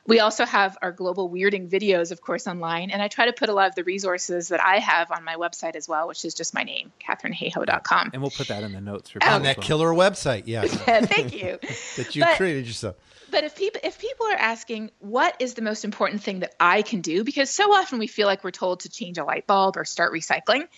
We 0.07 0.21
also 0.21 0.45
have 0.45 0.79
our 0.83 0.93
global 0.93 1.29
weirding 1.29 1.69
videos, 1.69 2.13
of 2.13 2.21
course, 2.21 2.47
online, 2.47 2.91
and 2.91 3.03
I 3.03 3.09
try 3.09 3.27
to 3.27 3.33
put 3.33 3.49
a 3.49 3.53
lot 3.53 3.69
of 3.69 3.75
the 3.75 3.85
resources 3.85 4.49
that 4.49 4.63
I 4.65 4.79
have 4.79 5.11
on 5.11 5.25
my 5.25 5.35
website 5.35 5.77
as 5.77 5.89
well, 5.89 6.09
which 6.09 6.25
is 6.25 6.35
just 6.35 6.55
my 6.55 6.63
name, 6.63 6.93
katharinehayhoe.com. 7.01 8.11
And 8.13 8.23
we'll 8.23 8.31
put 8.31 8.49
that 8.49 8.63
in 8.63 8.73
the 8.73 8.81
notes 8.81 9.11
for 9.11 9.19
oh. 9.23 9.35
on 9.35 9.43
that 9.43 9.61
killer 9.61 9.91
website. 9.91 10.45
Yeah, 10.47 10.63
thank 10.67 11.33
you. 11.43 11.59
that 11.97 12.15
you 12.15 12.23
but, 12.23 12.37
created 12.37 12.67
yourself. 12.67 12.97
But 13.31 13.45
if 13.45 13.57
people 13.57 13.81
if 13.83 13.99
people 13.99 14.27
are 14.27 14.37
asking 14.37 14.91
what 15.01 15.35
is 15.41 15.55
the 15.55 15.63
most 15.63 15.85
important 15.85 16.23
thing 16.23 16.41
that 16.41 16.55
I 16.61 16.83
can 16.83 17.01
do, 17.01 17.25
because 17.25 17.51
so 17.51 17.73
often 17.73 17.99
we 17.99 18.07
feel 18.07 18.27
like 18.27 18.45
we're 18.45 18.51
told 18.53 18.81
to 18.81 18.89
change 18.89 19.19
a 19.19 19.25
light 19.25 19.47
bulb 19.47 19.77
or 19.77 19.85
start 19.85 20.13
recycling. 20.13 20.69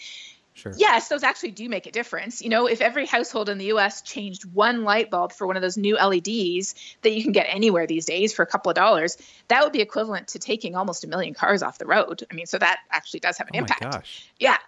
Sure. 0.58 0.72
Yes, 0.76 1.08
those 1.08 1.22
actually 1.22 1.52
do 1.52 1.68
make 1.68 1.86
a 1.86 1.92
difference. 1.92 2.42
You 2.42 2.48
know, 2.48 2.66
if 2.66 2.80
every 2.80 3.06
household 3.06 3.48
in 3.48 3.58
the 3.58 3.66
US 3.66 4.02
changed 4.02 4.44
one 4.44 4.82
light 4.82 5.10
bulb 5.10 5.32
for 5.32 5.46
one 5.46 5.56
of 5.56 5.62
those 5.62 5.76
new 5.76 5.94
LEDs 5.94 6.74
that 7.02 7.10
you 7.10 7.22
can 7.22 7.32
get 7.32 7.46
anywhere 7.48 7.86
these 7.86 8.06
days 8.06 8.32
for 8.32 8.42
a 8.42 8.46
couple 8.46 8.70
of 8.70 8.74
dollars, 8.74 9.16
that 9.46 9.62
would 9.62 9.72
be 9.72 9.80
equivalent 9.80 10.28
to 10.28 10.38
taking 10.38 10.74
almost 10.74 11.04
a 11.04 11.06
million 11.06 11.32
cars 11.32 11.62
off 11.62 11.78
the 11.78 11.86
road. 11.86 12.24
I 12.30 12.34
mean, 12.34 12.46
so 12.46 12.58
that 12.58 12.80
actually 12.90 13.20
does 13.20 13.38
have 13.38 13.46
an 13.48 13.52
oh 13.54 13.58
impact. 13.58 13.82
Gosh. 13.82 14.26
Yeah. 14.38 14.58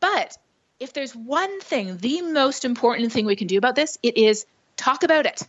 But 0.00 0.36
if 0.80 0.92
there's 0.92 1.14
one 1.14 1.60
thing, 1.60 1.96
the 1.98 2.22
most 2.22 2.64
important 2.64 3.12
thing 3.12 3.24
we 3.24 3.36
can 3.36 3.46
do 3.46 3.58
about 3.58 3.76
this, 3.76 3.98
it 4.02 4.16
is 4.16 4.46
talk 4.76 5.04
about 5.04 5.26
it. 5.26 5.40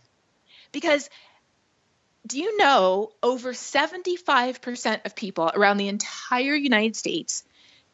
Because 0.70 1.10
do 2.26 2.38
you 2.38 2.56
know 2.58 3.10
over 3.22 3.52
75% 3.52 5.06
of 5.06 5.16
people 5.16 5.50
around 5.54 5.78
the 5.78 5.88
entire 5.88 6.54
United 6.54 6.94
States 6.94 7.42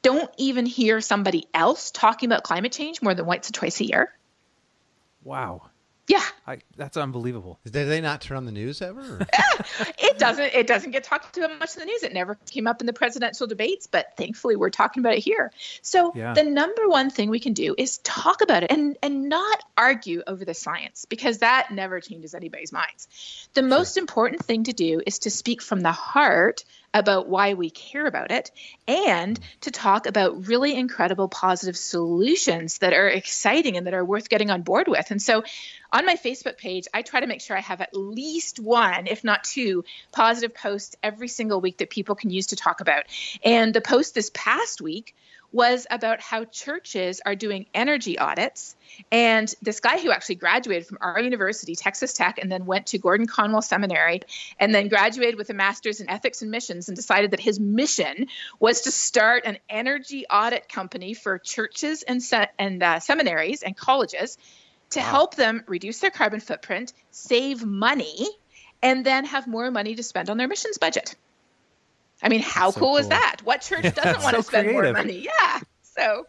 don't 0.04 0.30
even 0.36 0.66
hear 0.66 1.00
somebody 1.00 1.48
else 1.52 1.90
talking 1.90 2.28
about 2.28 2.44
climate 2.44 2.70
change 2.70 3.02
more 3.02 3.14
than 3.14 3.26
once 3.26 3.48
or 3.48 3.52
twice 3.52 3.80
a 3.80 3.84
year. 3.86 4.12
Wow. 5.24 5.70
Yeah, 6.06 6.20
I, 6.46 6.58
that's 6.76 6.98
unbelievable. 6.98 7.58
Did 7.64 7.86
they 7.88 8.02
not 8.02 8.20
turn 8.20 8.36
on 8.36 8.44
the 8.44 8.52
news 8.52 8.82
ever? 8.82 9.26
it 9.98 10.18
doesn't 10.18 10.52
it 10.52 10.66
doesn't 10.66 10.90
get 10.90 11.02
talked 11.02 11.38
about 11.38 11.58
much 11.58 11.76
in 11.76 11.80
the 11.80 11.86
news. 11.86 12.02
It 12.02 12.12
never 12.12 12.34
came 12.50 12.66
up 12.66 12.82
in 12.82 12.86
the 12.86 12.92
presidential 12.92 13.46
debates, 13.46 13.86
but 13.86 14.14
thankfully 14.14 14.54
we're 14.54 14.68
talking 14.68 15.00
about 15.00 15.14
it 15.14 15.20
here. 15.20 15.50
So 15.80 16.12
Yeah. 16.14 16.34
the 16.34 16.42
number 16.44 16.86
one 16.88 17.08
thing 17.08 17.30
we 17.30 17.40
can 17.40 17.54
do 17.54 17.74
is 17.78 17.96
talk 17.98 18.42
about 18.42 18.64
it 18.64 18.70
and 18.70 18.98
and 19.02 19.30
not 19.30 19.64
argue 19.78 20.22
over 20.26 20.44
the 20.44 20.52
science 20.52 21.06
because 21.06 21.38
that 21.38 21.70
never 21.70 22.00
changes 22.00 22.34
anybody's 22.34 22.70
minds. 22.70 23.08
The 23.54 23.62
most 23.62 23.96
important 23.96 24.44
thing 24.44 24.64
to 24.64 24.74
do 24.74 25.00
is 25.06 25.20
to 25.20 25.30
speak 25.30 25.62
from 25.62 25.80
the 25.80 25.92
heart 25.92 26.64
about 26.94 27.28
why 27.28 27.54
we 27.54 27.68
care 27.68 28.06
about 28.06 28.30
it 28.30 28.52
and 28.86 29.38
to 29.62 29.72
talk 29.72 30.06
about 30.06 30.46
really 30.46 30.76
incredible 30.76 31.28
positive 31.28 31.76
solutions 31.76 32.78
that 32.78 32.92
are 32.92 33.08
exciting 33.08 33.76
and 33.76 33.88
that 33.88 33.94
are 33.94 34.04
worth 34.04 34.28
getting 34.28 34.50
on 34.50 34.62
board 34.62 34.86
with. 34.86 35.10
And 35.10 35.20
so 35.20 35.42
on 35.92 36.06
my 36.06 36.14
Facebook 36.14 36.56
page, 36.56 36.86
I 36.94 37.02
try 37.02 37.20
to 37.20 37.26
make 37.26 37.40
sure 37.40 37.56
I 37.56 37.60
have 37.60 37.80
at 37.80 37.94
least 37.94 38.60
one, 38.60 39.08
if 39.08 39.24
not 39.24 39.42
two, 39.42 39.84
positive 40.12 40.54
posts 40.54 40.94
every 41.02 41.28
single 41.28 41.60
week 41.60 41.78
that 41.78 41.90
people 41.90 42.14
can 42.14 42.30
use 42.30 42.46
to 42.48 42.56
talk 42.56 42.80
about. 42.80 43.04
And 43.44 43.74
the 43.74 43.80
post 43.80 44.14
this 44.14 44.30
past 44.32 44.80
week 44.80 45.16
was 45.54 45.86
about 45.88 46.20
how 46.20 46.44
churches 46.44 47.20
are 47.24 47.36
doing 47.36 47.66
energy 47.72 48.18
audits. 48.18 48.74
And 49.12 49.52
this 49.62 49.78
guy 49.78 50.00
who 50.00 50.10
actually 50.10 50.34
graduated 50.34 50.88
from 50.88 50.98
our 51.00 51.20
university, 51.20 51.76
Texas 51.76 52.12
Tech, 52.12 52.40
and 52.42 52.50
then 52.50 52.66
went 52.66 52.88
to 52.88 52.98
Gordon 52.98 53.28
Conwell 53.28 53.62
Seminary, 53.62 54.22
and 54.58 54.74
then 54.74 54.88
graduated 54.88 55.36
with 55.36 55.50
a 55.50 55.54
master's 55.54 56.00
in 56.00 56.10
ethics 56.10 56.42
and 56.42 56.50
missions, 56.50 56.88
and 56.88 56.96
decided 56.96 57.30
that 57.30 57.38
his 57.38 57.60
mission 57.60 58.26
was 58.58 58.80
to 58.82 58.90
start 58.90 59.44
an 59.46 59.58
energy 59.70 60.26
audit 60.28 60.68
company 60.68 61.14
for 61.14 61.38
churches 61.38 62.02
and, 62.02 62.20
se- 62.20 62.50
and 62.58 62.82
uh, 62.82 62.98
seminaries 62.98 63.62
and 63.62 63.76
colleges 63.76 64.36
to 64.90 65.00
help 65.00 65.36
them 65.36 65.62
reduce 65.68 66.00
their 66.00 66.10
carbon 66.10 66.40
footprint, 66.40 66.92
save 67.12 67.64
money, 67.64 68.26
and 68.82 69.06
then 69.06 69.24
have 69.24 69.46
more 69.46 69.70
money 69.70 69.94
to 69.94 70.02
spend 70.02 70.30
on 70.30 70.36
their 70.36 70.48
missions 70.48 70.78
budget. 70.78 71.14
I 72.22 72.28
mean, 72.28 72.40
how 72.40 72.70
so 72.70 72.80
cool, 72.80 72.96
is 72.96 73.08
that? 73.08 73.36
What 73.44 73.60
church 73.60 73.82
doesn't 73.94 74.22
want 74.22 74.36
so 74.36 74.42
to 74.42 74.42
spend 74.42 74.72
more 74.72 74.92
money? 74.92 75.26
Yeah. 75.26 75.60
So, 75.82 76.26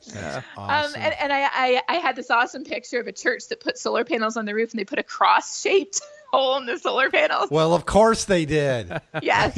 Awesome. 0.57 0.57
um, 0.57 0.91
and, 0.95 1.15
and 1.19 1.33
I, 1.33 1.49
I, 1.51 1.81
I 1.89 1.95
had 1.95 2.15
this 2.15 2.29
awesome 2.29 2.63
picture 2.63 2.99
of 2.99 3.07
a 3.07 3.11
church 3.11 3.47
that 3.49 3.59
put 3.61 3.79
solar 3.79 4.03
panels 4.05 4.37
on 4.37 4.45
the 4.45 4.53
roof 4.53 4.71
and 4.71 4.79
they 4.79 4.85
put 4.85 4.99
a 4.99 5.03
cross 5.03 5.59
shaped 5.59 6.01
hole 6.31 6.57
in 6.57 6.67
the 6.67 6.77
solar 6.77 7.09
panels. 7.09 7.49
well, 7.49 7.73
of 7.73 7.85
course 7.85 8.25
they 8.25 8.45
did. 8.45 8.91
Yes. 9.23 9.57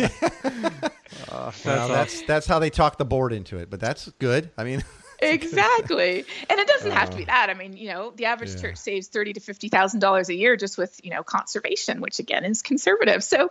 well, 1.29 1.51
that's 1.89 2.21
that's 2.21 2.47
how 2.47 2.59
they 2.59 2.69
talked 2.69 2.99
the 2.99 3.05
board 3.05 3.33
into 3.33 3.57
it, 3.57 3.69
but 3.69 3.79
that's 3.81 4.09
good. 4.19 4.49
I 4.57 4.63
mean, 4.63 4.83
exactly. 5.33 6.25
And 6.49 6.59
it 6.59 6.67
doesn't 6.67 6.91
have 6.91 7.09
to 7.11 7.17
be 7.17 7.25
that. 7.25 7.49
I 7.49 7.53
mean 7.53 7.75
you 7.77 7.89
know 7.89 8.11
the 8.15 8.25
average 8.25 8.55
Yeah. 8.55 8.61
church 8.61 8.77
saves 8.77 9.07
thirty 9.07 9.33
to 9.33 9.39
fifty 9.39 9.69
thousand 9.69 9.99
dollars 9.99 10.29
a 10.29 10.35
year 10.35 10.55
just 10.55 10.77
with 10.77 10.99
you 11.03 11.11
know 11.11 11.23
conservation 11.23 12.01
which 12.01 12.19
again 12.19 12.45
is 12.45 12.61
conservative. 12.61 13.23
So 13.23 13.49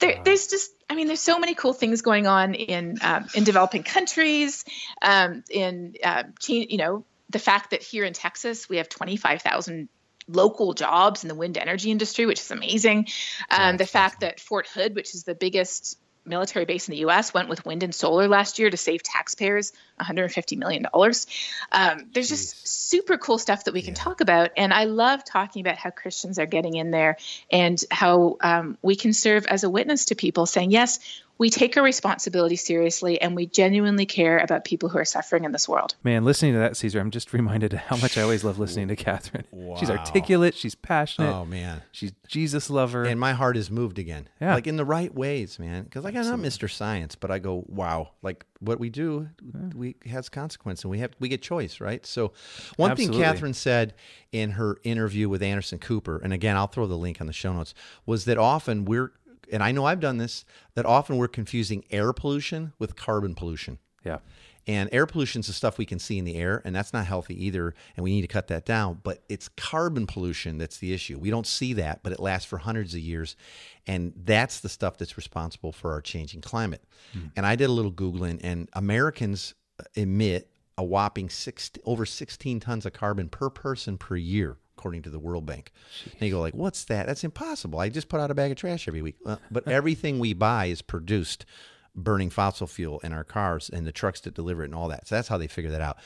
there, 0.00 0.16
there's 0.24 0.46
just 0.48 0.70
i 0.88 0.94
mean 0.94 1.06
there's 1.06 1.20
so 1.20 1.38
many 1.38 1.54
cool 1.54 1.72
things 1.72 2.02
going 2.02 2.26
on 2.26 2.54
in 2.54 2.98
um, 3.02 3.26
in 3.34 3.44
developing 3.44 3.82
countries 3.82 4.64
um, 5.02 5.44
in 5.50 5.94
uh, 6.02 6.24
you 6.48 6.76
know 6.78 7.04
the 7.28 7.38
fact 7.38 7.70
that 7.70 7.82
here 7.82 8.04
in 8.04 8.12
texas 8.12 8.68
we 8.68 8.78
have 8.78 8.88
25000 8.88 9.88
local 10.28 10.74
jobs 10.74 11.24
in 11.24 11.28
the 11.28 11.34
wind 11.34 11.58
energy 11.58 11.90
industry 11.90 12.24
which 12.26 12.40
is 12.40 12.50
amazing. 12.50 13.06
Um, 13.50 13.76
the 13.76 13.86
fact 13.86 14.20
that 14.20 14.38
fort 14.40 14.68
hood 14.68 14.94
which 14.94 15.14
is 15.14 15.24
the 15.24 15.34
biggest 15.34 15.98
military 16.24 16.64
base 16.64 16.88
in 16.88 16.92
the 16.92 16.98
U.S. 16.98 17.32
went 17.34 17.48
with 17.48 17.64
wind 17.64 17.82
and 17.82 17.94
solar 17.94 18.28
last 18.28 18.58
year 18.58 18.70
to 18.70 18.76
save 18.76 19.02
taxpayers 19.02 19.72
150 19.96 20.56
million 20.56 20.86
dollars. 20.92 21.26
Um, 21.72 22.06
there's 22.12 22.28
just 22.28 22.66
super 22.68 23.18
cool 23.18 23.38
stuff 23.38 23.64
that 23.64 23.74
we 23.74 23.82
can 23.82 23.94
talk 23.94 24.20
about, 24.20 24.50
and 24.56 24.72
I 24.72 24.84
love 24.84 25.24
talking 25.24 25.60
about 25.60 25.76
how 25.76 25.90
Christians 25.90 26.38
are 26.38 26.46
getting 26.46 26.76
in 26.76 26.90
there 26.90 27.16
and 27.50 27.82
how 27.90 28.36
um, 28.40 28.78
we 28.82 28.96
can 28.96 29.12
serve 29.12 29.46
as 29.46 29.64
a 29.64 29.70
witness 29.70 30.06
to 30.06 30.14
people, 30.14 30.46
saying 30.46 30.70
yes. 30.70 31.00
We 31.40 31.48
take 31.48 31.74
our 31.78 31.82
responsibility 31.82 32.56
seriously 32.56 33.18
and 33.18 33.34
we 33.34 33.46
genuinely 33.46 34.04
care 34.04 34.36
about 34.36 34.66
people 34.66 34.90
who 34.90 34.98
are 34.98 35.06
suffering 35.06 35.44
in 35.44 35.52
this 35.52 35.66
world. 35.66 35.94
Man, 36.04 36.22
listening 36.22 36.52
to 36.52 36.58
that, 36.58 36.76
Caesar, 36.76 37.00
I'm 37.00 37.10
just 37.10 37.32
reminded 37.32 37.72
of 37.72 37.78
how 37.78 37.96
much 37.96 38.18
I 38.18 38.22
always 38.22 38.44
love 38.44 38.58
listening 38.58 38.88
to 38.88 38.96
Katharine. 38.96 39.46
Wow. 39.50 39.76
She's 39.76 39.88
articulate, 39.88 40.54
she's 40.54 40.74
passionate, 40.74 41.32
oh 41.34 41.46
man. 41.46 41.80
she's 41.92 42.12
Jesus 42.28 42.68
lover. 42.68 43.04
And 43.04 43.18
my 43.18 43.32
heart 43.32 43.56
is 43.56 43.70
moved 43.70 43.98
again. 43.98 44.28
Yeah. 44.38 44.54
Like 44.54 44.66
in 44.66 44.76
the 44.76 44.84
right 44.84 45.14
ways, 45.14 45.58
man. 45.58 45.84
Because 45.84 46.04
like 46.04 46.14
I'm 46.14 46.26
not 46.26 46.40
Mr. 46.40 46.70
Science, 46.70 47.14
but 47.14 47.30
I 47.30 47.38
go, 47.38 47.64
wow. 47.68 48.10
Like 48.20 48.44
what 48.60 48.78
we 48.78 48.90
do, 48.90 49.28
we 49.74 49.96
has 50.06 50.28
consequence, 50.28 50.84
and 50.84 50.90
we 50.90 50.98
have 50.98 51.12
we 51.18 51.28
get 51.28 51.42
choice, 51.42 51.80
right? 51.80 52.04
So, 52.04 52.32
one 52.76 52.92
Absolutely. 52.92 53.16
thing 53.16 53.24
Katharine 53.24 53.54
said 53.54 53.94
in 54.32 54.52
her 54.52 54.78
interview 54.84 55.28
with 55.28 55.42
Anderson 55.42 55.78
Cooper, 55.78 56.18
and 56.22 56.32
again, 56.32 56.56
I'll 56.56 56.66
throw 56.66 56.86
the 56.86 56.96
link 56.96 57.20
on 57.20 57.26
the 57.26 57.32
show 57.32 57.52
notes, 57.52 57.74
was 58.06 58.26
that 58.26 58.38
often 58.38 58.84
we're, 58.84 59.12
and 59.52 59.62
I 59.62 59.72
know 59.72 59.84
I've 59.84 60.00
done 60.00 60.18
this, 60.18 60.44
that 60.74 60.86
often 60.86 61.16
we're 61.16 61.28
confusing 61.28 61.84
air 61.90 62.12
pollution 62.12 62.72
with 62.78 62.96
carbon 62.96 63.34
pollution. 63.34 63.78
yeah. 64.04 64.18
And 64.66 64.88
air 64.92 65.06
pollution 65.06 65.40
is 65.40 65.46
the 65.46 65.52
stuff 65.52 65.78
we 65.78 65.86
can 65.86 65.98
see 65.98 66.18
in 66.18 66.24
the 66.24 66.36
air, 66.36 66.62
and 66.64 66.74
that's 66.74 66.92
not 66.92 67.06
healthy 67.06 67.44
either. 67.44 67.74
And 67.96 68.04
we 68.04 68.12
need 68.12 68.20
to 68.20 68.28
cut 68.28 68.48
that 68.48 68.64
down. 68.64 69.00
But 69.02 69.22
it's 69.28 69.48
carbon 69.48 70.06
pollution 70.06 70.58
that's 70.58 70.78
the 70.78 70.92
issue. 70.92 71.18
We 71.18 71.30
don't 71.30 71.46
see 71.46 71.72
that, 71.74 72.02
but 72.02 72.12
it 72.12 72.20
lasts 72.20 72.46
for 72.46 72.58
hundreds 72.58 72.94
of 72.94 73.00
years. 73.00 73.36
And 73.86 74.12
that's 74.16 74.60
the 74.60 74.68
stuff 74.68 74.98
that's 74.98 75.16
responsible 75.16 75.72
for 75.72 75.92
our 75.92 76.00
changing 76.00 76.42
climate. 76.42 76.84
Hmm. 77.12 77.28
And 77.36 77.46
I 77.46 77.56
did 77.56 77.68
a 77.68 77.72
little 77.72 77.90
Googling, 77.90 78.38
and 78.42 78.68
Americans 78.74 79.54
uh, 79.80 79.84
emit 79.94 80.50
a 80.76 80.84
whopping 80.84 81.30
six, 81.30 81.70
over 81.84 82.06
16 82.06 82.60
tons 82.60 82.86
of 82.86 82.92
carbon 82.92 83.28
per 83.28 83.50
person 83.50 83.98
per 83.98 84.16
year, 84.16 84.56
according 84.80 85.02
to 85.02 85.10
the 85.10 85.18
World 85.18 85.44
Bank. 85.44 85.72
And 86.06 86.22
you 86.22 86.30
go 86.30 86.40
like, 86.40 86.54
what's 86.54 86.84
that? 86.84 87.06
That's 87.06 87.22
impossible. 87.22 87.80
I 87.80 87.90
just 87.90 88.08
put 88.08 88.18
out 88.18 88.30
a 88.30 88.34
bag 88.34 88.50
of 88.50 88.56
trash 88.56 88.88
every 88.88 89.02
week. 89.02 89.16
Well, 89.22 89.38
but 89.50 89.68
everything 89.68 90.18
we 90.18 90.32
buy 90.32 90.66
is 90.66 90.80
produced 90.80 91.44
burning 91.94 92.30
fossil 92.30 92.66
fuel 92.66 92.98
in 93.00 93.12
our 93.12 93.24
cars 93.24 93.68
and 93.68 93.86
the 93.86 93.92
trucks 93.92 94.22
that 94.22 94.32
deliver 94.32 94.62
it 94.62 94.66
and 94.66 94.74
all 94.74 94.88
that. 94.88 95.06
So 95.06 95.16
that's 95.16 95.28
how 95.28 95.36
they 95.36 95.48
figure 95.48 95.70
that 95.70 95.82
out. 95.82 95.98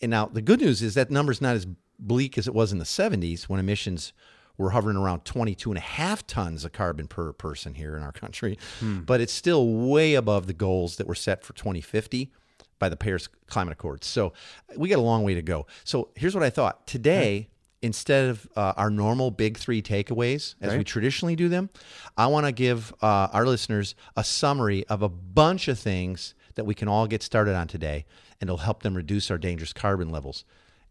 And 0.00 0.10
now 0.10 0.26
the 0.26 0.40
good 0.40 0.62
news 0.62 0.80
is 0.80 0.94
that 0.94 1.10
number's 1.10 1.42
not 1.42 1.56
as 1.56 1.66
bleak 1.98 2.38
as 2.38 2.48
it 2.48 2.54
was 2.54 2.72
in 2.72 2.78
the 2.78 2.86
70s 2.86 3.42
when 3.44 3.60
emissions 3.60 4.14
were 4.56 4.70
hovering 4.70 4.96
around 4.96 5.26
22 5.26 5.70
and 5.70 5.76
a 5.76 5.82
half 5.82 6.26
tons 6.26 6.64
of 6.64 6.72
carbon 6.72 7.08
per 7.08 7.34
person 7.34 7.74
here 7.74 7.98
in 7.98 8.02
our 8.02 8.12
country. 8.12 8.58
Hmm. 8.80 9.00
But 9.00 9.20
it's 9.20 9.32
still 9.32 9.68
way 9.68 10.14
above 10.14 10.46
the 10.46 10.54
goals 10.54 10.96
that 10.96 11.06
were 11.06 11.14
set 11.14 11.44
for 11.44 11.52
2050 11.52 12.32
by 12.78 12.88
the 12.88 12.96
Paris 12.96 13.28
Climate 13.46 13.72
Accords. 13.72 14.06
So 14.06 14.32
we 14.74 14.88
got 14.88 14.98
a 14.98 15.02
long 15.02 15.22
way 15.22 15.34
to 15.34 15.42
go. 15.42 15.66
So 15.84 16.08
here's 16.14 16.34
what 16.34 16.44
I 16.44 16.50
thought. 16.50 16.86
Today, 16.86 17.50
instead 17.86 18.28
of 18.28 18.48
uh, 18.56 18.74
our 18.76 18.90
normal 18.90 19.30
big 19.30 19.56
three 19.56 19.80
takeaways 19.80 20.54
as 20.60 20.72
we 20.78 20.84
traditionally 20.84 21.36
do 21.36 21.48
them, 21.48 21.70
I 22.16 22.26
want 22.26 22.44
to 22.46 22.52
give 22.52 22.92
uh, 23.00 23.28
our 23.32 23.46
listeners 23.46 23.94
a 24.16 24.24
summary 24.24 24.84
of 24.88 25.02
a 25.02 25.08
bunch 25.08 25.68
of 25.68 25.78
things 25.78 26.34
that 26.56 26.64
we 26.64 26.74
can 26.74 26.88
all 26.88 27.06
get 27.06 27.22
started 27.22 27.54
on 27.54 27.68
today, 27.68 28.04
and 28.40 28.48
it'll 28.48 28.58
help 28.58 28.82
them 28.82 28.94
reduce 28.94 29.30
our 29.30 29.38
dangerous 29.38 29.72
carbon 29.72 30.10
levels. 30.10 30.44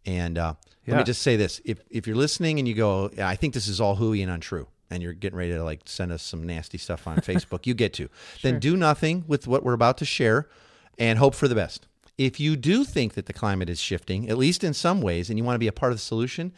And 0.05 0.37
uh, 0.37 0.53
let 0.87 0.97
me 0.97 1.03
just 1.03 1.21
say 1.21 1.35
this: 1.35 1.61
if 1.65 1.79
if 1.89 2.07
you're 2.07 2.15
listening 2.15 2.59
and 2.59 2.67
you 2.67 2.73
go, 2.73 3.11
I 3.19 3.35
think 3.35 3.53
this 3.53 3.67
is 3.67 3.81
all 3.81 3.95
hooey 3.95 4.21
and 4.21 4.31
untrue, 4.31 4.67
and 4.89 5.01
you're 5.03 5.13
getting 5.13 5.37
ready 5.37 5.51
to 5.51 5.63
like 5.63 5.81
send 5.85 6.11
us 6.11 6.23
some 6.23 6.43
nasty 6.45 6.77
stuff 6.77 7.07
on 7.07 7.17
Facebook, 7.21 7.65
you 7.65 7.73
get 7.73 7.93
to. 7.93 8.09
Then 8.41 8.59
do 8.59 8.77
nothing 8.77 9.23
with 9.27 9.47
what 9.47 9.63
we're 9.63 9.73
about 9.73 9.97
to 9.99 10.05
share, 10.05 10.47
and 10.97 11.19
hope 11.19 11.35
for 11.35 11.47
the 11.47 11.55
best. 11.55 11.87
If 12.17 12.39
you 12.39 12.55
do 12.55 12.85
think 12.85 13.15
that 13.15 13.25
the 13.25 13.33
climate 13.33 13.69
is 13.69 13.79
shifting, 13.79 14.29
at 14.29 14.37
least 14.37 14.63
in 14.63 14.73
some 14.73 15.01
ways, 15.01 15.29
and 15.29 15.37
you 15.37 15.43
want 15.43 15.55
to 15.55 15.59
be 15.59 15.67
a 15.67 15.73
part 15.73 15.91
of 15.91 15.97
the 15.97 16.01
solution, 16.03 16.53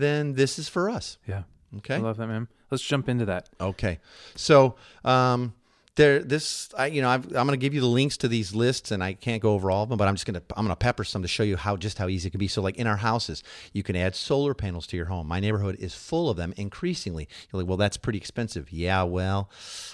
then 0.00 0.34
this 0.34 0.58
is 0.58 0.68
for 0.68 0.90
us. 0.90 1.18
Yeah. 1.26 1.42
Okay. 1.78 1.96
I 1.96 1.98
love 1.98 2.16
that, 2.18 2.26
man. 2.26 2.48
Let's 2.70 2.84
jump 2.84 3.08
into 3.08 3.26
that. 3.26 3.48
Okay. 3.60 3.98
So, 4.36 4.76
um, 5.04 5.54
there, 5.96 6.18
this, 6.18 6.70
I, 6.76 6.86
you 6.86 7.02
know, 7.02 7.08
I've, 7.08 7.26
I'm 7.26 7.46
going 7.46 7.50
to 7.50 7.56
give 7.56 7.72
you 7.72 7.80
the 7.80 7.86
links 7.86 8.16
to 8.18 8.28
these 8.28 8.52
lists, 8.52 8.90
and 8.90 9.02
I 9.02 9.12
can't 9.12 9.40
go 9.40 9.52
over 9.52 9.70
all 9.70 9.84
of 9.84 9.88
them, 9.88 9.96
but 9.96 10.08
I'm 10.08 10.14
just 10.14 10.26
going 10.26 10.34
to, 10.34 10.42
I'm 10.56 10.64
going 10.64 10.72
to 10.72 10.76
pepper 10.76 11.04
some 11.04 11.22
to 11.22 11.28
show 11.28 11.44
you 11.44 11.56
how 11.56 11.76
just 11.76 11.98
how 11.98 12.08
easy 12.08 12.26
it 12.26 12.30
can 12.32 12.40
be. 12.40 12.48
So, 12.48 12.60
like 12.62 12.76
in 12.76 12.88
our 12.88 12.96
houses, 12.96 13.44
you 13.72 13.84
can 13.84 13.94
add 13.94 14.16
solar 14.16 14.54
panels 14.54 14.88
to 14.88 14.96
your 14.96 15.06
home. 15.06 15.28
My 15.28 15.38
neighborhood 15.38 15.76
is 15.78 15.94
full 15.94 16.28
of 16.28 16.36
them 16.36 16.52
increasingly. 16.56 17.28
You're 17.52 17.62
like, 17.62 17.68
well, 17.68 17.76
that's 17.76 17.96
pretty 17.96 18.18
expensive. 18.18 18.72
Yeah, 18.72 19.04
well, 19.04 19.50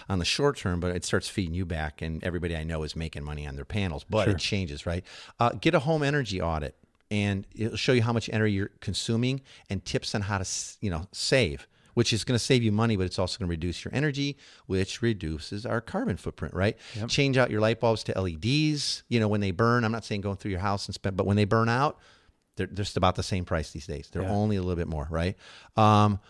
on 0.08 0.18
the 0.18 0.24
short 0.24 0.56
term, 0.56 0.80
but 0.80 0.96
it 0.96 1.04
starts 1.04 1.28
feeding 1.28 1.54
you 1.54 1.66
back, 1.66 2.00
and 2.00 2.24
everybody 2.24 2.56
I 2.56 2.64
know 2.64 2.82
is 2.82 2.96
making 2.96 3.24
money 3.24 3.46
on 3.46 3.56
their 3.56 3.66
panels. 3.66 4.04
But 4.08 4.28
it 4.28 4.38
changes, 4.38 4.86
right? 4.86 5.04
Uh, 5.38 5.50
get 5.50 5.74
a 5.74 5.80
home 5.80 6.02
energy 6.02 6.40
audit, 6.40 6.76
and 7.10 7.46
it'll 7.54 7.76
show 7.76 7.92
you 7.92 8.02
how 8.02 8.12
much 8.12 8.30
energy 8.32 8.52
you're 8.54 8.70
consuming 8.80 9.40
and 9.68 9.84
tips 9.84 10.14
on 10.14 10.22
how 10.22 10.38
to, 10.38 10.48
you 10.80 10.90
know, 10.90 11.06
save 11.12 11.66
which 11.94 12.12
is 12.12 12.22
going 12.22 12.36
to 12.36 12.42
save 12.42 12.62
you 12.62 12.70
money, 12.70 12.96
but 12.96 13.04
it's 13.04 13.18
also 13.18 13.36
going 13.36 13.48
to 13.48 13.50
reduce 13.50 13.84
your 13.84 13.92
energy, 13.92 14.36
which 14.66 15.02
reduces 15.02 15.66
our 15.66 15.80
carbon 15.80 16.16
footprint, 16.16 16.54
right? 16.54 16.78
Change 17.08 17.36
out 17.36 17.50
your 17.50 17.60
light 17.60 17.80
bulbs 17.80 18.04
to 18.04 18.12
LEDs. 18.18 19.02
You 19.08 19.18
know, 19.18 19.26
when 19.26 19.40
they 19.40 19.50
burn, 19.50 19.84
I'm 19.84 19.90
not 19.90 20.04
saying 20.04 20.20
going 20.20 20.36
through 20.36 20.52
your 20.52 20.60
house 20.60 20.86
and 20.86 20.94
spend, 20.94 21.16
but 21.16 21.26
when 21.26 21.36
they 21.36 21.44
burn 21.44 21.68
out, 21.68 21.98
they're, 22.56 22.68
they're 22.68 22.84
just 22.84 22.96
about 22.96 23.16
the 23.16 23.24
same 23.24 23.44
price 23.44 23.72
these 23.72 23.88
days. 23.88 24.08
They're 24.10 24.22
Yeah. 24.22 24.30
only 24.30 24.54
a 24.56 24.62
little 24.62 24.76
bit 24.76 24.86
more, 24.86 25.08
right? 25.10 25.36
Um, 25.76 26.20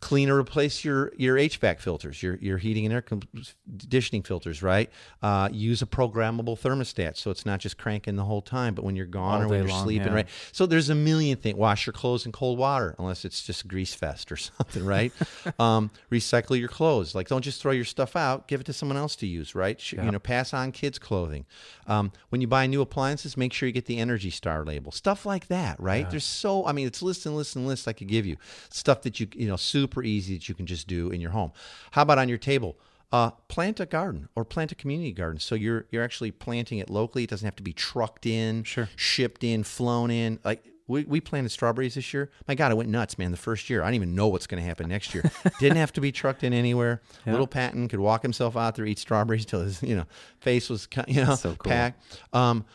clean 0.00 0.30
or 0.30 0.38
replace 0.38 0.84
your 0.84 1.12
your 1.16 1.36
HVAC 1.36 1.80
filters, 1.80 2.22
your 2.22 2.36
your 2.36 2.58
heating 2.58 2.84
and 2.84 2.94
air 2.94 3.02
conditioning 3.02 4.22
filters, 4.22 4.62
right? 4.62 4.90
Uh, 5.22 5.48
use 5.52 5.82
a 5.82 5.86
programmable 5.86 6.58
thermostat 6.58 7.16
so 7.16 7.30
it's 7.30 7.44
not 7.44 7.60
just 7.60 7.78
cranking 7.78 8.16
the 8.16 8.24
whole 8.24 8.42
time, 8.42 8.74
but 8.74 8.84
when 8.84 8.96
you're 8.96 9.06
gone 9.06 9.40
All 9.40 9.42
or 9.42 9.48
when 9.48 9.60
you're 9.60 9.68
long, 9.68 9.84
sleeping, 9.84 10.08
yeah. 10.08 10.14
right? 10.14 10.28
So 10.52 10.66
there's 10.66 10.88
a 10.90 10.94
million 10.94 11.36
things. 11.36 11.56
Wash 11.56 11.86
your 11.86 11.92
clothes 11.92 12.26
in 12.26 12.32
cold 12.32 12.58
water, 12.58 12.94
unless 12.98 13.24
it's 13.24 13.42
just 13.42 13.66
grease 13.66 13.94
fest 13.94 14.30
or 14.30 14.36
something, 14.36 14.84
right? 14.84 15.12
um, 15.58 15.90
recycle 16.10 16.58
your 16.58 16.68
clothes. 16.68 17.14
Like, 17.14 17.28
don't 17.28 17.42
just 17.42 17.60
throw 17.60 17.72
your 17.72 17.84
stuff 17.84 18.14
out. 18.16 18.46
Give 18.48 18.60
it 18.60 18.64
to 18.64 18.72
someone 18.72 18.96
else 18.96 19.16
to 19.16 19.26
use, 19.26 19.54
right? 19.54 19.80
Sh- 19.80 19.94
You 19.94 20.10
know, 20.12 20.18
pass 20.18 20.54
on 20.54 20.72
kids' 20.72 20.98
clothing. 20.98 21.44
Um, 21.86 22.12
when 22.28 22.40
you 22.40 22.46
buy 22.46 22.66
new 22.66 22.80
appliances, 22.82 23.36
make 23.36 23.52
sure 23.52 23.66
you 23.66 23.72
get 23.72 23.86
the 23.86 23.98
Energy 23.98 24.30
Star 24.30 24.64
label. 24.64 24.92
Stuff 24.92 25.26
like 25.26 25.48
that, 25.48 25.80
right? 25.80 26.08
There's 26.10 26.24
so, 26.24 26.66
I 26.66 26.72
mean, 26.72 26.86
it's 26.86 27.02
list 27.02 27.26
and 27.26 27.34
list 27.36 27.56
and 27.56 27.66
list 27.66 27.88
I 27.88 27.92
could 27.92 28.08
give 28.08 28.26
you. 28.26 28.36
Stuff 28.70 29.02
that 29.02 29.18
you, 29.20 29.26
you 29.34 29.48
know, 29.48 29.56
super 29.88 30.02
easy 30.02 30.34
that 30.34 30.48
you 30.48 30.54
can 30.54 30.66
just 30.66 30.86
do 30.86 31.10
in 31.10 31.20
your 31.20 31.30
home. 31.30 31.52
How 31.92 32.02
about 32.02 32.18
on 32.18 32.28
your 32.28 32.38
table? 32.38 32.76
Uh, 33.10 33.30
plant 33.48 33.80
a 33.80 33.86
garden 33.86 34.28
or 34.34 34.44
plant 34.44 34.70
a 34.70 34.74
community 34.74 35.12
garden. 35.12 35.40
So 35.40 35.54
you're 35.54 35.86
you're 35.90 36.04
actually 36.04 36.30
planting 36.30 36.76
it 36.78 36.90
locally. 36.90 37.24
It 37.24 37.30
doesn't 37.30 37.46
have 37.46 37.56
to 37.56 37.62
be 37.62 37.72
trucked 37.72 38.26
in, 38.26 38.64
Sure. 38.64 38.88
shipped 38.96 39.42
in, 39.44 39.64
flown 39.64 40.10
in. 40.10 40.38
Like 40.44 40.62
we, 40.86 41.04
we 41.04 41.20
planted 41.20 41.48
strawberries 41.50 41.94
this 41.94 42.12
year. 42.12 42.30
My 42.46 42.54
God, 42.54 42.70
I 42.70 42.74
went 42.74 42.90
nuts, 42.90 43.16
man. 43.16 43.30
The 43.30 43.38
first 43.38 43.70
year, 43.70 43.82
I 43.82 43.86
don't 43.86 43.94
even 43.94 44.14
know 44.14 44.28
what's 44.28 44.46
going 44.46 44.62
to 44.62 44.66
happen 44.66 44.88
next 44.88 45.14
year. 45.14 45.24
Didn't 45.60 45.78
have 45.78 45.92
to 45.94 46.02
be 46.02 46.12
trucked 46.12 46.44
in 46.44 46.52
anywhere. 46.52 47.00
Little 47.26 47.46
Patton 47.46 47.88
could 47.88 48.00
walk 48.00 48.20
himself 48.22 48.56
out 48.58 48.74
there, 48.74 48.84
eat 48.84 48.98
strawberries 48.98 49.46
till 49.46 49.60
his 49.62 49.82
you 49.82 49.96
know 49.96 50.04
face 50.40 50.68
was 50.68 50.86
you 51.06 51.24
know 51.24 51.34
so 51.34 51.54
cool. 51.54 51.70
packed. 51.72 52.02
Um, 52.34 52.66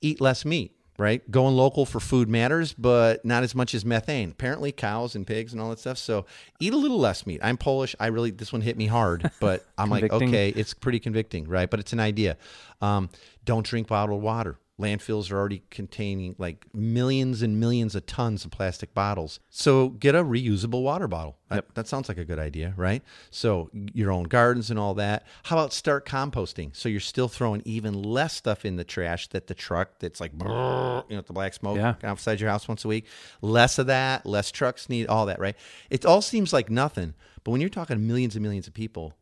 eat 0.00 0.18
less 0.20 0.46
meat. 0.46 0.74
Right, 1.02 1.28
going 1.28 1.56
local 1.56 1.84
for 1.84 1.98
food 1.98 2.28
matters, 2.28 2.74
but 2.74 3.24
not 3.24 3.42
as 3.42 3.56
much 3.56 3.74
as 3.74 3.84
methane. 3.84 4.30
Apparently, 4.30 4.70
cows 4.70 5.16
and 5.16 5.26
pigs 5.26 5.52
and 5.52 5.60
all 5.60 5.68
that 5.70 5.80
stuff. 5.80 5.98
So, 5.98 6.26
eat 6.60 6.72
a 6.72 6.76
little 6.76 7.00
less 7.00 7.26
meat. 7.26 7.40
I'm 7.42 7.56
Polish. 7.56 7.96
I 7.98 8.06
really 8.06 8.30
this 8.30 8.52
one 8.52 8.62
hit 8.62 8.76
me 8.76 8.86
hard, 8.86 9.28
but 9.40 9.66
I'm 9.76 9.90
like, 9.90 10.12
okay, 10.12 10.50
it's 10.50 10.74
pretty 10.74 11.00
convicting, 11.00 11.48
right? 11.48 11.68
But 11.68 11.80
it's 11.80 11.92
an 11.92 11.98
idea. 11.98 12.36
Um, 12.80 13.10
don't 13.44 13.66
drink 13.66 13.88
bottled 13.88 14.22
water. 14.22 14.60
Landfills 14.80 15.30
are 15.30 15.36
already 15.36 15.62
containing 15.70 16.34
like 16.38 16.66
millions 16.74 17.42
and 17.42 17.60
millions 17.60 17.94
of 17.94 18.06
tons 18.06 18.44
of 18.44 18.50
plastic 18.50 18.94
bottles. 18.94 19.38
So 19.50 19.90
get 19.90 20.14
a 20.14 20.24
reusable 20.24 20.82
water 20.82 21.06
bottle. 21.06 21.36
That, 21.50 21.74
that 21.74 21.86
sounds 21.86 22.08
like 22.08 22.16
a 22.18 22.24
good 22.24 22.38
idea, 22.38 22.72
right? 22.76 23.02
So 23.30 23.70
your 23.72 24.10
own 24.10 24.24
gardens 24.24 24.70
and 24.70 24.78
all 24.78 24.94
that. 24.94 25.26
How 25.44 25.58
about 25.58 25.72
start 25.74 26.06
composting? 26.06 26.74
So 26.74 26.88
you're 26.88 27.00
still 27.00 27.28
throwing 27.28 27.60
even 27.66 28.02
less 28.02 28.32
stuff 28.34 28.64
in 28.64 28.76
the 28.76 28.84
trash 28.84 29.28
that 29.28 29.46
the 29.46 29.54
truck 29.54 29.98
that's 29.98 30.20
like, 30.20 30.32
you 30.32 30.38
know, 30.48 31.04
the 31.08 31.32
black 31.32 31.52
smoke 31.54 31.76
Yeah. 31.76 31.94
outside 32.02 32.40
your 32.40 32.48
house 32.50 32.66
once 32.66 32.84
a 32.84 32.88
week. 32.88 33.06
Less 33.42 33.78
of 33.78 33.86
that, 33.88 34.24
less 34.24 34.50
trucks 34.50 34.88
need 34.88 35.06
all 35.06 35.26
that, 35.26 35.38
right? 35.38 35.56
It 35.90 36.06
all 36.06 36.22
seems 36.22 36.52
like 36.52 36.70
nothing. 36.70 37.14
But 37.44 37.50
when 37.50 37.60
you're 37.60 37.70
talking 37.70 38.06
millions 38.06 38.34
and 38.36 38.42
millions 38.42 38.66
of 38.66 38.72
people, 38.74 39.12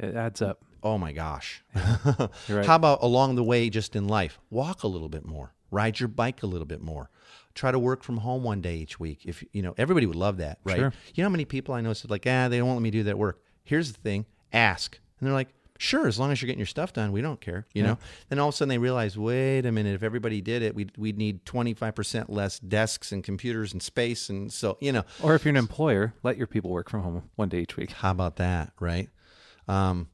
It 0.00 0.14
adds 0.16 0.42
up. 0.42 0.64
Oh 0.82 0.98
my 0.98 1.12
gosh. 1.12 1.62
You're 1.74 2.58
right. 2.58 2.66
How 2.66 2.76
about 2.76 3.02
along 3.02 3.36
the 3.36 3.44
way, 3.44 3.68
just 3.70 3.96
in 3.96 4.06
life? 4.06 4.38
Walk 4.50 4.82
a 4.82 4.88
little 4.88 5.08
bit 5.08 5.24
more, 5.24 5.54
ride 5.70 5.98
your 6.00 6.08
bike 6.08 6.42
a 6.42 6.46
little 6.46 6.66
bit 6.66 6.80
more. 6.80 7.10
Try 7.54 7.72
to 7.72 7.78
work 7.78 8.02
from 8.04 8.18
home 8.18 8.44
one 8.44 8.60
day 8.60 8.76
each 8.76 9.00
week. 9.00 9.22
If 9.24 9.42
you 9.52 9.62
know, 9.62 9.74
everybody 9.76 10.06
would 10.06 10.16
love 10.16 10.36
that, 10.38 10.58
right? 10.64 10.76
Sure. 10.76 10.92
You 11.14 11.22
know 11.22 11.28
how 11.28 11.32
many 11.32 11.44
people 11.44 11.74
I 11.74 11.80
know 11.80 11.92
said 11.92 12.10
like, 12.10 12.24
ah, 12.26 12.48
they 12.48 12.58
don't 12.58 12.72
let 12.72 12.82
me 12.82 12.90
do 12.90 13.02
that 13.04 13.18
work. 13.18 13.42
Here's 13.64 13.92
the 13.92 13.98
thing: 13.98 14.26
ask, 14.52 14.98
and 15.18 15.26
they're 15.26 15.34
like, 15.34 15.48
sure, 15.76 16.06
as 16.06 16.18
long 16.20 16.30
as 16.30 16.40
you're 16.40 16.46
getting 16.46 16.60
your 16.60 16.66
stuff 16.66 16.92
done, 16.92 17.10
we 17.10 17.20
don't 17.20 17.40
care. 17.40 17.66
You 17.74 17.82
know. 17.82 17.98
Then 18.28 18.38
all 18.38 18.48
of 18.48 18.54
a 18.54 18.56
sudden 18.56 18.68
they 18.68 18.78
realize, 18.78 19.18
wait 19.18 19.66
a 19.66 19.72
minute, 19.72 19.94
if 19.96 20.04
everybody 20.04 20.40
did 20.40 20.62
it, 20.62 20.76
we'd 20.76 20.92
we'd 20.96 21.18
need 21.18 21.44
25 21.46 21.94
percent 21.96 22.30
less 22.30 22.60
desks 22.60 23.10
and 23.10 23.24
computers 23.24 23.72
and 23.72 23.82
space, 23.82 24.28
and 24.30 24.52
so 24.52 24.78
you 24.80 24.92
know, 24.92 25.02
Or 25.20 25.34
if 25.34 25.44
you're 25.44 25.50
an 25.50 25.56
employer, 25.56 26.14
let 26.22 26.36
your 26.38 26.46
people 26.46 26.70
work 26.70 26.88
from 26.88 27.02
home 27.02 27.28
one 27.34 27.48
day 27.48 27.58
each 27.60 27.76
week. 27.76 27.90
how 27.90 28.12
about 28.12 28.36
that, 28.36 28.72
right? 28.78 29.08
Um, 29.66 30.08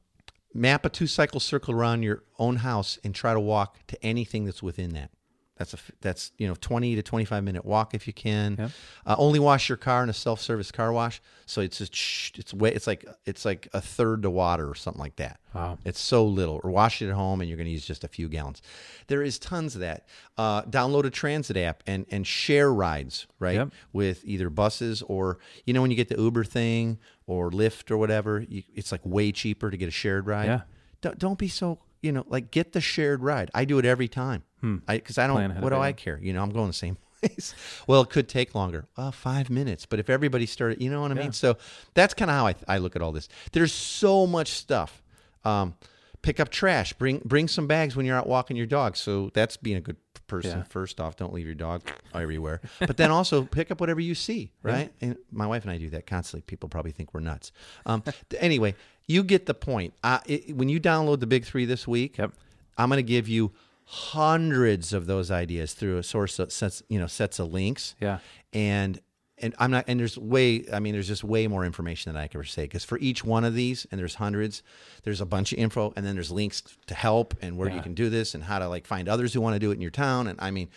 map 0.55 0.85
a 0.85 0.89
two 0.89 1.05
cycle 1.05 1.39
circle 1.39 1.73
around 1.73 2.01
your 2.01 2.23
own 2.39 2.57
house 2.57 2.97
and 3.03 3.13
try 3.13 3.33
to 3.33 3.39
walk 3.39 3.77
to 3.87 4.03
anything 4.03 4.45
that's 4.45 4.63
within 4.63 4.93
that. 4.93 5.11
That's 5.57 5.73
a 5.73 5.77
that's 6.01 6.31
you 6.37 6.47
know 6.47 6.55
twenty 6.59 6.95
to 6.95 7.01
twenty 7.01 7.23
five 7.23 7.43
minute 7.43 7.63
walk 7.63 7.93
if 7.93 8.07
you 8.07 8.13
can. 8.13 8.57
Yep. 8.59 8.71
Uh, 9.05 9.15
only 9.17 9.39
wash 9.39 9.69
your 9.69 9.77
car 9.77 10.03
in 10.03 10.09
a 10.09 10.13
self 10.13 10.41
service 10.41 10.69
car 10.69 10.91
wash, 10.91 11.21
so 11.45 11.61
it's 11.61 11.77
just 11.77 12.37
it's 12.37 12.53
way 12.53 12.73
it's 12.73 12.87
like 12.87 13.05
it's 13.25 13.45
like 13.45 13.69
a 13.73 13.79
third 13.79 14.23
to 14.23 14.29
water 14.29 14.69
or 14.69 14.75
something 14.75 14.99
like 14.99 15.15
that. 15.15 15.39
Wow. 15.53 15.77
It's 15.85 16.01
so 16.01 16.25
little. 16.25 16.59
Or 16.61 16.71
wash 16.71 17.01
it 17.01 17.07
at 17.07 17.15
home 17.15 17.39
and 17.39 17.49
you're 17.49 17.55
going 17.55 17.67
to 17.67 17.71
use 17.71 17.85
just 17.85 18.03
a 18.03 18.09
few 18.09 18.27
gallons. 18.27 18.61
There 19.07 19.23
is 19.23 19.39
tons 19.39 19.75
of 19.75 19.81
that. 19.81 20.05
Uh, 20.37 20.63
download 20.63 21.05
a 21.05 21.09
transit 21.09 21.55
app 21.55 21.83
and 21.87 22.05
and 22.11 22.27
share 22.27 22.73
rides, 22.73 23.25
right? 23.39 23.55
Yep. 23.55 23.69
With 23.93 24.25
either 24.25 24.49
buses 24.49 25.01
or 25.03 25.37
you 25.65 25.73
know 25.73 25.81
when 25.81 25.89
you 25.89 25.95
get 25.95 26.09
the 26.09 26.21
Uber 26.21 26.43
thing 26.43 26.99
or 27.27 27.49
Lyft 27.51 27.91
or 27.91 27.97
whatever, 27.97 28.45
you, 28.47 28.63
it's 28.73 28.91
like 28.91 29.01
way 29.03 29.31
cheaper 29.31 29.71
to 29.71 29.77
get 29.77 29.87
a 29.87 29.91
shared 29.91 30.27
ride. 30.27 30.45
Yeah. 30.45 30.61
Don't, 31.01 31.17
don't 31.19 31.37
be 31.39 31.47
so 31.47 31.79
you 32.01 32.11
know 32.11 32.23
like 32.27 32.51
get 32.51 32.73
the 32.73 32.81
shared 32.81 33.21
ride. 33.23 33.49
I 33.53 33.65
do 33.65 33.79
it 33.79 33.85
every 33.85 34.07
time. 34.07 34.43
I 34.87 34.95
because 34.97 35.17
I 35.17 35.27
Hmm. 35.27 35.33
Don't. 35.35 35.61
What 35.61 35.69
do 35.69 35.75
I 35.77 35.91
care? 35.93 36.19
You 36.21 36.33
know, 36.33 36.41
I'm 36.41 36.49
going 36.51 36.67
the 36.67 36.73
same 36.73 36.97
place. 37.21 37.53
well, 37.87 38.01
it 38.01 38.09
could 38.09 38.27
take 38.27 38.55
longer. 38.55 38.87
Uh, 38.97 39.11
five 39.11 39.49
minutes. 39.51 39.85
But 39.85 39.99
if 39.99 40.09
everybody 40.09 40.45
started, 40.47 40.81
you 40.81 40.89
know 40.89 41.01
what 41.01 41.11
I 41.11 41.13
mean. 41.15 41.33
So 41.33 41.57
that's 41.93 42.13
kind 42.15 42.31
of 42.31 42.35
how 42.37 42.47
I, 42.47 42.55
I 42.67 42.77
look 42.79 42.95
at 42.95 43.01
all 43.03 43.11
this. 43.11 43.27
There's 43.51 43.71
so 43.73 44.25
much 44.25 44.49
stuff. 44.49 45.03
Um, 45.43 45.75
pick 46.23 46.39
up 46.39 46.49
trash. 46.49 46.93
Bring 46.93 47.21
bring 47.23 47.47
some 47.47 47.67
bags 47.67 47.95
when 47.95 48.05
you're 48.07 48.17
out 48.17 48.27
walking 48.27 48.57
your 48.57 48.65
dog. 48.65 48.97
So 48.97 49.29
that's 49.35 49.55
being 49.57 49.77
a 49.77 49.81
good 49.81 49.97
person. 50.27 50.59
Yeah. 50.59 50.63
First 50.63 50.99
off, 50.99 51.15
don't 51.15 51.33
leave 51.33 51.45
your 51.45 51.55
dog 51.55 51.81
everywhere. 52.13 52.61
But 52.79 52.97
then 52.97 53.11
also 53.11 53.43
pick 53.43 53.71
up 53.71 53.79
whatever 53.79 53.99
you 53.99 54.15
see. 54.15 54.51
Right. 54.63 54.91
And 55.01 55.17
my 55.31 55.47
wife 55.47 55.63
and 55.63 55.71
I 55.71 55.77
do 55.77 55.89
that 55.91 56.07
constantly. 56.07 56.41
People 56.41 56.69
probably 56.69 56.91
think 56.91 57.13
we're 57.13 57.19
nuts. 57.21 57.51
Um, 57.85 58.03
anyway, 58.39 58.75
you 59.07 59.23
get 59.23 59.45
the 59.45 59.53
point. 59.53 59.93
Uh, 60.03 60.19
it, 60.25 60.55
when 60.55 60.69
you 60.69 60.79
download 60.79 61.19
the 61.19 61.27
big 61.27 61.45
three 61.45 61.65
this 61.65 61.87
week, 61.87 62.17
Yep. 62.17 62.31
I'm 62.77 62.89
going 62.89 62.97
to 62.97 63.03
give 63.03 63.27
you 63.27 63.51
hundreds 63.85 64.93
of 64.93 65.05
those 65.05 65.31
ideas 65.31 65.73
through 65.73 65.97
a 65.97 66.03
source 66.03 66.39
of 66.39 66.51
sets, 66.51 66.81
you 66.89 66.99
know, 66.99 67.07
sets 67.07 67.39
of 67.39 67.53
links. 67.53 67.95
Yeah. 68.01 68.19
And 68.51 68.99
and 69.37 69.53
I'm 69.59 69.71
not 69.71 69.85
and 69.87 69.99
there's 69.99 70.17
way 70.17 70.65
I 70.71 70.79
mean 70.79 70.93
there's 70.93 71.07
just 71.07 71.23
way 71.23 71.47
more 71.47 71.65
information 71.65 72.13
than 72.13 72.21
I 72.21 72.27
can 72.27 72.37
ever 72.39 72.45
say 72.45 72.63
because 72.63 72.83
for 72.85 72.97
each 72.99 73.23
one 73.23 73.43
of 73.43 73.53
these 73.53 73.85
and 73.91 73.99
there's 73.99 74.15
hundreds, 74.15 74.63
there's 75.03 75.21
a 75.21 75.25
bunch 75.25 75.51
of 75.51 75.59
info 75.59 75.91
and 75.95 76.05
then 76.05 76.15
there's 76.15 76.31
links 76.31 76.63
to 76.87 76.93
help 76.95 77.33
and 77.41 77.57
where 77.57 77.67
Yeah. 77.69 77.75
you 77.75 77.81
can 77.81 77.93
do 77.93 78.09
this 78.09 78.33
and 78.33 78.43
how 78.45 78.59
to 78.59 78.67
like 78.69 78.87
find 78.87 79.09
others 79.09 79.33
who 79.33 79.41
want 79.41 79.55
to 79.55 79.59
do 79.59 79.71
it 79.71 79.75
in 79.75 79.81
your 79.81 79.91
town 79.91 80.27
and 80.27 80.39
I 80.41 80.51
mean 80.51 80.69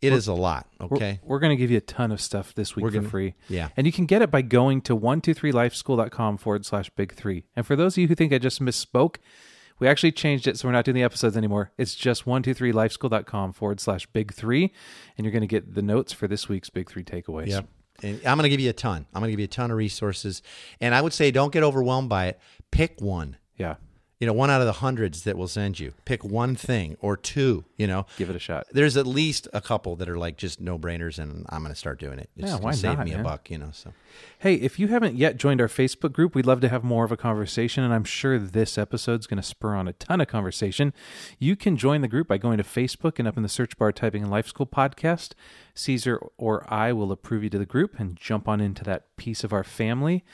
it 0.00 0.12
is 0.12 0.28
a 0.28 0.32
lot, 0.32 0.68
We're- 0.78 0.94
okay? 0.96 1.20
We're, 1.24 1.40
going 1.40 1.50
to 1.50 1.56
give 1.56 1.72
you 1.72 1.78
a 1.78 1.80
ton 1.80 2.12
of 2.12 2.20
stuff 2.20 2.54
this 2.54 2.76
week 2.76 2.84
We're 2.84 2.90
for 2.92 2.98
gonna- 2.98 3.08
free. 3.08 3.34
yeah. 3.48 3.70
And 3.76 3.84
you 3.84 3.92
can 3.92 4.06
get 4.06 4.22
it 4.22 4.30
by 4.30 4.42
going 4.42 4.80
to 4.82 4.96
123lifeschool.com 4.96 6.36
forward 6.38 6.64
slash 6.64 6.88
big 6.90 7.14
three. 7.14 7.44
And 7.56 7.66
for 7.66 7.74
those 7.74 7.94
of 7.94 7.98
you 8.02 8.06
who 8.08 8.14
think 8.14 8.32
I 8.32 8.38
just 8.38 8.62
misspoke, 8.62 9.16
we 9.80 9.88
actually 9.88 10.12
changed 10.12 10.46
it, 10.46 10.56
so 10.56 10.68
we're 10.68 10.72
not 10.72 10.84
doing 10.84 10.94
the 10.94 11.02
episodes 11.02 11.36
anymore. 11.36 11.72
It's 11.78 11.96
just 11.96 12.26
123lifeschool.com 12.26 13.52
forward 13.52 13.80
slash 13.80 14.06
big 14.06 14.32
three. 14.32 14.72
And 15.16 15.24
you're 15.24 15.32
going 15.32 15.40
to 15.42 15.46
get 15.48 15.74
the 15.74 15.82
notes 15.82 16.12
for 16.12 16.28
this 16.28 16.48
week's 16.48 16.70
big 16.70 16.88
three 16.88 17.02
takeaways. 17.04 17.48
Yep. 17.48 17.68
And 18.02 18.20
I'm 18.24 18.36
going 18.36 18.44
to 18.44 18.48
give 18.48 18.60
you 18.60 18.70
a 18.70 18.74
ton. 18.74 19.06
I'm 19.12 19.20
going 19.20 19.28
to 19.28 19.32
give 19.32 19.40
you 19.40 19.44
a 19.44 19.48
ton 19.48 19.70
of 19.70 19.76
resources. 19.76 20.42
And 20.80 20.94
I 20.94 21.00
would 21.00 21.12
say 21.12 21.30
don't 21.30 21.52
get 21.52 21.62
overwhelmed 21.62 22.08
by 22.08 22.26
it. 22.26 22.40
Pick 22.70 23.00
one. 23.00 23.36
Yeah. 23.56 23.76
You 24.20 24.26
know, 24.26 24.32
one 24.32 24.50
out 24.50 24.60
of 24.60 24.66
the 24.66 24.72
hundreds 24.74 25.22
that 25.24 25.36
will 25.36 25.46
send 25.46 25.78
you. 25.78 25.92
Pick 26.04 26.24
one 26.24 26.56
thing 26.56 26.96
or 27.00 27.16
two, 27.16 27.64
you 27.76 27.86
know. 27.86 28.04
Give 28.16 28.28
it 28.30 28.34
a 28.34 28.40
shot. 28.40 28.66
There's 28.72 28.96
at 28.96 29.06
least 29.06 29.46
a 29.52 29.60
couple 29.60 29.94
that 29.96 30.08
are 30.08 30.18
like 30.18 30.36
just 30.36 30.60
no 30.60 30.76
brainers, 30.76 31.20
and 31.20 31.46
I'm 31.50 31.62
going 31.62 31.72
to 31.72 31.78
start 31.78 32.00
doing 32.00 32.18
it. 32.18 32.28
It's 32.36 32.48
Yeah, 32.50 32.56
why 32.56 32.60
gonna 32.62 32.76
save 32.76 32.98
not, 32.98 33.06
me 33.06 33.12
a 33.12 33.22
buck, 33.22 33.48
you 33.48 33.58
know. 33.58 33.70
So 33.72 33.92
Hey, 34.40 34.54
if 34.54 34.78
you 34.78 34.88
haven't 34.88 35.16
yet 35.16 35.36
joined 35.36 35.60
our 35.60 35.68
Facebook 35.68 36.12
group, 36.12 36.34
we'd 36.34 36.46
love 36.46 36.60
to 36.60 36.68
have 36.68 36.84
more 36.84 37.04
of 37.04 37.12
a 37.12 37.16
conversation, 37.16 37.82
and 37.84 37.92
I'm 37.92 38.04
sure 38.04 38.38
this 38.38 38.78
episode's 38.78 39.26
going 39.26 39.36
to 39.40 39.42
spur 39.46 39.74
on 39.74 39.88
a 39.88 39.92
ton 39.94 40.20
of 40.20 40.28
conversation. 40.28 40.92
You 41.38 41.56
can 41.56 41.76
join 41.76 42.00
the 42.00 42.08
group 42.08 42.28
by 42.28 42.38
going 42.38 42.58
to 42.58 42.64
Facebook 42.64 43.18
and 43.18 43.26
up 43.26 43.36
in 43.36 43.42
the 43.42 43.48
search 43.48 43.76
bar 43.78 43.90
typing 43.92 44.22
in 44.22 44.30
Life 44.30 44.46
School 44.46 44.66
Podcast. 44.66 45.32
Caesar 45.74 46.20
or 46.36 46.64
I 46.72 46.92
will 46.92 47.12
approve 47.12 47.44
you 47.44 47.50
to 47.50 47.58
the 47.58 47.66
group 47.66 47.98
and 48.00 48.16
jump 48.16 48.48
on 48.48 48.60
into 48.60 48.82
that 48.84 49.16
piece 49.16 49.44
of 49.44 49.52
our 49.52 49.62
family. 49.64 50.24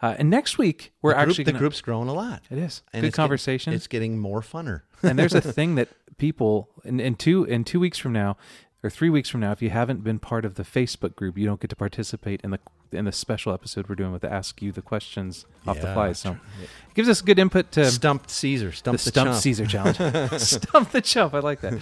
Uh, 0.00 0.14
and 0.18 0.30
next 0.30 0.56
week, 0.58 0.92
we're 1.02 1.10
the, 1.12 1.16
group, 1.16 1.28
actually 1.28 1.44
the 1.44 1.52
gonna, 1.52 1.58
group's 1.60 1.80
grown 1.80 2.08
a 2.08 2.14
lot. 2.14 2.42
It 2.50 2.58
is 2.58 2.82
And 2.92 3.02
good 3.02 3.08
it's 3.08 3.16
getting- 3.16 3.22
conversation. 3.24 3.72
it's 3.74 3.86
getting 3.86 4.18
more 4.18 4.40
funner. 4.40 4.82
and 5.02 5.18
there's 5.18 5.34
a 5.34 5.40
thing 5.52 5.74
that 5.76 5.88
people 6.16 6.68
in, 6.84 7.00
in 7.00 7.14
two 7.16 7.44
in 7.44 7.64
two 7.64 7.80
weeks 7.80 7.98
from 7.98 8.12
now 8.12 8.36
or 8.84 8.90
three 8.90 9.08
weeks 9.08 9.30
from 9.30 9.40
now, 9.40 9.50
if 9.50 9.62
you 9.62 9.70
haven't 9.70 10.04
been 10.04 10.18
part 10.18 10.44
of 10.44 10.56
the 10.56 10.62
Facebook 10.62 11.16
group, 11.16 11.38
you 11.38 11.46
don't 11.46 11.58
get 11.58 11.70
to 11.70 11.76
participate 11.76 12.42
in 12.44 12.50
the 12.50 12.60
in 12.92 13.06
the 13.06 13.12
special 13.12 13.52
episode 13.52 13.88
we're 13.88 13.96
doing 13.96 14.12
with 14.12 14.22
the 14.22 14.32
Ask 14.32 14.62
You 14.62 14.70
the 14.70 14.82
Questions 14.82 15.46
off 15.66 15.80
the 15.80 15.88
Yeah, 15.88 15.94
fly. 15.94 16.12
So 16.12 16.32
it 16.62 16.94
gives 16.94 17.08
us 17.08 17.22
good 17.22 17.40
input 17.40 17.72
to 17.72 17.90
Stumped 17.90 18.30
Caesar. 18.30 18.70
the 18.70 18.92
the, 18.92 18.98
Stump. 18.98 19.34
Caesar 19.34 19.66
challenge. 19.66 19.96
Stump 20.40 20.90
the 20.90 21.00
chump. 21.00 21.34
I 21.34 21.40
like 21.40 21.60
that. 21.62 21.74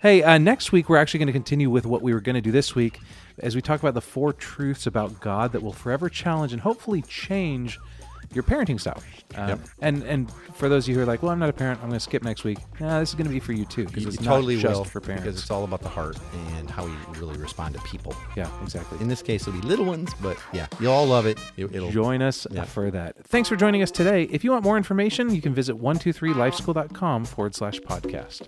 Hey, 0.00 0.22
uh, 0.22 0.38
next 0.38 0.70
week 0.70 0.88
we're 0.88 0.98
actually 0.98 1.18
going 1.18 1.26
to 1.28 1.32
continue 1.32 1.70
with 1.70 1.86
what 1.86 2.02
we 2.02 2.12
were 2.14 2.20
going 2.20 2.34
to 2.34 2.40
do 2.40 2.52
this 2.52 2.74
week 2.74 3.00
as 3.38 3.56
we 3.56 3.62
talk 3.62 3.80
about 3.80 3.94
the 3.94 4.00
four 4.00 4.32
truths 4.32 4.86
about 4.86 5.18
God 5.18 5.52
that 5.52 5.62
will 5.62 5.72
forever 5.72 6.08
challenge 6.08 6.52
and 6.52 6.60
hopefully 6.62 7.02
change 7.02 7.80
your 8.32 8.44
parenting 8.44 8.80
style. 8.80 9.02
Um, 9.34 9.48
Yep. 9.48 9.60
And 9.80 10.02
and 10.04 10.32
for 10.54 10.68
those 10.68 10.84
of 10.84 10.88
you 10.90 10.94
who 10.96 11.02
are 11.02 11.06
like, 11.06 11.22
well, 11.22 11.32
I'm 11.32 11.38
not 11.38 11.48
a 11.48 11.52
parent, 11.52 11.80
I'm 11.80 11.88
going 11.88 11.98
to 11.98 12.00
skip 12.04 12.22
next 12.22 12.44
week. 12.44 12.58
Nah, 12.80 13.00
this 13.00 13.08
is 13.10 13.14
going 13.14 13.26
to 13.26 13.32
be 13.32 13.40
for 13.40 13.52
you 13.52 13.64
too 13.64 13.84
because 13.86 14.06
it's 14.06 14.16
totally 14.18 14.56
not 14.56 14.62
just 14.62 14.74
will 14.76 14.84
for 14.84 15.00
parents. 15.00 15.24
because 15.24 15.40
it's 15.40 15.50
all 15.50 15.64
about 15.64 15.80
the 15.82 15.88
heart 15.88 16.16
and 16.56 16.70
how 16.70 16.84
we 16.84 16.92
really 17.18 17.38
respond 17.38 17.74
to 17.74 17.80
people. 17.82 18.14
yeah, 18.36 18.48
exactly. 18.62 18.98
In 19.00 19.08
this 19.08 19.22
case, 19.22 19.46
it'll 19.48 19.60
be 19.60 19.66
little 19.66 19.84
ones, 19.86 20.12
but 20.20 20.36
yeah, 20.52 20.66
you'll 20.80 20.92
all 20.92 21.06
love 21.06 21.26
it. 21.26 21.38
It- 21.56 21.74
It'll 21.74 21.90
Join 21.90 22.22
us 22.22 22.46
Yeah. 22.50 22.64
for 22.64 22.90
that. 22.90 23.16
Thanks 23.24 23.48
for 23.48 23.56
joining 23.56 23.82
us 23.82 23.90
today. 23.90 24.24
If 24.24 24.44
you 24.44 24.50
want 24.52 24.64
more 24.64 24.76
information, 24.76 25.34
you 25.34 25.40
can 25.42 25.54
visit 25.54 25.76
123lifeschool.com 25.80 27.24
forward 27.24 27.54
slash 27.54 27.80
podcast. 27.80 28.46